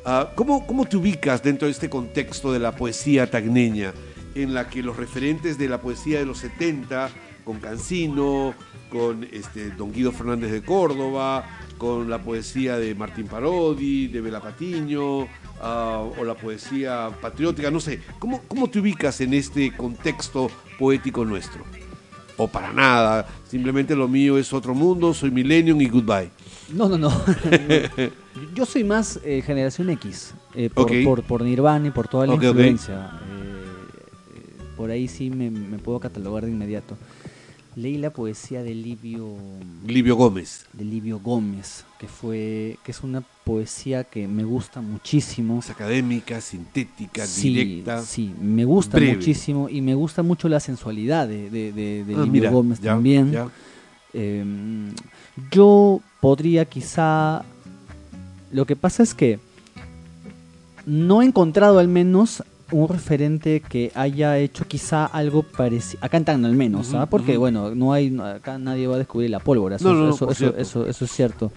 Ah, 0.04 0.30
¿cómo, 0.34 0.66
¿Cómo 0.66 0.86
te 0.86 0.96
ubicas 0.96 1.42
dentro 1.42 1.66
de 1.66 1.72
este 1.72 1.90
contexto 1.90 2.52
de 2.52 2.58
la 2.58 2.72
poesía 2.72 3.30
tagneña, 3.30 3.92
en 4.34 4.54
la 4.54 4.68
que 4.68 4.82
los 4.82 4.96
referentes 4.96 5.58
de 5.58 5.68
la 5.68 5.80
poesía 5.80 6.18
de 6.18 6.26
los 6.26 6.38
70, 6.38 7.10
con 7.44 7.60
Cancino, 7.60 8.54
con 8.90 9.26
este, 9.32 9.70
Don 9.70 9.92
Guido 9.92 10.12
Fernández 10.12 10.50
de 10.50 10.62
Córdoba, 10.62 11.44
con 11.78 12.10
la 12.10 12.22
poesía 12.22 12.76
de 12.76 12.94
Martín 12.94 13.26
Parodi, 13.26 14.08
de 14.08 14.20
Bela 14.20 14.40
Patiño, 14.40 15.26
ah, 15.62 16.04
o 16.18 16.24
la 16.24 16.34
poesía 16.34 17.08
patriótica, 17.22 17.70
no 17.70 17.80
sé, 17.80 18.00
¿cómo, 18.18 18.42
¿cómo 18.46 18.68
te 18.68 18.80
ubicas 18.80 19.20
en 19.22 19.32
este 19.34 19.74
contexto 19.76 20.50
poético 20.78 21.24
nuestro? 21.24 21.64
O 22.36 22.48
para 22.48 22.72
nada, 22.72 23.26
simplemente 23.48 23.94
lo 23.94 24.08
mío 24.08 24.38
es 24.38 24.52
otro 24.52 24.74
mundo, 24.74 25.14
soy 25.14 25.30
millennium 25.30 25.80
y 25.80 25.88
goodbye. 25.88 26.30
No, 26.72 26.88
no, 26.88 26.96
no. 26.98 27.10
Yo 28.54 28.64
soy 28.64 28.84
más 28.84 29.20
eh, 29.24 29.42
generación 29.44 29.90
X, 29.90 30.34
eh, 30.54 30.70
por, 30.72 30.90
por, 31.04 31.22
por 31.22 31.42
Nirvana 31.42 31.88
y 31.88 31.90
por 31.90 32.08
toda 32.08 32.26
la 32.26 32.34
Ok, 32.34 32.38
ok. 32.40 32.44
influencia. 32.46 33.10
Eh, 33.28 33.64
eh, 34.36 34.62
por 34.76 34.90
ahí 34.90 35.08
sí 35.08 35.30
me, 35.30 35.50
me 35.50 35.78
puedo 35.78 36.00
catalogar 36.00 36.44
de 36.44 36.50
inmediato. 36.50 36.96
Leí 37.76 37.98
la 37.98 38.10
poesía 38.12 38.62
de 38.64 38.74
Livio, 38.74 39.36
Livio 39.86 40.16
Gómez. 40.16 40.66
de 40.72 40.84
Livio 40.84 41.20
Gómez, 41.20 41.84
que 42.00 42.08
fue 42.08 42.78
que 42.84 42.90
es 42.90 43.02
una 43.02 43.20
poesía 43.44 44.02
que 44.04 44.26
me 44.26 44.42
gusta 44.42 44.80
muchísimo. 44.80 45.60
Es 45.60 45.70
académica, 45.70 46.40
sintética, 46.40 47.24
Sí, 47.26 47.54
directa. 47.54 48.02
sí, 48.02 48.34
me 48.40 48.64
gusta 48.64 48.96
breve. 48.96 49.14
muchísimo 49.16 49.68
y 49.68 49.80
me 49.82 49.94
gusta 49.94 50.22
mucho 50.24 50.48
la 50.48 50.58
sensualidad 50.58 51.28
de, 51.28 51.48
de, 51.48 51.72
de- 51.72 52.04
de 52.04 52.14
Ah, 52.16 52.18
Livio 52.18 52.32
mira, 52.32 52.50
Gómez 52.50 52.80
ya, 52.80 52.90
también. 52.92 53.30
ya. 53.30 53.48
Eh, 54.14 54.44
yo 55.52 56.00
podría 56.20 56.64
quizá... 56.64 57.44
Lo 58.50 58.66
que 58.66 58.74
pasa 58.74 59.04
es 59.04 59.14
que 59.14 59.38
no 60.86 61.22
he 61.22 61.24
encontrado 61.24 61.78
al 61.78 61.86
menos 61.86 62.42
un 62.72 62.88
referente 62.88 63.60
que 63.60 63.90
haya 63.94 64.38
hecho 64.38 64.64
quizá 64.66 65.06
algo 65.06 65.42
parecido, 65.42 66.04
acá 66.04 66.16
en 66.16 66.24
Tacna 66.24 66.48
al 66.48 66.54
menos, 66.56 66.94
¿ah? 66.94 67.06
porque 67.06 67.36
bueno, 67.36 67.74
no 67.74 67.92
hay, 67.92 68.16
acá 68.18 68.58
nadie 68.58 68.86
va 68.86 68.94
a 68.96 68.98
descubrir 68.98 69.30
la 69.30 69.40
pólvora, 69.40 69.76
eso, 69.76 69.88
No, 69.88 69.94
no, 69.94 70.06
no, 70.08 70.14
eso, 70.14 70.30
eso, 70.30 70.54
eso- 70.56 70.86
eso 70.86 71.04
es 71.04 71.10
cierto. 71.10 71.50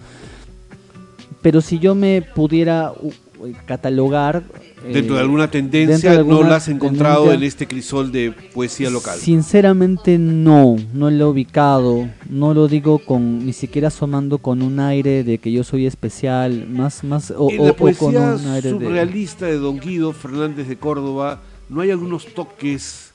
Pero 1.42 1.60
si 1.60 1.78
yo 1.78 1.94
me 1.94 2.22
pudiera 2.22 2.92
uh, 2.92 3.12
catalogar... 3.52 4.42
Dentro 4.82 5.14
de 5.14 5.20
eh, 5.20 5.22
alguna 5.22 5.50
tendencia 5.50 6.12
de 6.12 6.24
no 6.24 6.42
la 6.42 6.56
has 6.56 6.68
encontrado 6.68 7.32
en 7.32 7.42
este 7.42 7.66
crisol 7.66 8.12
de 8.12 8.32
poesía 8.52 8.90
local. 8.90 9.18
Sinceramente 9.18 10.18
no, 10.18 10.76
no 10.92 11.10
lo 11.10 11.24
he 11.24 11.28
ubicado, 11.28 12.08
no 12.28 12.52
lo 12.52 12.68
digo 12.68 12.98
con 12.98 13.46
ni 13.46 13.52
siquiera 13.52 13.88
asomando 13.88 14.38
con 14.38 14.60
un 14.62 14.80
aire 14.80 15.24
de 15.24 15.38
que 15.38 15.52
yo 15.52 15.64
soy 15.64 15.86
especial, 15.86 16.66
más 16.68 17.02
más 17.02 17.30
o, 17.30 17.50
en 17.50 17.60
o- 17.60 17.64
la 17.64 17.70
o 17.70 17.94
con 17.96 18.16
un 18.16 18.46
aire 18.46 18.72
de 18.72 18.78
surrealista 18.78 19.46
de 19.46 19.58
Don 19.58 19.80
Guido 19.80 20.12
Fernández 20.12 20.68
de 20.68 20.76
Córdoba, 20.76 21.40
¿no 21.68 21.80
hay 21.80 21.90
algunos 21.90 22.26
toques 22.26 23.12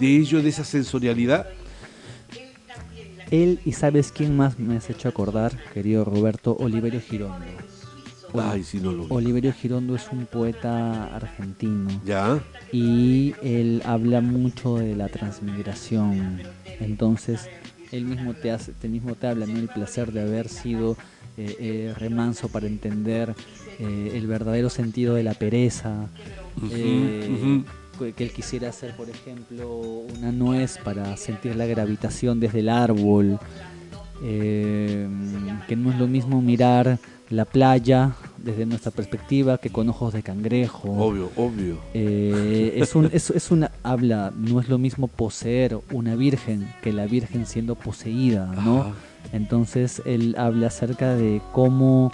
de 0.00 0.16
ello, 0.16 0.42
de 0.42 0.48
esa 0.48 0.64
sensorialidad? 0.64 1.46
él 3.30 3.60
y 3.64 3.72
sabes 3.72 4.12
quién 4.12 4.36
más 4.36 4.58
me 4.58 4.76
has 4.76 4.88
hecho 4.90 5.08
acordar, 5.08 5.58
querido 5.74 6.04
Roberto 6.04 6.56
Oliverio 6.58 7.00
Girondo. 7.00 7.44
Ay, 8.42 8.62
sí, 8.64 8.80
no 8.80 8.92
lo 8.92 9.04
vi. 9.04 9.14
Oliverio 9.14 9.52
Girondo 9.52 9.94
es 9.96 10.08
un 10.12 10.26
poeta 10.26 11.14
argentino 11.14 11.88
¿Ya? 12.04 12.40
y 12.72 13.34
él 13.42 13.82
habla 13.84 14.20
mucho 14.20 14.76
de 14.78 14.94
la 14.96 15.08
transmigración. 15.08 16.40
Entonces, 16.80 17.48
él 17.92 18.04
mismo 18.04 18.34
te 18.34 18.50
hace, 18.50 18.72
él 18.82 18.90
mismo 18.90 19.14
te 19.14 19.26
habla, 19.28 19.46
¿no? 19.46 19.58
El 19.58 19.68
placer 19.68 20.12
de 20.12 20.22
haber 20.22 20.48
sido 20.48 20.96
eh, 21.38 21.56
eh, 21.60 21.94
remanso 21.98 22.48
para 22.48 22.66
entender 22.66 23.34
eh, 23.78 24.12
el 24.14 24.26
verdadero 24.26 24.70
sentido 24.70 25.14
de 25.14 25.22
la 25.22 25.34
pereza. 25.34 26.08
que- 26.68 27.62
Que 28.14 28.24
él 28.24 28.30
quisiera 28.32 28.68
hacer, 28.68 28.94
por 28.94 29.08
ejemplo, 29.08 29.68
una 30.18 30.30
nuez 30.30 30.76
para 30.84 31.16
sentir 31.16 31.56
la 31.56 31.64
gravitación 31.66 32.40
desde 32.40 32.60
el 32.60 32.68
árbol. 32.68 33.38
eh, 34.22 35.06
que 35.68 35.76
no 35.76 35.90
es 35.90 35.98
lo 35.98 36.06
mismo 36.06 36.40
mirar 36.40 36.98
la 37.30 37.44
playa 37.44 38.14
desde 38.38 38.66
nuestra 38.66 38.90
perspectiva 38.90 39.58
que 39.58 39.70
con 39.70 39.88
ojos 39.88 40.12
de 40.12 40.22
cangrejo. 40.22 40.90
Obvio, 40.90 41.30
obvio. 41.36 41.78
Eh, 41.94 42.74
es, 42.76 42.94
un, 42.94 43.08
es, 43.12 43.30
es 43.30 43.50
una 43.50 43.70
habla, 43.82 44.32
no 44.36 44.60
es 44.60 44.68
lo 44.68 44.78
mismo 44.78 45.08
poseer 45.08 45.78
una 45.92 46.14
virgen 46.14 46.68
que 46.82 46.92
la 46.92 47.06
virgen 47.06 47.46
siendo 47.46 47.74
poseída, 47.74 48.46
¿no? 48.64 48.80
Ajá. 48.82 48.92
Entonces 49.32 50.02
él 50.04 50.34
habla 50.38 50.68
acerca 50.68 51.14
de 51.14 51.40
cómo 51.52 52.12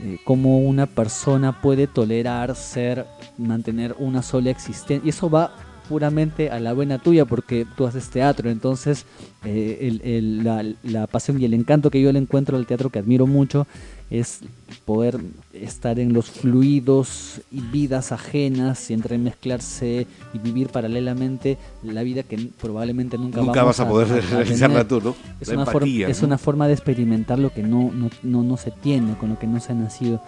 eh, 0.00 0.18
cómo 0.24 0.58
una 0.58 0.86
persona 0.86 1.60
puede 1.62 1.86
tolerar 1.86 2.56
ser, 2.56 3.06
mantener 3.38 3.94
una 3.98 4.22
sola 4.22 4.50
existencia. 4.50 5.06
Y 5.06 5.10
eso 5.10 5.30
va 5.30 5.54
puramente 5.88 6.50
a 6.50 6.58
la 6.60 6.72
buena 6.72 6.98
tuya 6.98 7.24
porque 7.24 7.66
tú 7.76 7.86
haces 7.86 8.08
teatro. 8.10 8.50
Entonces, 8.50 9.04
eh, 9.44 9.78
el- 9.82 10.00
el- 10.02 10.44
la, 10.44 10.64
la 10.82 11.06
pasión 11.06 11.40
y 11.40 11.44
el 11.44 11.54
encanto 11.54 11.90
que 11.90 12.00
yo 12.00 12.10
le 12.12 12.18
encuentro 12.18 12.56
al 12.56 12.66
teatro, 12.66 12.90
que 12.90 12.98
admiro 12.98 13.26
mucho, 13.26 13.66
es 14.12 14.40
poder 14.84 15.18
estar 15.54 15.98
en 15.98 16.12
los 16.12 16.30
fluidos 16.30 17.40
y 17.50 17.62
vidas 17.62 18.12
ajenas 18.12 18.90
y 18.90 18.94
entremezclarse 18.94 20.06
y 20.34 20.38
vivir 20.38 20.68
paralelamente 20.68 21.56
la 21.82 22.02
vida 22.02 22.22
que 22.22 22.50
probablemente 22.60 23.16
nunca, 23.16 23.40
Nunca 23.40 23.64
vas 23.64 23.80
a 23.80 23.88
poder 23.88 24.08
realizarla 24.30 24.86
tú, 24.86 25.00
¿no? 25.00 25.16
Es, 25.40 25.48
una, 25.48 25.64
forma, 25.64 25.78
empatía, 25.78 26.08
es 26.08 26.22
una 26.22 26.36
forma 26.36 26.66
de 26.68 26.74
experimentar 26.74 27.38
lo 27.38 27.54
que 27.54 27.62
no, 27.62 27.90
no, 27.90 28.10
no, 28.22 28.42
no 28.42 28.56
se 28.58 28.70
tiene, 28.70 29.16
con 29.16 29.30
lo 29.30 29.38
que 29.38 29.46
no 29.46 29.60
se 29.60 29.72
ha 29.72 29.76
nacido. 29.76 30.22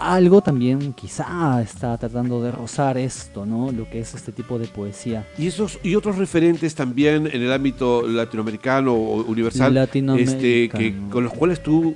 Algo 0.00 0.40
también 0.42 0.92
quizá 0.92 1.62
está 1.62 1.96
tratando 1.98 2.42
de 2.42 2.50
rozar 2.50 2.98
esto, 2.98 3.46
¿no? 3.46 3.70
Lo 3.70 3.88
que 3.88 4.00
es 4.00 4.12
este 4.12 4.32
tipo 4.32 4.58
de 4.58 4.66
poesía. 4.66 5.24
Y 5.38 5.46
esos 5.46 5.78
y 5.84 5.94
otros 5.94 6.18
referentes 6.18 6.74
también 6.74 7.28
en 7.32 7.42
el 7.42 7.52
ámbito 7.52 8.02
latinoamericano 8.08 8.92
o 8.92 9.22
universal, 9.22 9.76
este, 10.18 10.68
que 10.68 10.96
con 11.10 11.22
los 11.22 11.32
cuales 11.32 11.62
tú 11.62 11.94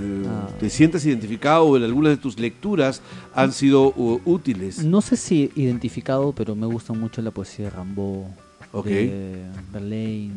eh, 0.00 0.26
Ah. 0.28 0.48
te 0.58 0.70
sientas 0.70 1.04
identificado 1.04 1.64
o 1.64 1.76
en 1.76 1.82
algunas 1.84 2.10
de 2.12 2.16
tus 2.16 2.38
lecturas 2.38 3.02
han 3.34 3.52
sido 3.52 3.92
uh, 3.96 4.20
útiles. 4.24 4.84
No 4.84 5.00
sé 5.00 5.16
si 5.16 5.50
identificado, 5.56 6.32
pero 6.32 6.54
me 6.56 6.66
gusta 6.66 6.92
mucho 6.92 7.20
la 7.22 7.30
poesía 7.30 7.66
de 7.66 7.70
Rambo, 7.70 8.26
Ok. 8.72 8.86
de 8.86 9.42
Verlaine. 9.72 10.34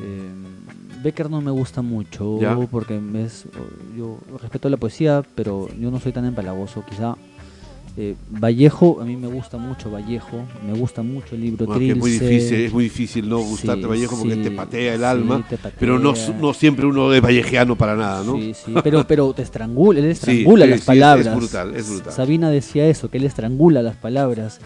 Eh, 0.00 0.30
Becker 1.02 1.30
no 1.30 1.40
me 1.40 1.50
gusta 1.50 1.82
mucho 1.82 2.40
Ya. 2.40 2.56
porque 2.70 3.00
es, 3.24 3.44
yo 3.96 4.18
respeto 4.40 4.68
la 4.68 4.76
poesía, 4.76 5.22
pero 5.34 5.68
yo 5.78 5.90
no 5.90 6.00
soy 6.00 6.12
tan 6.12 6.24
empalagoso, 6.24 6.82
quizá. 6.88 7.14
Eh, 7.96 8.16
Vallejo, 8.28 9.00
a 9.00 9.04
mí 9.04 9.16
me 9.16 9.28
gusta 9.28 9.56
mucho 9.56 9.88
Vallejo, 9.88 10.44
me 10.66 10.72
gusta 10.76 11.02
mucho 11.02 11.36
el 11.36 11.42
libro 11.42 11.64
Bueno, 11.64 11.80
es 11.80 11.96
muy 11.96 12.10
difícil, 12.10 12.54
es 12.64 12.72
muy 12.72 12.84
difícil 12.84 13.28
no 13.28 13.38
Sí, 13.38 13.50
gustarte 13.50 13.86
Vallejo 13.86 14.16
porque 14.18 14.34
sí, 14.34 14.42
te 14.42 14.50
patea 14.50 14.94
el 14.94 15.00
sí, 15.00 15.04
alma, 15.06 15.42
patea. 15.48 15.72
pero 15.78 16.00
no, 16.00 16.12
no 16.40 16.54
siempre 16.54 16.86
uno 16.86 17.12
es 17.14 17.22
vallejeano 17.22 17.76
para 17.76 17.94
nada, 17.94 18.24
¿no? 18.24 18.36
Sí, 18.36 18.52
sí, 18.52 18.74
pero, 18.82 19.06
pero 19.06 19.32
te 19.32 19.42
estrangula, 19.42 20.00
él 20.00 20.06
Sí, 20.06 20.10
estrangula 20.10 20.64
sí, 20.64 20.70
las 20.70 20.78
sí, 20.80 20.82
es- 20.82 20.86
palabras. 20.86 21.26
es 21.28 21.36
brutal, 21.36 21.74
es 21.76 21.88
brutal. 21.88 22.12
Sabina 22.12 22.50
decía 22.50 22.84
eso, 22.88 23.08
que 23.10 23.18
él 23.18 23.24
estrangula 23.26 23.80
las 23.80 23.94
palabras. 23.94 24.58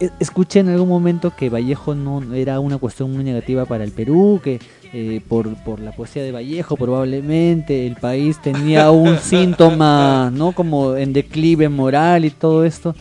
E- 0.00 0.10
Escuché 0.20 0.60
en 0.60 0.68
algún 0.68 0.88
momento 0.88 1.32
que 1.36 1.50
Vallejo 1.50 1.94
no 1.94 2.22
era 2.34 2.60
una 2.60 2.78
cuestión 2.78 3.12
muy 3.12 3.24
negativa 3.24 3.64
para 3.64 3.84
el 3.84 3.92
Perú, 3.92 4.40
que 4.42 4.60
eh, 4.92 5.20
por, 5.28 5.54
por 5.64 5.80
la 5.80 5.92
poesía 5.92 6.22
de 6.22 6.32
Vallejo 6.32 6.76
probablemente 6.76 7.86
el 7.86 7.96
país 7.96 8.40
tenía 8.42 8.90
un 8.90 9.18
síntoma, 9.22 10.30
¿no? 10.34 10.52
Como 10.52 10.96
en 10.96 11.12
declive 11.12 11.68
moral 11.68 12.24
y 12.24 12.30
todo 12.30 12.64
esto. 12.64 12.94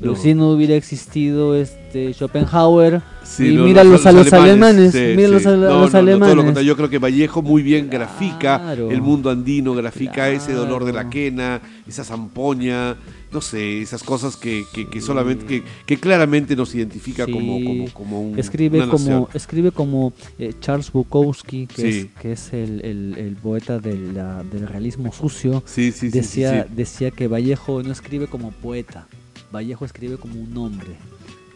Pero 0.00 0.12
No. 0.12 0.18
si 0.18 0.32
no 0.32 0.50
hubiera 0.52 0.76
existido 0.76 1.56
este 1.56 2.12
Schopenhauer, 2.14 3.02
Sí, 3.24 3.48
y 3.48 3.56
no, 3.56 3.64
míralos 3.64 4.06
a 4.06 4.12
los 4.12 4.32
alemanes, 4.32 4.92
sí, 4.92 5.12
míralos 5.16 5.42
sí. 5.42 5.48
a, 5.48 5.52
los 5.56 5.90
todo 5.90 5.98
alemanes. 6.00 6.36
lo 6.36 6.44
contrario, 6.44 6.68
yo 6.68 6.76
creo 6.76 6.88
que 6.88 6.98
Vallejo 6.98 7.42
muy 7.42 7.62
bien 7.62 7.90
grafica 7.90 8.72
el 8.74 9.02
mundo 9.02 9.28
andino, 9.28 9.74
grafica 9.74 10.30
ese 10.30 10.52
dolor 10.54 10.84
de 10.84 10.92
la 10.94 11.10
quena, 11.10 11.60
esa 11.86 12.04
zampoña, 12.04 12.96
no 13.32 13.40
sé, 13.40 13.82
esas 13.82 14.02
cosas 14.02 14.36
que, 14.36 14.64
que, 14.72 14.88
que 14.88 15.00
solamente, 15.00 15.44
que, 15.46 15.62
que 15.86 15.96
claramente 15.98 16.56
nos 16.56 16.74
identifica 16.74 17.26
Sí. 17.26 17.32
como, 17.32 17.62
como, 17.64 17.90
como 17.92 18.22
un, 18.22 18.38
escribe 18.38 18.78
una 18.78 18.86
nación. 18.92 19.24
como 19.24 19.28
escribe 19.34 19.70
como 19.72 20.12
eh, 20.38 20.54
Charles 20.60 20.90
Bukowski 20.92 21.66
que 21.66 21.82
Sí. 21.92 21.98
es, 22.14 22.20
que 22.22 22.32
es 22.32 22.52
el, 22.52 22.84
el- 22.84 23.14
el 23.18 23.36
poeta 23.36 23.78
del, 23.78 24.14
la- 24.14 24.42
del 24.44 24.66
realismo 24.66 25.12
sucio 25.12 25.62
Sí, 25.66 25.90
decía 25.90 26.66
decía 26.70 27.10
que 27.10 27.28
Vallejo 27.28 27.82
no 27.82 27.92
escribe 27.92 28.26
como 28.28 28.50
poeta 28.50 29.06
Vallejo 29.52 29.84
escribe 29.84 30.16
como 30.16 30.40
un 30.40 30.56
hombre 30.56 30.96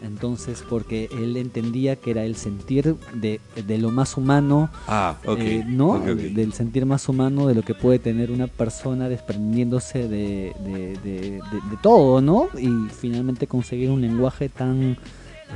entonces 0.03 0.63
porque 0.69 1.09
él 1.11 1.37
entendía 1.37 1.95
que 1.95 2.11
era 2.11 2.23
el 2.25 2.35
sentir 2.35 2.95
de, 3.13 3.39
de 3.65 3.77
lo 3.77 3.89
más 3.89 4.17
humano 4.17 4.69
Ah, 4.87 5.15
ok. 5.25 5.39
eh, 5.39 5.63
¿no? 5.67 5.99
del 5.99 6.53
sentir 6.53 6.85
más 6.85 7.07
humano 7.09 7.47
de 7.47 7.55
lo 7.55 7.61
que 7.63 7.73
puede 7.73 7.99
tener 7.99 8.29
una 8.31 8.47
persona 8.47 9.07
desprendiéndose 9.09 10.07
de, 10.07 10.53
de- 10.65 10.97
de- 11.03 11.19
de- 11.31 11.39
de 11.71 11.77
todo, 11.81 12.21
¿no? 12.21 12.49
Y 12.59 12.69
finalmente 12.93 13.47
conseguir 13.47 13.89
un 13.89 14.01
lenguaje 14.01 14.49
tan, 14.49 14.97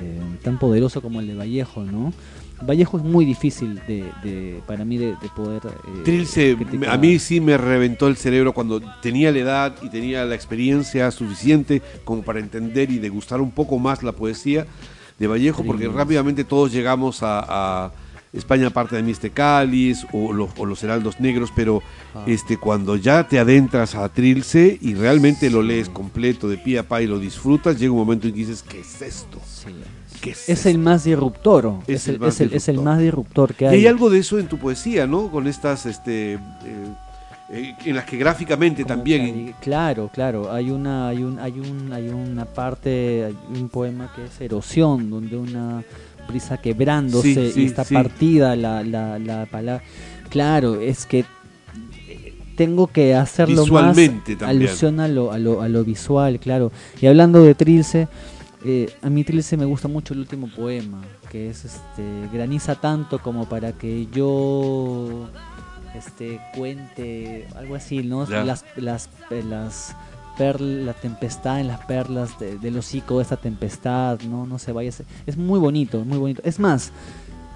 eh, 0.01 0.19
tan 0.43 0.57
poderoso 0.59 1.01
como 1.01 1.19
el 1.19 1.27
de 1.27 1.35
Vallejo, 1.35 1.83
¿no? 1.83 2.13
Vallejo 2.61 2.97
es 2.97 3.03
muy 3.03 3.23
difícil 3.23 3.75
de, 3.87 4.03
de- 4.23 4.61
para 4.65 4.83
mí 4.83 4.97
de, 4.97 5.07
de 5.21 5.29
poder... 5.35 5.61
eh, 5.65 6.01
Trilce, 6.03 6.57
a 6.87 6.97
mí 6.97 7.19
sí 7.19 7.39
me 7.39 7.55
reventó 7.57 8.07
el 8.07 8.17
cerebro 8.17 8.53
cuando 8.53 8.81
tenía 9.01 9.31
la 9.31 9.37
edad 9.39 9.75
y 9.83 9.89
tenía 9.89 10.25
la 10.25 10.33
experiencia 10.33 11.11
suficiente 11.11 11.83
como 12.03 12.23
para 12.23 12.39
entender 12.39 12.89
y 12.89 12.97
degustar 12.97 13.41
un 13.41 13.51
poco 13.51 13.77
más 13.77 14.01
la 14.01 14.11
poesía 14.13 14.65
de 15.19 15.27
Vallejo, 15.27 15.63
porque 15.63 15.87
rápidamente 15.87 16.43
todos 16.43 16.71
llegamos 16.71 17.21
a, 17.21 17.85
a 17.85 17.91
España, 18.38 18.69
parte 18.69 18.95
de 18.95 19.03
Miste 19.03 19.29
Cáliz 19.31 20.05
o, 20.13 20.31
los- 20.33 20.49
o 20.57 20.65
los 20.65 20.83
Heraldos 20.83 21.19
Negros, 21.19 21.51
pero 21.55 21.81
Ah. 22.15 22.23
este, 22.27 22.57
cuando 22.57 22.95
ya 22.95 23.27
te 23.27 23.39
adentras 23.39 23.95
a 23.95 24.07
Trilce 24.09 24.77
y 24.81 24.93
realmente 24.95 25.49
lo 25.49 25.61
lees 25.61 25.89
completo 25.89 26.47
de 26.47 26.57
pie 26.57 26.79
a 26.79 26.83
pa 26.83 27.01
y 27.01 27.07
lo 27.07 27.19
disfrutas, 27.19 27.77
llega 27.79 27.91
un 27.91 27.99
momento 27.99 28.27
en 28.27 28.33
que 28.33 28.39
dices, 28.39 28.63
¿qué 28.63 28.79
es 28.79 29.01
esto? 29.01 29.39
Sí. 29.45 29.69
¿Qué 30.21 30.31
es, 30.31 30.49
Es 30.49 30.59
esto?". 30.59 30.69
el 30.69 30.79
más 30.79 31.03
disruptor, 31.03 31.73
Es 31.88 32.01
es, 32.03 32.07
el 32.07 32.19
más 32.19 32.33
es 32.35 32.41
el 32.41 32.49
disruptor. 32.51 32.83
más 32.83 32.99
disruptor 32.99 33.53
que 33.53 33.65
Y 33.65 33.67
hay. 33.67 33.75
hay 33.75 33.88
algo 33.88 34.09
de 34.09 34.19
eso 34.19 34.39
en 34.39 34.47
tu 34.47 34.57
poesía, 34.57 35.05
¿no? 35.05 35.29
Con 35.29 35.45
estas, 35.47 35.85
este, 35.85 36.33
eh, 36.33 36.39
eh, 37.51 37.75
en 37.85 37.95
las 37.95 38.05
que 38.05 38.17
gráficamente 38.17 38.81
Como 38.83 38.95
también... 38.95 39.53
claro 39.61 40.09
claro 40.13 40.51
hay 40.51 40.69
una 40.69 41.07
hay 41.07 41.23
un 41.23 41.39
hay 41.39 41.57
un 41.59 41.93
hay 41.93 42.09
una 42.09 42.43
parte 42.43 43.23
hay 43.23 43.38
un 43.61 43.69
poema 43.69 44.11
que 44.13 44.25
es 44.25 44.41
erosión 44.41 45.09
donde 45.09 45.38
una 45.38 45.81
brisa 46.28 46.57
quebrándose 46.57 47.34
Sí, 47.34 47.51
sí, 47.53 47.61
y 47.63 47.65
está 47.65 47.84
sí. 47.84 47.93
partida 47.93 48.55
la, 48.55 48.84
la, 48.84 49.17
la 49.19 49.45
palabra 49.45 49.84
claro 50.30 50.80
es 50.82 51.05
que 51.05 51.25
tengo 52.55 52.88
que 52.88 53.13
hacerlo 53.15 53.63
Visualmente 53.63 54.32
más 54.32 54.39
también. 54.39 54.67
alusión 54.69 54.99
a 54.99 55.07
lo, 55.07 55.32
a 55.32 55.38
lo, 55.38 55.61
a 55.61 55.69
lo 55.69 55.84
visual 55.84 56.39
claro 56.39 56.71
y 56.99 57.05
hablando 57.07 57.43
de 57.43 57.53
Trilce 57.55 58.07
eh, 58.65 58.89
a 59.03 59.09
mí 59.09 59.23
Trilce 59.23 59.57
me 59.57 59.65
gusta 59.65 59.88
mucho 59.88 60.13
el 60.13 60.21
último 60.21 60.47
poema 60.55 61.01
que 61.30 61.49
es 61.49 61.65
este 61.65 62.03
graniza 62.34 62.75
tanto 62.75 63.19
como 63.19 63.47
para 63.47 63.73
que 63.73 64.07
yo 64.11 65.30
este 65.95 66.39
cuente 66.55 67.47
algo 67.55 67.75
así 67.75 68.01
no 68.01 68.25
las 68.28 68.65
las 68.75 69.09
eh, 69.30 69.43
las 69.47 69.95
perl- 70.38 70.83
la 70.85 70.93
tempestad 70.93 71.59
en 71.59 71.67
las 71.67 71.79
perlas 71.85 72.38
de- 72.39 72.57
del 72.57 72.77
hocico 72.77 73.17
de 73.17 73.23
esta 73.23 73.38
tempestad 73.38 74.19
no 74.21 74.45
no 74.45 74.59
se 74.59 74.71
vaya 74.71 74.91
es 75.25 75.38
muy 75.38 75.59
bonito 75.59 76.03
muy 76.05 76.17
bonito. 76.17 76.41
Es 76.45 76.59
más 76.59 76.91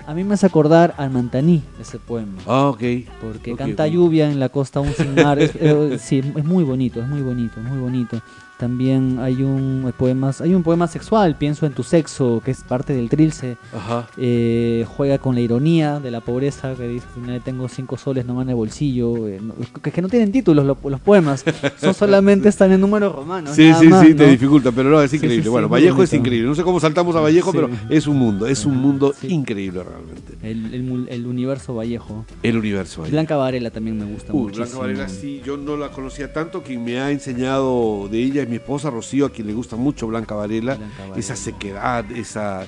a 0.07 0.13
mí 0.15 0.23
me 0.23 0.33
hace 0.33 0.47
acordar 0.47 0.95
al 0.97 1.11
Mantaní 1.11 1.61
ese 1.79 1.99
poema. 1.99 2.39
Ah, 2.47 2.67
ok. 2.69 2.81
porque 3.21 3.55
canta 3.55 3.85
lluvia 3.87 4.31
en 4.31 4.39
la 4.39 4.49
costa 4.49 4.79
aún 4.79 4.91
sin 4.97 5.13
mar. 5.15 5.37
Es, 5.39 5.51
eh, 5.55 5.97
sí 5.99 6.19
es 6.35 6.43
muy 6.43 6.63
bonito 6.63 7.01
es 7.01 7.07
muy 7.07 7.21
bonito 7.21 7.59
es 7.59 7.65
muy 7.67 7.77
bonito 7.77 8.21
también 8.61 9.17
hay 9.19 9.41
un 9.41 9.81
hay 9.87 9.91
poemas 9.91 10.39
hay 10.39 10.53
un 10.53 10.61
poema 10.61 10.85
sexual 10.87 11.35
pienso 11.35 11.65
en 11.65 11.73
tu 11.73 11.81
sexo 11.81 12.41
que 12.45 12.51
es 12.51 12.61
parte 12.63 12.93
del 12.93 13.09
trilce 13.09 13.57
Ajá. 13.75 14.07
eh, 14.17 14.85
juega 14.95 15.17
con 15.17 15.33
la 15.33 15.41
ironía 15.41 15.99
de 15.99 16.11
la 16.11 16.21
pobreza, 16.21 16.75
que 16.75 16.87
dice, 16.87 17.07
"No 17.25 17.41
tengo 17.41 17.67
cinco 17.67 17.97
soles 17.97 18.23
nomás 18.25 18.43
en 18.43 18.49
el 18.49 18.55
bolsillo, 18.55 19.27
eh, 19.27 19.39
no- 19.41 19.55
que, 19.81 19.91
que 19.91 20.01
no 20.03 20.07
tienen 20.09 20.31
títulos 20.31 20.63
los, 20.63 20.77
los 20.83 20.99
poemas, 21.01 21.43
son 21.81 21.93
solamente 21.95 22.49
están 22.49 22.71
en 22.71 22.79
números 22.81 23.15
romanos. 23.15 23.55
Sí, 23.55 23.73
sí, 23.79 23.87
más, 23.87 24.05
sí, 24.05 24.13
te 24.13 24.25
¿no? 24.25 24.29
dificulta, 24.31 24.71
pero 24.71 24.89
no, 24.91 25.01
es 25.01 25.09
Sí, 25.09 25.17
sí, 25.17 25.25
increíble. 25.25 25.43
sí, 25.43 25.49
bueno, 25.49 25.67
Vallejo 25.67 26.03
es 26.03 26.13
increíble. 26.13 26.47
No 26.47 26.53
sé 26.55 26.61
cómo 26.63 26.79
saltamos 26.79 27.15
a 27.15 27.19
Vallejo, 27.21 27.51
pero 27.51 27.67
es 27.89 28.05
un 28.05 28.17
mundo, 28.17 28.45
es 28.45 28.65
un 28.65 28.77
mundo 28.77 29.13
increíble 29.23 29.81
realmente. 29.83 30.33
El, 30.43 30.73
el 30.75 31.07
el 31.09 31.25
universo 31.25 31.73
Vallejo. 31.73 32.25
El 32.43 32.57
universo 32.57 33.01
Vallejo. 33.01 33.11
Blanca 33.15 33.35
Varela 33.37 33.71
también 33.71 33.97
me 33.97 34.05
gusta 34.05 34.31
Uy, 34.33 34.43
muchísimo. 34.43 34.65
Blanca 34.65 34.79
Varela 34.79 35.09
sí, 35.09 35.41
yo 35.43 35.57
no 35.57 35.75
la 35.77 35.89
conocía 35.89 36.31
tanto, 36.31 36.61
quien 36.61 36.83
me 36.83 36.99
ha 36.99 37.09
enseñado 37.11 38.07
de 38.11 38.21
ella 38.23 38.43
es 38.43 38.49
mi 38.51 38.57
esposa 38.57 38.89
Rocío, 38.91 39.25
a 39.25 39.29
quien 39.31 39.47
le 39.47 39.53
gusta 39.53 39.75
mucho 39.75 40.05
Blanca 40.07 40.35
Varela, 40.35 40.75
Blanca 40.75 40.93
Varela. 40.99 41.17
esa 41.17 41.35
sequedad, 41.35 42.05
esa 42.11 42.67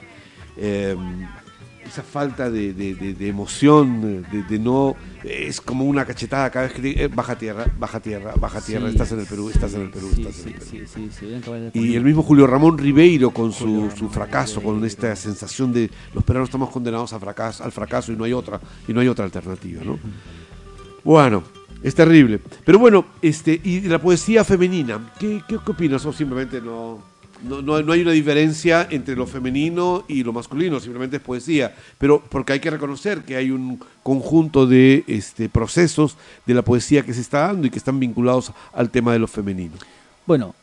eh, 0.57 0.95
esa 1.85 2.01
falta 2.01 2.49
de, 2.49 2.73
de- 2.73 2.95
de- 2.95 3.13
de 3.13 3.27
emoción, 3.27 4.25
de, 4.49 4.57
no, 4.57 4.95
es 5.23 5.59
como 5.59 5.83
una 5.83 6.05
cachetada 6.05 6.49
cada 6.49 6.67
vez 6.67 6.73
que 6.75 7.03
eh, 7.03 7.07
baja 7.09 7.37
tierra, 7.37 7.65
baja 7.77 7.99
tierra, 7.99 8.33
baja 8.39 8.61
tierra, 8.61 8.87
Sí, 8.87 8.93
estás 8.93 9.11
en 9.11 9.19
el 9.19 9.25
Perú, 9.27 9.49
estás 9.49 9.73
en 9.73 9.81
el 9.81 9.89
Perú, 9.89 10.09
sí, 10.15 10.21
estás 10.21 10.45
en 11.21 11.33
el 11.33 11.41
Perú. 11.41 11.71
Y 11.73 11.95
el 11.95 12.03
mismo 12.05 12.23
Julio 12.23 12.47
Ramón 12.47 12.77
Ribeiro 12.77 13.31
con 13.31 13.51
su, 13.51 13.91
su 13.95 14.09
fracaso, 14.09 14.61
con 14.63 14.83
esta 14.85 15.13
sensación 15.15 15.73
de 15.73 15.89
los 16.13 16.23
peruanos 16.23 16.47
estamos 16.49 16.69
condenados 16.69 17.11
a 17.13 17.19
fracaso, 17.19 17.63
al 17.65 17.71
fracaso 17.73 18.13
y 18.13 18.15
no 18.15 18.23
hay 18.23 18.33
otra, 18.33 18.59
y 18.87 18.93
no 18.93 19.01
hay 19.01 19.09
otra 19.09 19.25
alternativa, 19.25 19.83
¿no? 19.83 19.99
Bueno, 21.03 21.43
es 21.83 21.93
terrible. 21.93 22.39
Pero 22.65 22.79
bueno, 22.79 23.05
este, 23.21 23.59
y 23.63 23.81
la 23.81 23.99
poesía 23.99 24.43
femenina, 24.43 25.13
¿qué, 25.19 25.41
qué, 25.47 25.57
opinas? 25.57 26.05
O 26.05 26.13
simplemente 26.13 26.61
no. 26.61 27.03
no, 27.43 27.61
no, 27.61 27.81
no 27.81 27.91
hay 27.91 28.01
una 28.01 28.11
diferencia 28.11 28.87
entre 28.89 29.15
lo 29.15 29.27
femenino 29.27 30.05
y 30.07 30.23
lo 30.23 30.31
masculino, 30.31 30.79
simplemente 30.79 31.17
es 31.17 31.21
poesía. 31.21 31.75
Pero 31.97 32.23
porque 32.29 32.53
hay 32.53 32.59
que 32.61 32.71
reconocer 32.71 33.23
que 33.23 33.35
hay 33.35 33.51
un 33.51 33.79
conjunto 34.01 34.65
de 34.65 35.03
este, 35.07 35.49
procesos 35.49 36.17
de 36.45 36.53
la 36.53 36.61
poesía 36.61 37.03
que 37.03 37.13
se 37.13 37.21
está 37.21 37.47
dando 37.47 37.67
y 37.67 37.69
que 37.69 37.77
están 37.77 37.99
vinculados 37.99 38.53
al 38.71 38.89
tema 38.89 39.11
de 39.11 39.19
lo 39.19 39.27
femenino. 39.27 39.73
Bueno, 40.25 40.55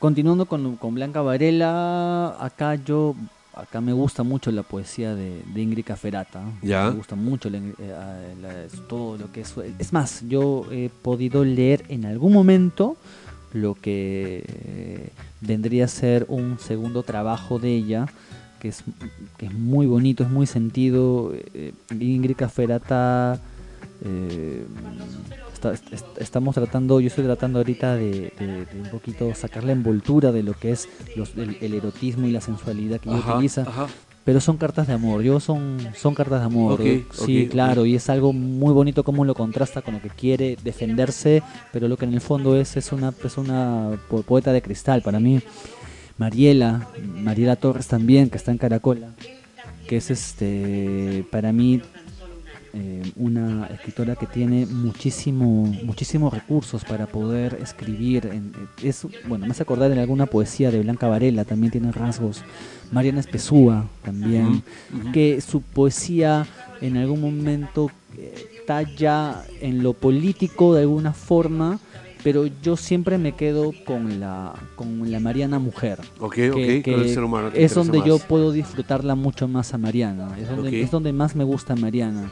continuando 0.00 0.46
con, 0.46 0.76
con 0.76 0.94
Blanca 0.94 1.22
Varela, 1.22 2.36
acá 2.44 2.74
yo, 2.74 3.14
acá 3.60 3.80
me 3.80 3.92
gusta 3.92 4.22
mucho 4.22 4.50
la 4.50 4.62
poesía 4.62 5.14
de, 5.14 5.42
de 5.54 5.60
Ingrid 5.62 5.84
Caferata. 5.84 6.42
Ya. 6.62 6.90
Me 6.90 6.96
gusta 6.96 7.16
mucho 7.16 7.48
la- 7.50 7.58
eh, 7.58 7.74
eh, 7.78 8.34
la- 8.42 8.86
todo 8.88 9.16
lo 9.18 9.30
que 9.32 9.40
es. 9.42 9.54
Es 9.78 9.92
más, 9.92 10.22
yo 10.28 10.64
he 10.70 10.90
podido 11.02 11.44
leer 11.44 11.84
en 11.88 12.04
algún 12.06 12.32
momento 12.32 12.96
lo 13.52 13.74
que 13.74 14.44
eh, 14.46 15.10
vendría 15.40 15.84
a 15.86 15.88
ser 15.88 16.26
un 16.28 16.58
segundo 16.58 17.02
trabajo 17.02 17.58
de 17.58 17.74
ella, 17.74 18.06
que 18.60 18.68
es, 18.68 18.84
que 19.38 19.46
es 19.46 19.52
muy 19.54 19.86
bonito, 19.86 20.22
es 20.22 20.30
muy 20.30 20.46
sentido. 20.46 21.32
eh, 21.54 21.72
Ingrid 21.90 22.36
Caferata. 22.36 23.40
eh, 24.04 24.64
está- 25.68 25.94
est- 25.94 26.18
estamos 26.18 26.54
tratando, 26.54 27.00
yo 27.00 27.08
estoy 27.08 27.24
tratando 27.24 27.58
ahorita 27.58 27.94
de, 27.96 28.32
de- 28.38 28.66
de 28.66 28.80
un 28.82 28.88
poquito 28.90 29.34
sacar 29.34 29.64
la 29.64 29.72
envoltura 29.72 30.32
de 30.32 30.42
lo 30.42 30.54
que 30.54 30.72
es 30.72 30.88
los- 31.16 31.36
el, 31.36 31.56
el 31.60 31.74
erotismo 31.74 32.26
y 32.26 32.30
la 32.32 32.40
sensualidad 32.40 33.00
que 33.00 33.10
Ajá, 33.10 33.34
utiliza. 33.34 33.62
ajá. 33.62 33.86
Pero 34.22 34.38
son 34.40 34.58
cartas 34.58 34.86
de 34.86 34.92
amor, 34.92 35.22
yo 35.22 35.40
son, 35.40 35.78
son 35.96 36.14
cartas 36.14 36.40
de 36.40 36.46
amor. 36.46 36.74
Ok, 36.74 36.80
sí, 37.12 37.44
ok, 37.46 37.50
claro, 37.52 37.80
ok. 37.82 37.86
y 37.88 37.94
es 37.96 38.10
algo 38.10 38.32
muy 38.34 38.72
bonito 38.74 39.02
cómo 39.02 39.24
lo 39.24 39.34
contrasta 39.34 39.80
con 39.80 39.94
lo 39.94 40.02
que 40.02 40.10
quiere 40.10 40.56
defenderse, 40.62 41.42
pero 41.72 41.88
lo 41.88 41.96
que 41.96 42.04
en 42.04 42.12
el 42.14 42.20
fondo 42.20 42.54
es 42.54 42.76
es 42.76 42.92
una, 42.92 43.14
es 43.24 43.38
una 43.38 43.98
po- 44.10 44.22
poeta 44.22 44.52
de 44.52 44.60
cristal 44.60 45.00
para 45.02 45.20
mí. 45.20 45.40
Mariela, 46.18 46.86
Mariela 47.16 47.56
Torres 47.56 47.86
también, 47.86 48.28
que 48.28 48.36
está 48.36 48.50
en 48.50 48.58
Caracola, 48.58 49.08
que 49.88 49.96
es 49.96 50.10
este 50.10 51.24
para 51.30 51.50
mí 51.52 51.80
eh, 52.72 53.02
una 53.16 53.66
escritora 53.66 54.14
que 54.16 54.26
tiene 54.26 54.66
muchísimo, 54.66 55.64
muchísimos 55.84 56.32
recursos 56.32 56.84
para 56.84 57.06
poder 57.06 57.58
escribir. 57.62 58.26
En, 58.32 58.52
es, 58.82 59.06
bueno, 59.28 59.46
me 59.46 59.52
hace 59.52 59.62
acordar 59.62 59.90
en 59.90 59.98
alguna 59.98 60.26
poesía 60.26 60.70
de 60.70 60.80
Blanca 60.80 61.08
Varela, 61.08 61.44
también 61.44 61.72
tiene 61.72 61.90
rasgos. 61.92 62.42
Mariana 62.92 63.20
Espesúa 63.20 63.88
también, 64.04 64.62
que 65.12 65.40
su 65.40 65.62
poesía 65.62 66.46
en 66.80 66.96
algún 66.96 67.20
momento 67.20 67.90
eh, 68.18 68.34
talla 68.66 69.44
en 69.60 69.82
lo 69.82 69.92
político 69.92 70.74
de 70.74 70.82
alguna 70.82 71.12
forma, 71.12 71.78
pero 72.22 72.46
yo 72.62 72.76
siempre 72.76 73.16
me 73.16 73.32
quedo 73.32 73.72
con 73.86 74.20
la, 74.20 74.52
con 74.76 75.10
la 75.10 75.20
Mariana 75.20 75.58
mujer. 75.58 75.98
Ok, 76.18 76.34
que- 76.34 76.50
ok, 76.50 76.56
que 76.84 76.92
con 76.92 77.00
el 77.00 77.08
ser 77.08 77.22
humano. 77.24 77.50
te 77.50 77.64
es 77.64 77.74
donde 77.74 77.98
yo 78.06 78.18
puedo 78.18 78.52
disfrutarla 78.52 79.14
mucho 79.14 79.48
más 79.48 79.72
a 79.72 79.78
Mariana. 79.78 80.36
Es 80.38 80.48
donde, 80.48 80.82
es 80.82 80.90
donde 80.90 81.12
más 81.12 81.34
me 81.34 81.44
gusta 81.44 81.76
Mariana. 81.76 82.30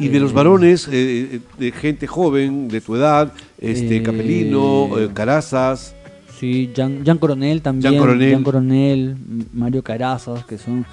Y 0.00 0.08
de 0.08 0.18
los 0.20 0.30
Eh, 0.32 0.34
varones, 0.34 0.88
eh, 0.88 0.90
eh, 1.34 1.40
de 1.58 1.72
gente 1.72 2.06
joven, 2.06 2.68
de 2.68 2.80
tu 2.80 2.96
edad, 2.96 3.32
este 3.60 3.96
Eh, 3.98 4.02
Capelino, 4.02 4.88
eh, 4.98 5.08
Carazas. 5.14 5.94
Sí, 6.38 6.70
Jan, 6.74 7.04
Jan 7.04 7.18
Coronel 7.18 7.60
también. 7.60 7.92
Jan 7.92 8.00
Coronel. 8.00 8.42
Coronel, 8.42 9.00
M- 9.30 9.44
Mario 9.52 9.82
Carazas, 9.82 10.44
que 10.46 10.56
son. 10.58 10.86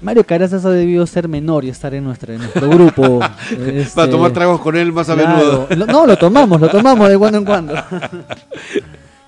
Mario 0.00 0.24
Carazas 0.24 0.64
ha 0.64 0.70
debido 0.70 1.06
ser 1.06 1.28
menor 1.28 1.64
y 1.64 1.68
estar 1.68 1.94
en, 1.94 2.02
nuestra, 2.02 2.34
en 2.34 2.40
nuestro 2.40 2.68
grupo. 2.68 3.20
Para 3.20 3.72
Este, 3.78 4.08
tomar 4.08 4.32
tragos 4.32 4.60
con 4.60 4.74
él 4.76 4.92
más 4.92 5.08
a 5.08 5.14
claro. 5.14 5.68
menudo. 5.70 5.86
No, 5.86 6.06
lo 6.06 6.16
tomamos, 6.18 6.60
lo 6.60 6.68
tomamos 6.68 7.08
de 7.08 7.16
cuando 7.16 7.38
en 7.38 7.44
cuando. 7.44 7.74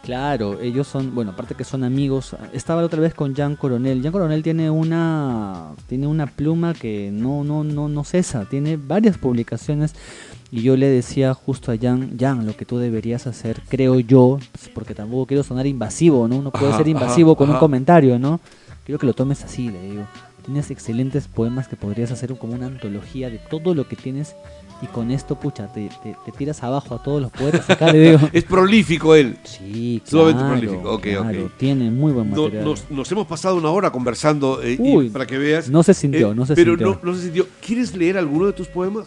claro, 0.04 0.60
ellos 0.60 0.86
son, 0.86 1.14
bueno, 1.14 1.32
aparte 1.32 1.54
que 1.54 1.64
son 1.64 1.82
amigos. 1.82 2.36
Estaba 2.52 2.80
la 2.82 2.86
otra 2.86 3.00
vez 3.00 3.14
con 3.14 3.34
Jan 3.34 3.56
Coronel. 3.56 4.02
Jan 4.02 4.12
Coronel 4.12 4.42
tiene 4.42 4.70
una 4.70 5.72
tiene 5.88 6.06
una 6.06 6.26
pluma 6.26 6.74
que 6.74 7.10
no 7.12 7.42
no 7.42 7.64
no 7.64 7.88
no 7.88 8.04
cesa, 8.04 8.44
tiene 8.48 8.76
varias 8.76 9.18
publicaciones 9.18 9.94
y 10.50 10.62
yo 10.62 10.76
le 10.76 10.86
decía 10.86 11.34
justo 11.34 11.72
a 11.72 11.76
Jan, 11.76 12.16
Jan, 12.18 12.46
lo 12.46 12.56
que 12.56 12.64
tú 12.64 12.78
deberías 12.78 13.26
hacer, 13.26 13.60
creo 13.68 13.98
yo, 13.98 14.38
pues, 14.52 14.68
porque 14.72 14.94
tampoco 14.94 15.26
quiero 15.26 15.42
sonar 15.42 15.66
invasivo, 15.66 16.28
¿no? 16.28 16.36
Uno 16.36 16.52
puede 16.52 16.68
Ajá, 16.68 16.78
ser 16.78 16.88
invasivo 16.88 17.32
ajá, 17.32 17.38
con 17.38 17.50
un 17.50 17.56
comentario, 17.56 18.20
¿no? 18.20 18.40
Quiero 18.84 19.00
que 19.00 19.06
lo 19.06 19.14
tomes 19.14 19.42
así, 19.42 19.68
le 19.70 19.82
digo. 19.82 20.06
Tienes 20.44 20.70
excelentes 20.70 21.26
poemas 21.26 21.66
que 21.66 21.74
podrías 21.74 22.12
hacer 22.12 22.36
como 22.36 22.52
una 22.52 22.66
antología 22.66 23.30
de 23.30 23.38
todo 23.38 23.74
lo 23.74 23.88
que 23.88 23.96
tienes 23.96 24.36
y 24.84 24.86
con 24.88 25.10
esto, 25.10 25.34
pucha, 25.36 25.66
te, 25.66 25.88
te- 26.02 26.14
te 26.24 26.32
tiras 26.32 26.62
abajo 26.62 26.94
a 26.94 27.02
todos 27.02 27.22
los 27.22 27.30
poetas 27.32 27.68
acá, 27.70 27.90
le 27.92 28.10
digo. 28.12 28.28
Es 28.32 28.44
prolífico 28.44 29.14
él. 29.14 29.36
Sí, 29.44 30.02
Sumamente 30.04 30.40
claro, 30.42 30.58
prolífico, 30.60 30.92
ok, 30.92 31.02
claro, 31.02 31.46
ok. 31.46 31.52
tiene 31.56 31.90
muy 31.90 32.12
buen 32.12 32.30
material. 32.30 32.64
nos, 32.64 32.90
nos 32.90 33.10
hemos 33.12 33.26
pasado 33.26 33.56
una 33.56 33.70
hora 33.70 33.90
conversando 33.90 34.62
eh, 34.62 34.76
y 34.78 35.08
para 35.08 35.26
que 35.26 35.38
veas. 35.38 35.68
no 35.70 35.82
se 35.82 35.94
sintió, 35.94 36.32
eh, 36.32 36.34
no 36.34 36.44
se 36.46 36.54
pero 36.54 36.72
sintió. 36.72 36.86
no, 36.86 37.00
no 37.02 37.16
se 37.16 37.22
sintió. 37.24 37.46
¿Quieres 37.64 37.96
leer 37.96 38.18
alguno 38.18 38.46
de 38.46 38.52
tus 38.52 38.68
poemas? 38.68 39.06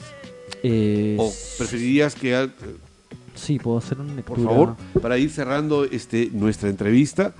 Eh, 0.64 1.16
¿O 1.20 1.32
preferirías 1.58 2.16
que, 2.16 2.34
eh, 2.42 2.50
Sí, 3.36 3.60
puedo 3.60 3.78
hacer 3.78 4.00
una 4.00 4.20
por 4.24 4.44
favor, 4.44 4.76
para 5.02 5.18
ir 5.20 5.30
cerrando 5.30 5.84
este, 5.86 6.30
nuestra 6.34 6.70
entrevista 6.70 7.34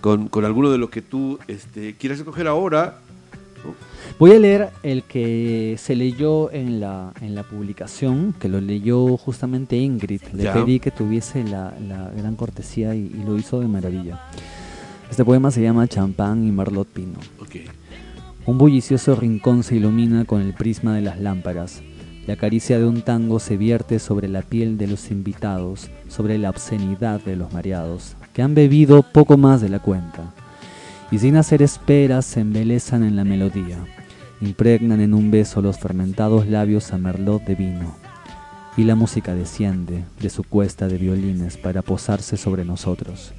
con, 0.00 0.28
con 0.28 0.46
alguno 0.46 0.70
de 0.70 0.78
los 0.78 0.88
que 0.88 1.02
tú 1.02 1.38
este, 1.48 1.94
quieras 1.96 2.18
escoger 2.18 2.46
ahora? 2.46 3.00
Voy 4.18 4.30
a 4.30 4.38
leer 4.38 4.70
el 4.84 5.02
que 5.02 5.74
se 5.78 5.96
leyó 5.96 6.50
en 6.52 6.78
la, 6.80 7.12
en 7.20 7.34
la 7.34 7.42
publicación, 7.42 8.32
que 8.38 8.48
lo 8.48 8.60
leyó 8.60 9.16
justamente 9.16 9.76
Ingrid. 9.76 10.22
Le 10.32 10.44
Ya. 10.44 10.52
pedí 10.54 10.78
que 10.78 10.90
tuviese 10.92 11.42
la, 11.42 11.74
la 11.86 12.10
gran 12.16 12.36
cortesía 12.36 12.94
y, 12.94 13.00
y 13.12 13.24
lo 13.26 13.36
hizo 13.36 13.60
de 13.60 13.66
maravilla. 13.66 14.20
Este 15.10 15.24
poema 15.24 15.50
se 15.50 15.62
llama 15.62 15.88
Champán 15.88 16.46
y 16.46 16.52
Merlot 16.52 16.88
Pino. 16.88 17.18
Un 18.46 18.58
bullicioso 18.58 19.16
rincón 19.16 19.62
se 19.62 19.76
ilumina 19.76 20.24
con 20.24 20.40
el 20.42 20.54
prisma 20.54 20.94
de 20.94 21.02
las 21.02 21.18
lámparas. 21.20 21.82
La 22.26 22.36
caricia 22.36 22.78
de 22.78 22.86
un 22.86 23.02
tango 23.02 23.38
se 23.40 23.56
vierte 23.56 23.98
sobre 23.98 24.28
la 24.28 24.42
piel 24.42 24.78
de 24.78 24.86
los 24.86 25.10
invitados, 25.10 25.90
sobre 26.08 26.38
la 26.38 26.50
obscenidad 26.50 27.20
de 27.20 27.36
los 27.36 27.52
mareados, 27.52 28.16
que 28.32 28.42
han 28.42 28.54
bebido 28.54 29.02
poco 29.02 29.36
más 29.36 29.60
de 29.60 29.68
la 29.68 29.80
cuenta. 29.80 30.32
Y 31.10 31.18
sin 31.18 31.36
hacer 31.36 31.62
esperas 31.62 32.24
se 32.24 32.40
embelezan 32.40 33.02
en 33.04 33.14
la 33.16 33.24
melodía, 33.24 33.84
impregnan 34.44 35.00
en 35.00 35.14
un 35.14 35.30
beso 35.30 35.60
los 35.62 35.78
fermentados 35.78 36.46
labios 36.46 36.92
a 36.92 36.98
merlot 36.98 37.44
de 37.44 37.54
vino. 37.54 37.96
Y 38.76 38.84
la 38.84 38.94
música 38.94 39.34
desciende 39.34 40.04
de 40.20 40.30
su 40.30 40.44
cuesta 40.44 40.88
de 40.88 40.98
violines 40.98 41.56
para 41.56 41.82
posarse 41.82 42.36
sobre 42.36 42.64
nosotros 42.64 43.32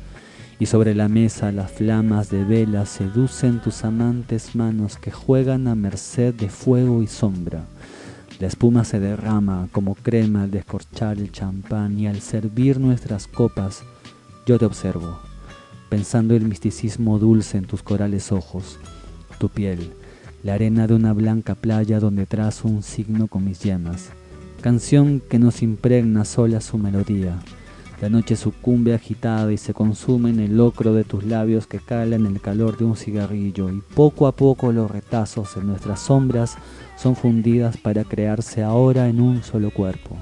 y 0.60 0.68
sobre 0.68 0.96
la 0.96 1.10
mesa 1.10 1.52
las 1.52 1.72
flamas 1.72 2.30
de 2.30 2.44
vela 2.44 2.86
seducen 2.86 3.62
tus 3.62 3.84
amantes 3.84 4.56
manos 4.56 4.98
que 4.98 5.12
juegan 5.12 5.68
a 5.68 5.76
merced 5.76 6.34
de 6.34 6.50
fuego 6.50 7.04
y 7.04 7.08
sombra. 7.08 7.66
La 8.40 8.48
espuma 8.48 8.84
se 8.84 9.00
derrama 9.00 9.68
como 9.72 9.96
crema 9.96 10.44
al 10.44 10.52
descorchar 10.52 11.18
el 11.18 11.32
champán 11.32 12.00
y 12.00 12.08
al 12.08 12.22
servir 12.22 12.80
nuestras 12.80 13.28
copas 13.28 13.84
yo 14.46 14.58
te 14.58 14.66
observo, 14.66 15.20
pensando 15.90 16.36
el 16.36 16.46
misticismo 16.46 17.20
dulce 17.20 17.58
en 17.58 17.66
tus 17.66 17.82
corales 17.82 18.32
ojos, 18.32 18.78
tu 19.40 19.50
piel, 19.50 19.94
la 20.46 20.54
arena 20.54 20.86
de 20.86 20.94
una 20.94 21.12
blanca 21.12 21.56
playa 21.56 22.00
donde 22.00 22.28
trazo 22.28 22.68
un 22.68 22.84
signo 22.84 23.26
con 23.26 23.44
mis 23.44 23.62
yemas, 23.62 24.12
canción 24.62 25.20
que 25.20 25.40
nos 25.40 25.64
impregna 25.64 26.24
sola 26.24 26.62
su 26.62 26.78
melodía, 26.78 27.40
la 28.00 28.10
noche 28.10 28.36
sucumbe 28.36 28.94
agitada 28.94 29.52
y 29.52 29.58
se 29.58 29.74
consume 29.74 30.30
en 30.30 30.40
el 30.40 30.56
locro 30.56 30.94
de 30.94 31.04
tus 31.04 31.24
labios 31.24 31.66
que 31.66 31.80
calan 31.80 32.28
el 32.28 32.40
calor 32.42 32.78
de 32.78 32.86
un 32.86 32.96
cigarrillo 32.96 33.72
y 33.72 33.82
poco 33.96 34.28
a 34.28 34.34
poco 34.34 34.72
los 34.72 34.92
retazos 34.92 35.58
en 35.58 35.66
nuestras 35.66 36.02
sombras 36.02 36.58
son 36.96 37.16
fundidas 37.16 37.78
para 37.78 38.04
crearse 38.04 38.62
ahora 38.62 39.10
en 39.10 39.22
un 39.22 39.42
solo 39.42 39.72
cuerpo. 39.72 40.16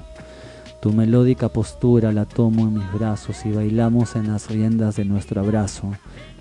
Tu 0.84 0.92
melódica 0.92 1.48
postura 1.48 2.12
la 2.12 2.26
tomo 2.26 2.68
en 2.68 2.74
mis 2.74 2.92
brazos 2.92 3.46
y 3.46 3.52
bailamos 3.52 4.16
en 4.16 4.30
las 4.30 4.50
riendas 4.50 4.96
de 4.96 5.06
nuestro 5.06 5.40
abrazo. 5.40 5.92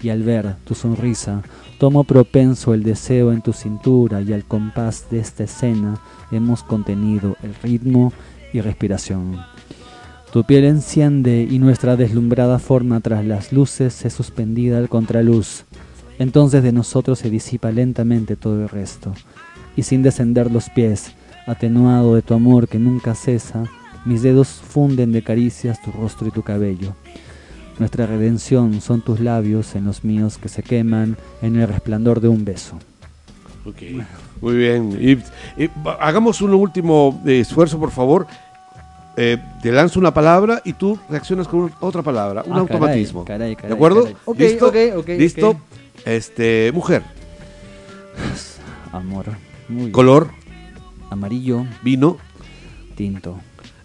Y 0.02 0.10
al 0.10 0.22
ver 0.22 0.58
tu 0.66 0.76
sonrisa, 0.76 1.44
tomo 1.80 2.04
propenso 2.04 2.74
el 2.74 2.84
deseo 2.84 3.32
en 3.32 3.42
tu 3.42 3.54
cintura 3.54 4.22
y 4.22 4.34
al 4.34 4.46
compás 4.46 5.08
de 5.10 5.20
esta 5.20 5.44
escena 5.44 6.00
hemos 6.32 6.64
contenido 6.64 7.36
el 7.44 7.54
ritmo 7.56 8.14
y 8.54 8.62
respiración. 8.62 9.40
Tu 10.32 10.44
piel 10.44 10.66
enciende 10.66 11.48
y 11.48 11.60
nuestra 11.60 11.96
deslumbrada 11.96 12.58
forma 12.58 13.00
tras 13.02 13.24
las 13.24 13.54
luces 13.54 14.04
es 14.04 14.14
suspendida 14.14 14.80
al 14.80 14.90
contraluz. 14.90 15.66
Entonces 16.18 16.64
de 16.64 16.72
nosotros 16.72 17.20
se 17.20 17.30
disipa 17.30 17.72
lentamente 17.72 18.36
todo 18.36 18.64
el 18.64 18.70
resto. 18.70 19.14
Y 19.76 19.84
sin 19.84 20.02
descender 20.02 20.52
los 20.52 20.70
pies, 20.70 21.12
atenuado 21.46 22.16
de 22.16 22.22
tu 22.22 22.34
amor 22.34 22.68
que 22.68 22.80
nunca 22.80 23.14
cesa, 23.16 23.66
mis 24.06 24.22
dedos 24.22 24.48
funden 24.48 25.12
de 25.12 25.24
caricias 25.24 25.82
tu 25.82 25.92
rostro 25.92 26.28
y 26.28 26.32
tu 26.32 26.42
cabello. 26.42 26.96
Nuestra 27.80 28.06
redención 28.06 28.82
son 28.82 29.02
tus 29.02 29.20
labios 29.20 29.76
en 29.76 29.86
los 29.86 30.04
míos 30.04 30.38
que 30.38 30.48
se 30.50 30.62
queman 30.64 31.18
en 31.42 31.56
el 31.56 31.68
resplandor 31.68 32.22
de 32.22 32.28
un 32.28 32.46
beso. 32.46 32.78
Ok, 33.66 33.82
muy 34.42 34.56
bien. 34.58 34.98
Y, 35.58 35.70
hagamos 36.00 36.42
un 36.42 36.54
último 36.54 37.22
eh, 37.26 37.40
esfuerzo, 37.40 37.80
por 37.80 37.92
favor. 37.92 38.28
eh, 39.16 39.38
te 39.62 39.72
lanzo 39.72 40.00
una 40.00 40.14
palabra 40.14 40.62
y 40.66 40.74
tú 40.74 40.98
reaccionas 41.10 41.48
con 41.48 41.72
otra 41.82 42.02
palabra, 42.02 42.44
un 42.46 42.54
Ah, 42.54 42.60
automatismo. 42.60 43.24
caray, 43.26 43.56
caray, 43.56 43.70
¿De 43.70 43.76
acuerdo? 43.76 44.08
¿Listo? 44.38 44.72
¿Listo? 45.08 45.56
Este, 46.06 46.72
mujer, 46.74 47.04
Amor. 48.92 49.26
Muy 49.70 49.92
color, 49.92 50.30
Amarillo, 51.10 51.66
vino, 51.84 52.18
tinto, 52.96 53.40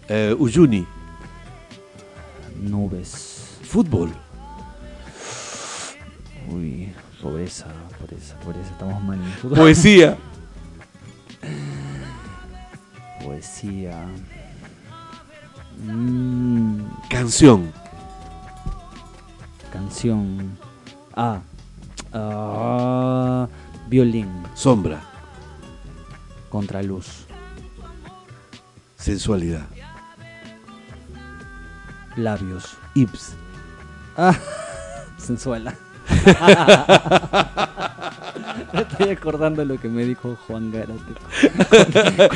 eh, 0.09 0.35
Uyuni, 0.37 0.85
nubes. 2.61 3.38
Fútbol, 3.69 4.09
Uy, 6.51 6.91
pobreza, 7.21 7.67
pobreza, 7.99 8.35
pobreza. 8.39 8.71
Estamos 8.71 9.03
mal 9.03 9.19
poesía, 9.55 10.17
Poesía. 13.23 14.07
Mm, 15.85 16.81
canción, 17.11 17.71
canción. 19.71 20.57
Ah. 21.15 21.41
Ah, 22.11 23.47
violín. 23.87 24.27
sombra, 24.55 24.99
Contraluz. 26.49 27.27
sensualidad, 28.97 29.67
Labios. 32.15 32.75
Ibs. 32.95 33.35
Ah, 34.21 34.35
sensuala. 35.17 35.73
Me 38.73 38.81
Estoy 38.81 39.09
acordando 39.11 39.63
lo 39.65 39.79
que 39.79 39.87
me 39.87 40.03
dijo 40.05 40.37
Juan 40.47 40.71
Gárate. 40.71 40.93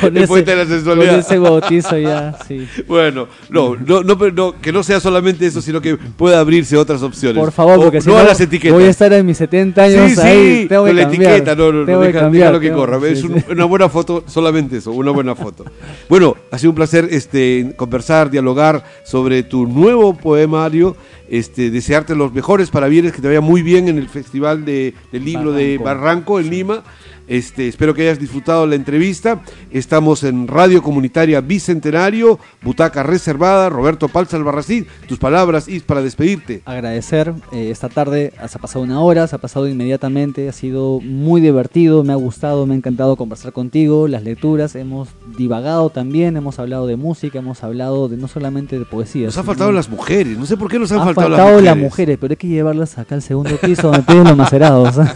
Con, 0.00 0.14
de 0.14 0.56
la 0.56 0.66
sensualidad. 0.66 1.10
con 1.10 1.20
ese 1.20 1.38
bautizo 1.38 1.96
ya, 1.98 2.36
sí. 2.46 2.66
Bueno, 2.88 3.28
no, 3.50 3.76
no, 3.76 4.02
no, 4.02 4.14
no, 4.30 4.60
que 4.60 4.72
no 4.72 4.82
sea 4.82 5.00
solamente 5.00 5.46
eso, 5.46 5.60
sino 5.60 5.80
que 5.80 5.96
pueda 5.96 6.40
abrirse 6.40 6.76
otras 6.76 7.02
opciones. 7.02 7.38
Por 7.38 7.52
favor, 7.52 7.78
O 7.78 7.82
porque 7.82 8.00
si 8.00 8.08
no 8.08 8.14
no, 8.14 8.20
a 8.20 8.24
las 8.24 8.40
etiquetas. 8.40 8.74
voy 8.74 8.84
a 8.84 8.90
estar 8.90 9.12
en 9.12 9.26
mis 9.26 9.36
70 9.38 9.82
años 9.82 10.12
Sí, 10.12 10.20
ahí. 10.20 10.60
sí, 10.62 10.68
tengo 10.68 10.84
que 10.84 10.90
con 10.90 10.96
la 10.96 11.02
cambiar, 11.02 11.32
etiqueta, 11.32 11.54
no, 11.56 11.72
no, 11.72 11.80
no, 11.80 11.86
tengo 11.86 12.00
deja, 12.00 12.20
cambiar, 12.20 12.42
déjalo 12.44 12.60
que 12.60 12.68
tengo- 12.68 12.78
corra. 12.80 13.00
sí, 13.00 13.06
es 13.08 13.22
un- 13.24 13.44
una 13.50 13.64
buena 13.66 13.88
foto, 13.88 14.24
solamente 14.26 14.78
eso, 14.78 14.90
una 14.92 15.10
buena 15.10 15.34
foto. 15.34 15.64
Bueno, 16.08 16.36
ha 16.50 16.58
sido 16.58 16.70
un 16.70 16.76
placer 16.76 17.08
este, 17.10 17.74
conversar, 17.76 18.30
dialogar 18.30 18.84
sobre 19.04 19.42
tu 19.42 19.66
nuevo 19.66 20.14
poemario, 20.16 20.96
este, 21.38 21.70
desearte 21.70 22.14
los 22.14 22.32
mejores 22.32 22.70
parabienes, 22.70 23.12
que 23.12 23.20
te 23.20 23.26
vaya 23.26 23.40
muy 23.40 23.62
bien 23.62 23.88
en 23.88 23.98
el 23.98 24.08
Festival 24.08 24.64
de, 24.64 24.94
del 25.10 25.24
Libro 25.24 25.52
de 25.52 25.78
Barranco. 25.78 26.34
Barranco, 26.34 26.40
en 26.40 26.50
Lima. 26.50 26.84
Este, 27.26 27.68
espero 27.68 27.94
que 27.94 28.02
hayas 28.02 28.18
disfrutado 28.18 28.66
la 28.66 28.74
entrevista. 28.74 29.40
Estamos 29.70 30.24
en 30.24 30.46
Radio 30.46 30.82
Comunitaria 30.82 31.40
Bicentenario, 31.40 32.38
butaca 32.62 33.02
reservada. 33.02 33.70
Roberto 33.70 34.08
Palza 34.08 34.36
Albarracín, 34.36 34.86
tus 35.08 35.18
palabras, 35.18 35.66
Is, 35.68 35.82
para 35.82 36.02
despedirte. 36.02 36.60
agradecer. 36.66 37.32
eh, 37.52 37.70
esta 37.70 37.88
tarde 37.88 38.32
se 38.48 38.58
ha 38.58 38.60
pasado 38.60 38.84
una 38.84 39.00
hora, 39.00 39.26
se 39.26 39.36
ha 39.36 39.38
pasado 39.38 39.66
inmediatamente, 39.68 40.48
ha 40.48 40.52
sido 40.52 41.00
muy 41.00 41.40
divertido, 41.40 42.04
me 42.04 42.12
ha 42.12 42.16
gustado, 42.16 42.66
me 42.66 42.74
ha 42.74 42.76
encantado 42.76 43.16
conversar 43.16 43.52
contigo, 43.52 44.06
las 44.06 44.22
lecturas, 44.22 44.74
hemos 44.74 45.08
divagado 45.38 45.88
también, 45.90 46.36
hemos 46.36 46.58
hablado 46.58 46.86
de 46.86 46.96
música, 46.96 47.38
hemos 47.38 47.64
hablado 47.64 48.08
de 48.08 48.18
no 48.18 48.28
solamente 48.28 48.78
de 48.78 48.84
poesía. 48.84 49.26
Nos 49.26 49.38
han 49.38 49.44
faltado 49.46 49.72
las 49.72 49.88
mujeres, 49.88 50.36
no 50.38 50.44
sé 50.44 50.56
por 50.58 50.70
qué 50.70 50.78
nos 50.78 50.92
han 50.92 51.00
Ha 51.00 51.04
faltado, 51.06 51.28
faltado 51.30 51.54
las 51.56 51.64
las 51.64 51.76
mujeres. 51.76 51.90
mujeres, 51.90 52.18
pero 52.20 52.32
hay 52.32 52.36
que 52.36 52.48
llevarlas 52.48 52.98
acá 52.98 53.14
al 53.14 53.22
segundo 53.22 53.56
piso 53.56 53.82
donde 53.90 54.02
piden 54.02 54.24
los 54.24 54.36
macerados. 54.36 54.94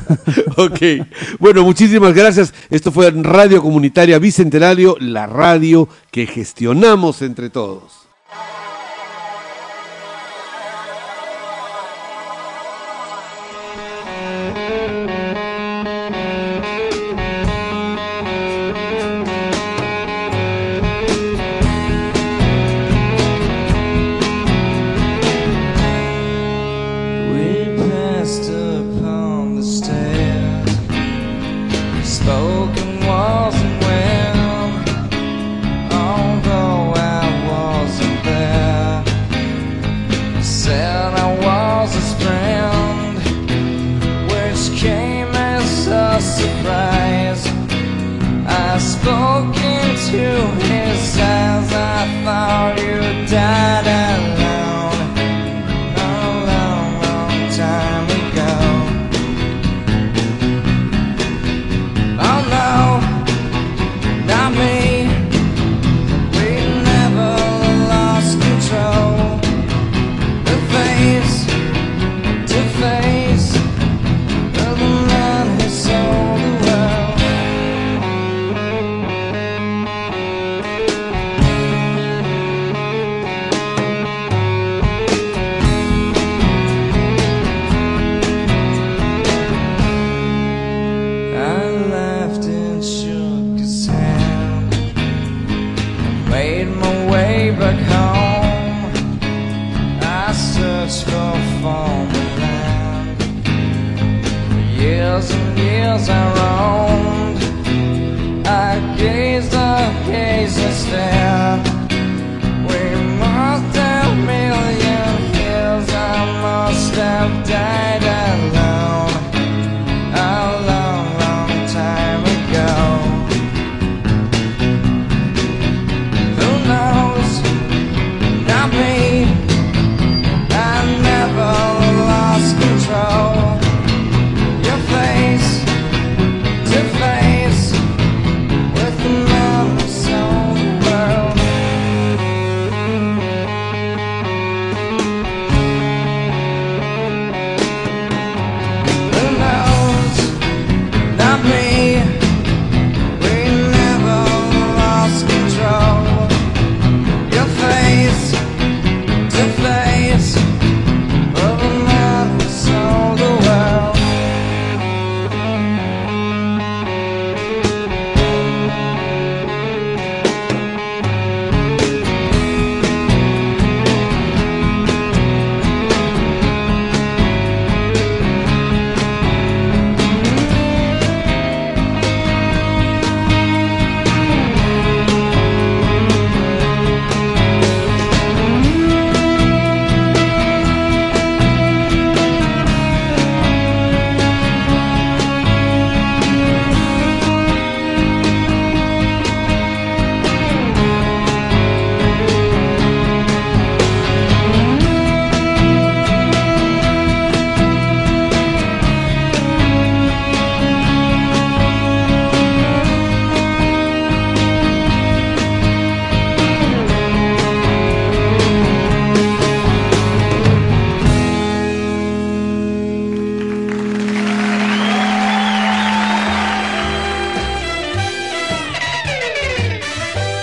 Ok, 0.56 0.80
bueno, 1.38 1.62
muchísimas 1.62 1.97
gracias. 2.14 2.54
Esto 2.70 2.92
fue 2.92 3.10
Radio 3.10 3.62
Comunitaria 3.62 4.18
Bicentenario, 4.18 4.96
la 5.00 5.26
radio 5.26 5.88
que 6.10 6.26
gestionamos 6.26 7.22
entre 7.22 7.50
todos. 7.50 8.07